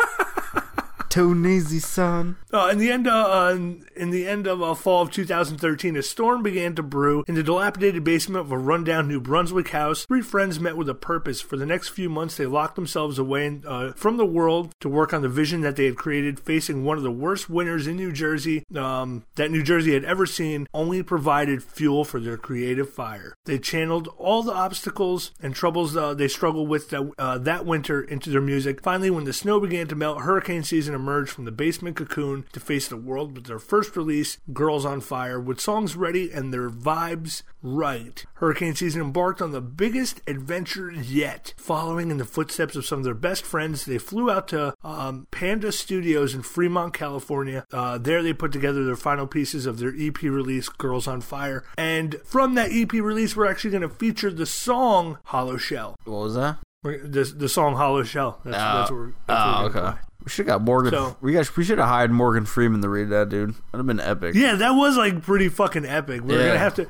Son. 1.19 2.37
Uh, 2.53 2.69
in 2.71 2.77
the 2.77 2.89
end, 2.89 3.05
uh, 3.05 3.29
uh, 3.29 3.57
in 3.95 4.09
the 4.09 4.25
end 4.25 4.47
of 4.47 4.61
uh, 4.61 4.73
fall 4.73 5.01
of 5.01 5.11
2013, 5.11 5.97
a 5.97 6.01
storm 6.01 6.41
began 6.41 6.73
to 6.75 6.81
brew 6.81 7.25
in 7.27 7.35
the 7.35 7.43
dilapidated 7.43 8.05
basement 8.05 8.45
of 8.45 8.51
a 8.53 8.57
rundown 8.57 9.07
New 9.07 9.19
Brunswick 9.19 9.69
house. 9.69 10.05
Three 10.05 10.21
friends 10.21 10.61
met 10.61 10.77
with 10.77 10.87
a 10.87 10.93
purpose. 10.93 11.41
For 11.41 11.57
the 11.57 11.65
next 11.65 11.89
few 11.89 12.09
months, 12.09 12.37
they 12.37 12.45
locked 12.45 12.75
themselves 12.75 13.19
away 13.19 13.59
uh, 13.67 13.91
from 13.93 14.15
the 14.15 14.25
world 14.25 14.73
to 14.79 14.87
work 14.87 15.13
on 15.13 15.21
the 15.21 15.27
vision 15.29 15.59
that 15.61 15.75
they 15.75 15.85
had 15.85 15.97
created, 15.97 16.39
facing 16.39 16.85
one 16.85 16.97
of 16.97 17.03
the 17.03 17.11
worst 17.11 17.49
winters 17.49 17.85
in 17.85 17.97
New 17.97 18.13
Jersey 18.13 18.63
um, 18.73 19.25
that 19.35 19.51
New 19.51 19.61
Jersey 19.63 19.93
had 19.93 20.05
ever 20.05 20.25
seen. 20.25 20.67
Only 20.73 21.03
provided 21.03 21.61
fuel 21.61 22.05
for 22.05 22.21
their 22.21 22.37
creative 22.37 22.89
fire. 22.89 23.35
They 23.43 23.59
channeled 23.59 24.07
all 24.17 24.41
the 24.41 24.53
obstacles 24.53 25.31
and 25.41 25.53
troubles 25.53 25.97
uh, 25.97 26.13
they 26.13 26.29
struggled 26.29 26.69
with 26.69 26.89
that, 26.91 27.41
that 27.43 27.65
winter 27.65 28.01
into 28.01 28.29
their 28.29 28.41
music. 28.41 28.81
Finally, 28.81 29.09
when 29.09 29.25
the 29.25 29.33
snow 29.33 29.59
began 29.59 29.87
to 29.87 29.95
melt, 29.95 30.21
hurricane 30.21 30.63
season 30.63 30.95
emerged 30.95 31.08
from 31.09 31.45
the 31.45 31.51
basement 31.51 31.95
cocoon 31.95 32.45
to 32.53 32.59
face 32.59 32.87
the 32.87 32.97
world 32.97 33.35
with 33.35 33.45
their 33.45 33.59
first 33.59 33.95
release, 33.95 34.37
Girls 34.53 34.85
on 34.85 35.01
Fire, 35.01 35.39
with 35.39 35.59
songs 35.59 35.95
ready 35.95 36.31
and 36.31 36.53
their 36.53 36.69
vibes 36.69 37.43
right. 37.61 38.25
Hurricane 38.35 38.75
season 38.75 39.01
embarked 39.01 39.41
on 39.41 39.51
the 39.51 39.61
biggest 39.61 40.21
adventure 40.27 40.91
yet. 40.91 41.53
Following 41.57 42.11
in 42.11 42.17
the 42.17 42.25
footsteps 42.25 42.75
of 42.75 42.85
some 42.85 42.99
of 42.99 43.05
their 43.05 43.13
best 43.13 43.45
friends, 43.45 43.85
they 43.85 43.97
flew 43.97 44.29
out 44.29 44.47
to 44.49 44.73
um, 44.83 45.27
Panda 45.31 45.71
Studios 45.71 46.33
in 46.33 46.41
Fremont, 46.41 46.93
California. 46.93 47.65
Uh, 47.71 47.97
there, 47.97 48.23
they 48.23 48.33
put 48.33 48.51
together 48.51 48.85
their 48.85 48.95
final 48.95 49.27
pieces 49.27 49.65
of 49.65 49.79
their 49.79 49.93
EP 49.97 50.21
release, 50.21 50.69
Girls 50.69 51.07
on 51.07 51.21
Fire. 51.21 51.63
And 51.77 52.15
from 52.23 52.55
that 52.55 52.71
EP 52.71 52.93
release, 52.93 53.35
we're 53.35 53.49
actually 53.49 53.71
going 53.71 53.81
to 53.81 53.89
feature 53.89 54.31
the 54.31 54.45
song 54.45 55.17
Hollow 55.25 55.57
Shell. 55.57 55.95
What 56.05 56.19
was 56.19 56.35
that? 56.35 56.57
The, 56.83 57.33
the 57.35 57.49
song 57.49 57.75
Hollow 57.75 58.03
Shell. 58.03 58.39
That's, 58.45 58.57
that's 58.57 58.91
what 58.91 58.97
we're, 58.97 59.13
that's 59.27 59.41
oh, 59.41 59.51
what 59.51 59.61
we're 59.61 59.67
okay. 59.67 59.79
gonna 59.79 59.91
play. 59.91 60.08
We 60.29 60.31
should 60.33 60.45
have 60.47 60.59
got 60.59 60.61
Morgan. 60.61 60.91
So- 60.91 61.17
we 61.21 61.33
got. 61.33 61.57
We 61.57 61.63
should 61.63 61.79
have 61.79 61.87
hired 61.87 62.11
Morgan 62.11 62.45
Freeman 62.45 62.83
to 62.83 62.89
read 62.89 63.09
that, 63.09 63.29
dude. 63.29 63.49
That'd 63.71 63.77
have 63.79 63.85
been 63.87 63.99
epic. 63.99 64.35
Yeah, 64.35 64.53
that 64.57 64.71
was 64.73 64.95
like 64.95 65.23
pretty 65.23 65.49
fucking 65.49 65.87
epic. 65.87 66.21
We're 66.21 66.39
Yeah. 66.39 66.47
gonna 66.49 66.59
have 66.59 66.75
to, 66.75 66.87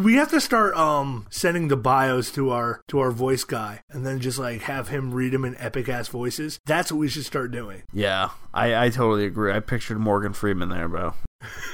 we 0.00 0.14
have 0.14 0.30
to 0.30 0.40
start 0.40 0.74
um 0.76 1.26
sending 1.28 1.68
the 1.68 1.76
bios 1.76 2.30
to 2.32 2.48
our 2.48 2.80
to 2.88 2.98
our 3.00 3.10
voice 3.10 3.44
guy, 3.44 3.82
and 3.90 4.06
then 4.06 4.18
just 4.18 4.38
like 4.38 4.62
have 4.62 4.88
him 4.88 5.12
read 5.12 5.32
them 5.34 5.44
in 5.44 5.56
epic 5.58 5.90
ass 5.90 6.08
voices. 6.08 6.58
That's 6.64 6.90
what 6.90 6.96
we 6.98 7.08
should 7.08 7.26
start 7.26 7.50
doing. 7.50 7.82
Yeah, 7.92 8.30
I, 8.52 8.86
I 8.86 8.88
totally 8.90 9.24
agree. 9.26 9.52
I 9.52 9.60
pictured 9.60 9.98
Morgan 9.98 10.32
Freeman 10.32 10.68
there, 10.68 10.88
bro. 10.88 11.14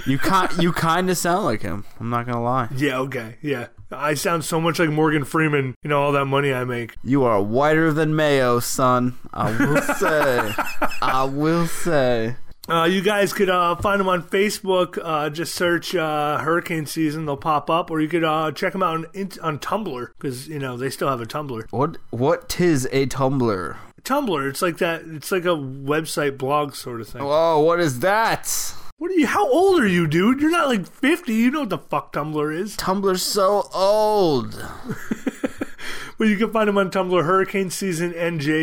You 0.06 0.18
kind 0.18 0.50
you 0.62 0.72
kind 0.72 1.10
of 1.10 1.18
sound 1.18 1.44
like 1.44 1.62
him. 1.62 1.84
I'm 1.98 2.10
not 2.10 2.26
gonna 2.26 2.42
lie. 2.42 2.68
Yeah, 2.76 2.98
okay, 3.00 3.36
yeah. 3.42 3.68
I 3.90 4.14
sound 4.14 4.44
so 4.44 4.60
much 4.60 4.78
like 4.78 4.90
Morgan 4.90 5.24
Freeman. 5.24 5.74
You 5.82 5.90
know 5.90 6.02
all 6.02 6.12
that 6.12 6.26
money 6.26 6.52
I 6.52 6.64
make. 6.64 6.94
You 7.02 7.24
are 7.24 7.42
whiter 7.42 7.92
than 7.92 8.16
mayo, 8.16 8.60
son. 8.60 9.16
I 9.32 9.50
will 9.58 9.82
say. 9.98 10.52
I 11.00 11.24
will 11.24 11.66
say. 11.66 12.36
Uh, 12.68 12.82
you 12.82 13.00
guys 13.00 13.32
could 13.32 13.48
uh, 13.48 13.76
find 13.76 14.00
them 14.00 14.08
on 14.08 14.22
Facebook. 14.24 14.98
Uh, 15.00 15.30
just 15.30 15.54
search 15.54 15.94
uh, 15.94 16.38
Hurricane 16.38 16.86
Season; 16.86 17.24
they'll 17.24 17.36
pop 17.36 17.70
up, 17.70 17.90
or 17.92 18.00
you 18.00 18.08
could 18.08 18.24
uh, 18.24 18.50
check 18.50 18.72
them 18.72 18.82
out 18.82 18.96
on, 18.96 19.30
on 19.40 19.58
Tumblr 19.60 20.08
because 20.18 20.48
you 20.48 20.58
know 20.58 20.76
they 20.76 20.90
still 20.90 21.08
have 21.08 21.20
a 21.20 21.26
Tumblr. 21.26 21.64
What 21.70 21.98
what 22.10 22.48
tis 22.48 22.88
a 22.90 23.06
Tumblr? 23.06 23.76
Tumblr, 24.06 24.48
it's 24.48 24.62
like 24.62 24.78
that. 24.78 25.02
It's 25.04 25.30
like 25.32 25.44
a 25.44 25.48
website 25.56 26.38
blog 26.38 26.74
sort 26.74 27.00
of 27.02 27.08
thing. 27.08 27.22
Whoa, 27.22 27.60
what 27.60 27.80
is 27.80 28.00
that? 28.00 28.72
What 28.98 29.10
are 29.10 29.14
you? 29.14 29.26
How 29.26 29.46
old 29.50 29.82
are 29.82 29.86
you, 29.86 30.06
dude? 30.06 30.40
You're 30.40 30.50
not 30.50 30.68
like 30.68 30.86
50. 30.86 31.34
You 31.34 31.50
know 31.50 31.60
what 31.60 31.68
the 31.70 31.78
fuck 31.78 32.12
Tumblr 32.14 32.54
is. 32.58 32.76
Tumblr's 32.76 33.22
so 33.22 33.68
old. 33.74 34.64
Well, 36.18 36.30
you 36.30 36.38
can 36.38 36.50
find 36.50 36.66
them 36.66 36.78
on 36.78 36.90
Tumblr, 36.90 37.22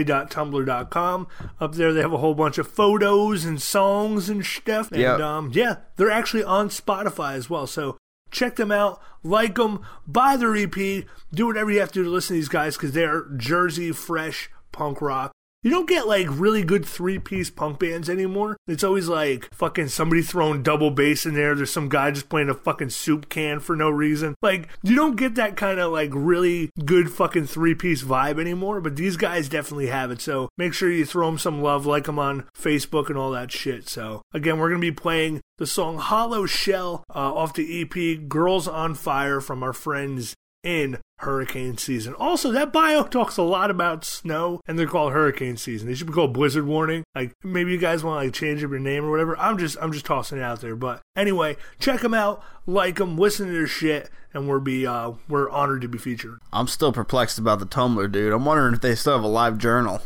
hurricaneseasonnj.tumblr.com. 0.03 1.27
Up 1.59 1.75
there, 1.75 1.93
they 1.93 2.01
have 2.01 2.13
a 2.13 2.17
whole 2.17 2.33
bunch 2.33 2.57
of 2.57 2.67
photos 2.67 3.45
and 3.45 3.61
songs 3.61 4.27
and 4.27 4.43
stuff. 4.43 4.91
And 4.91 4.99
Yep. 5.01 5.19
um, 5.19 5.51
yeah, 5.53 5.75
they're 5.95 6.09
actually 6.09 6.43
on 6.43 6.69
Spotify 6.69 7.33
as 7.35 7.51
well. 7.51 7.67
So 7.67 7.97
check 8.31 8.55
them 8.55 8.71
out, 8.71 8.99
like 9.23 9.53
them, 9.55 9.81
buy 10.07 10.35
their 10.35 10.55
EP, 10.55 11.05
do 11.31 11.45
whatever 11.45 11.69
you 11.69 11.79
have 11.79 11.91
to 11.91 11.99
do 11.99 12.03
to 12.05 12.09
listen 12.09 12.29
to 12.35 12.39
these 12.39 12.49
guys 12.49 12.75
because 12.75 12.93
they're 12.93 13.25
Jersey 13.37 13.91
fresh 13.91 14.49
punk 14.73 15.01
rock. 15.01 15.31
You 15.63 15.69
don't 15.69 15.87
get 15.87 16.07
like 16.07 16.27
really 16.29 16.61
good 16.61 16.85
three 16.85 17.19
piece 17.19 17.49
punk 17.49 17.79
bands 17.79 18.09
anymore. 18.09 18.57
It's 18.67 18.83
always 18.83 19.07
like 19.07 19.47
fucking 19.53 19.87
somebody 19.87 20.21
throwing 20.21 20.61
double 20.61 20.91
bass 20.91 21.25
in 21.25 21.35
there. 21.35 21.55
There's 21.55 21.71
some 21.71 21.87
guy 21.87 22.11
just 22.11 22.27
playing 22.27 22.49
a 22.49 22.53
fucking 22.53 22.89
soup 22.89 23.29
can 23.29 23.61
for 23.61 23.73
no 23.73 23.89
reason. 23.89 24.35
Like, 24.41 24.67
you 24.83 24.93
don't 24.93 25.15
get 25.15 25.35
that 25.35 25.55
kind 25.55 25.79
of 25.79 25.93
like 25.93 26.11
really 26.13 26.69
good 26.83 27.09
fucking 27.09 27.47
three 27.47 27.75
piece 27.75 28.03
vibe 28.03 28.41
anymore, 28.41 28.81
but 28.81 28.97
these 28.97 29.15
guys 29.15 29.47
definitely 29.47 29.87
have 29.87 30.11
it. 30.11 30.19
So 30.19 30.49
make 30.57 30.73
sure 30.73 30.91
you 30.91 31.05
throw 31.05 31.27
them 31.27 31.37
some 31.37 31.61
love, 31.61 31.85
like 31.85 32.05
them 32.05 32.19
on 32.19 32.43
Facebook 32.57 33.07
and 33.07 33.17
all 33.17 33.31
that 33.31 33.51
shit. 33.51 33.87
So 33.87 34.21
again, 34.33 34.59
we're 34.59 34.69
going 34.69 34.81
to 34.81 34.91
be 34.91 34.91
playing 34.91 35.39
the 35.59 35.67
song 35.67 35.97
Hollow 35.97 36.45
Shell 36.45 37.05
uh, 37.09 37.33
off 37.33 37.53
the 37.53 37.81
EP 37.81 38.27
Girls 38.27 38.67
on 38.67 38.95
Fire 38.95 39.39
from 39.39 39.63
our 39.63 39.73
friends 39.73 40.35
in 40.63 40.99
hurricane 41.17 41.77
season. 41.77 42.13
Also, 42.15 42.51
that 42.51 42.71
bio 42.71 43.03
talks 43.03 43.37
a 43.37 43.43
lot 43.43 43.71
about 43.71 44.05
snow, 44.05 44.61
and 44.67 44.77
they're 44.77 44.87
called 44.87 45.13
hurricane 45.13 45.57
season. 45.57 45.87
They 45.87 45.95
should 45.95 46.07
be 46.07 46.13
called 46.13 46.33
blizzard 46.33 46.65
warning. 46.65 47.03
Like 47.15 47.33
maybe 47.43 47.71
you 47.71 47.77
guys 47.77 48.03
want 48.03 48.21
to 48.21 48.25
like 48.25 48.33
change 48.33 48.63
up 48.63 48.71
your 48.71 48.79
name 48.79 49.05
or 49.05 49.11
whatever. 49.11 49.37
I'm 49.37 49.57
just 49.57 49.77
I'm 49.81 49.91
just 49.91 50.05
tossing 50.05 50.39
it 50.39 50.43
out 50.43 50.61
there. 50.61 50.75
But 50.75 51.01
anyway, 51.15 51.57
check 51.79 52.01
them 52.01 52.13
out, 52.13 52.43
like 52.65 52.97
them, 52.97 53.17
listen 53.17 53.47
to 53.47 53.53
their 53.53 53.67
shit, 53.67 54.09
and 54.33 54.47
we're 54.47 54.59
be 54.59 54.85
uh 54.85 55.13
we're 55.27 55.49
honored 55.49 55.81
to 55.81 55.87
be 55.87 55.97
featured. 55.97 56.39
I'm 56.51 56.67
still 56.67 56.91
perplexed 56.93 57.37
about 57.39 57.59
the 57.59 57.65
Tumblr, 57.65 58.11
dude. 58.11 58.33
I'm 58.33 58.45
wondering 58.45 58.73
if 58.73 58.81
they 58.81 58.95
still 58.95 59.13
have 59.13 59.23
a 59.23 59.27
live 59.27 59.57
journal. 59.57 60.01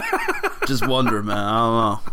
just 0.66 0.86
wondering, 0.86 1.26
man. 1.26 1.38
I 1.38 1.58
don't 1.58 2.04
know. 2.04 2.12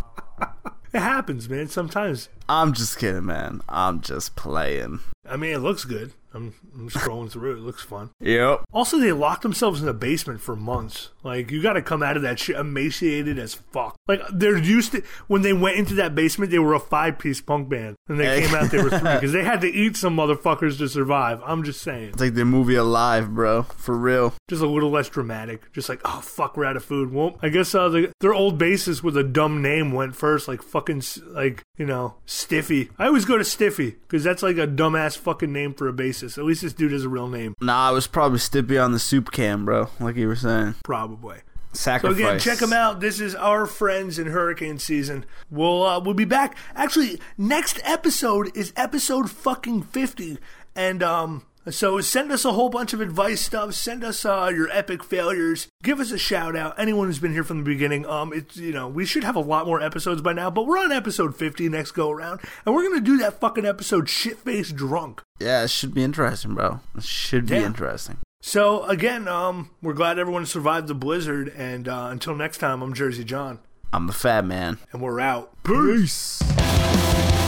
It 0.91 1.01
happens, 1.01 1.47
man. 1.47 1.67
Sometimes. 1.67 2.29
I'm 2.47 2.73
just 2.73 2.97
kidding, 2.97 3.25
man. 3.25 3.61
I'm 3.69 4.01
just 4.01 4.35
playing. 4.35 5.01
I 5.29 5.37
mean, 5.37 5.53
it 5.53 5.59
looks 5.59 5.85
good. 5.85 6.13
I'm, 6.31 6.53
I'm 6.75 6.89
scrolling 6.91 7.31
through 7.31 7.53
it. 7.53 7.57
It 7.57 7.61
looks 7.61 7.81
fun. 7.81 8.11
Yep. 8.19 8.65
Also, 8.71 8.99
they 8.99 9.11
locked 9.11 9.41
themselves 9.41 9.79
in 9.79 9.87
the 9.87 9.93
basement 9.95 10.41
for 10.41 10.55
months. 10.55 11.09
Like, 11.23 11.49
you 11.49 11.59
got 11.59 11.73
to 11.73 11.81
come 11.81 12.03
out 12.03 12.17
of 12.17 12.21
that 12.21 12.37
shit 12.37 12.55
emaciated 12.55 13.39
as 13.39 13.55
fuck. 13.55 13.95
Like, 14.07 14.21
they're 14.31 14.55
used 14.57 14.91
to 14.91 15.01
when 15.27 15.41
they 15.41 15.53
went 15.53 15.77
into 15.77 15.95
that 15.95 16.13
basement, 16.13 16.51
they 16.51 16.59
were 16.59 16.75
a 16.75 16.79
five 16.79 17.17
piece 17.17 17.41
punk 17.41 17.67
band, 17.69 17.95
and 18.07 18.19
they 18.19 18.41
came 18.41 18.53
out 18.53 18.69
they 18.69 18.77
were 18.81 18.91
three 18.91 18.99
because 19.15 19.31
they 19.31 19.43
had 19.43 19.61
to 19.61 19.67
eat 19.67 19.97
some 19.97 20.15
motherfuckers 20.15 20.77
to 20.77 20.87
survive. 20.87 21.41
I'm 21.43 21.63
just 21.63 21.81
saying, 21.81 22.09
It's 22.09 22.21
like 22.21 22.35
the 22.35 22.45
movie 22.45 22.75
Alive, 22.75 23.33
bro. 23.33 23.63
For 23.63 23.97
real. 23.97 24.35
just 24.49 24.61
a 24.61 24.67
little 24.67 24.91
less 24.91 25.09
dramatic. 25.09 25.71
Just 25.73 25.89
like, 25.89 26.01
oh 26.05 26.21
fuck, 26.21 26.55
we're 26.55 26.65
out 26.65 26.77
of 26.77 26.85
food. 26.85 27.11
Well, 27.11 27.39
I 27.41 27.49
guess 27.49 27.73
uh, 27.73 27.89
the, 27.89 28.13
their 28.21 28.35
old 28.35 28.59
bassist 28.59 29.01
with 29.01 29.17
a 29.17 29.23
dumb 29.23 29.63
name 29.63 29.91
went 29.93 30.15
first, 30.15 30.47
like 30.47 30.61
fucking 30.61 31.01
like 31.29 31.63
you 31.75 31.87
know 31.87 32.15
Stiffy. 32.27 32.91
I 32.99 33.07
always 33.07 33.25
go 33.25 33.37
to 33.39 33.43
Stiffy 33.43 33.91
because 33.91 34.23
that's 34.23 34.43
like 34.43 34.57
a 34.57 34.67
dumbass 34.67 35.17
fucking 35.19 35.51
name 35.51 35.73
for 35.73 35.87
a 35.87 35.93
bassist. 35.93 36.37
At 36.37 36.45
least 36.45 36.61
this 36.61 36.73
dude 36.73 36.91
has 36.91 37.03
a 37.05 37.09
real 37.09 37.27
name, 37.27 37.55
Nah, 37.61 37.91
it 37.91 37.93
was 37.93 38.07
probably 38.07 38.39
Stippy 38.39 38.83
on 38.83 38.91
the 38.91 38.99
soup 38.99 39.31
can, 39.31 39.65
bro. 39.65 39.89
Like 39.99 40.15
you 40.15 40.27
were 40.27 40.35
saying. 40.35 40.75
probably. 40.83 41.37
Sacrifice. 41.71 42.17
So 42.17 42.27
again, 42.27 42.39
check 42.39 42.57
them 42.57 42.73
out. 42.73 42.99
This 42.99 43.19
is 43.19 43.35
our 43.35 43.67
friends 43.67 44.17
in 44.17 44.25
hurricane 44.25 44.79
season. 44.79 45.23
We'll 45.51 45.83
uh, 45.83 45.99
we'll 45.99 46.15
be 46.15 46.25
back. 46.25 46.57
Actually, 46.73 47.21
next 47.37 47.79
episode 47.83 48.55
is 48.57 48.73
episode 48.75 49.29
fucking 49.29 49.83
fifty, 49.83 50.39
and 50.75 51.03
um, 51.03 51.45
so 51.71 51.99
send 52.01 52.31
us 52.31 52.45
a 52.45 52.53
whole 52.53 52.69
bunch 52.69 52.93
of 52.93 53.01
advice 53.01 53.41
stuff. 53.41 53.73
Send 53.73 54.03
us 54.03 54.23
uh, 54.25 54.51
your 54.53 54.69
epic 54.71 55.03
failures. 55.03 55.67
Give 55.83 55.99
us 55.99 56.11
a 56.11 56.17
shout 56.17 56.55
out. 56.55 56.79
Anyone 56.79 57.07
who's 57.07 57.19
been 57.19 57.33
here 57.33 57.43
from 57.43 57.59
the 57.59 57.63
beginning. 57.63 58.05
Um, 58.05 58.31
it's 58.33 58.57
you 58.57 58.71
know 58.71 58.87
we 58.87 59.05
should 59.05 59.23
have 59.23 59.35
a 59.35 59.39
lot 59.41 59.65
more 59.65 59.81
episodes 59.81 60.21
by 60.21 60.33
now, 60.33 60.49
but 60.49 60.65
we're 60.67 60.77
on 60.79 60.91
episode 60.91 61.35
fifty 61.35 61.69
next 61.69 61.91
go 61.91 62.09
around, 62.11 62.39
and 62.65 62.73
we're 62.75 62.83
gonna 62.87 63.01
do 63.01 63.17
that 63.19 63.39
fucking 63.39 63.65
episode 63.65 64.09
shit 64.09 64.37
faced 64.37 64.75
drunk. 64.75 65.21
Yeah, 65.39 65.63
it 65.63 65.69
should 65.69 65.93
be 65.93 66.03
interesting, 66.03 66.55
bro. 66.55 66.79
It 66.97 67.03
should 67.03 67.45
be 67.47 67.55
Yeah. 67.55 67.65
interesting. 67.65 68.17
So 68.41 68.83
again, 68.85 69.27
um, 69.27 69.69
we're 69.81 69.93
glad 69.93 70.17
everyone 70.19 70.45
survived 70.45 70.87
the 70.87 70.93
blizzard, 70.95 71.53
and 71.57 71.87
uh, 71.87 72.07
until 72.11 72.35
next 72.35 72.59
time, 72.59 72.81
I'm 72.81 72.93
Jersey 72.93 73.23
John, 73.25 73.59
I'm 73.91 74.07
the 74.07 74.13
fat 74.13 74.45
man. 74.45 74.77
and 74.93 75.01
we're 75.01 75.19
out. 75.19 75.51
Peace. 75.63 76.41
You 76.41 77.38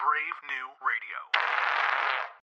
brave 0.00 0.38
new 0.48 0.66
radio. 0.80 1.45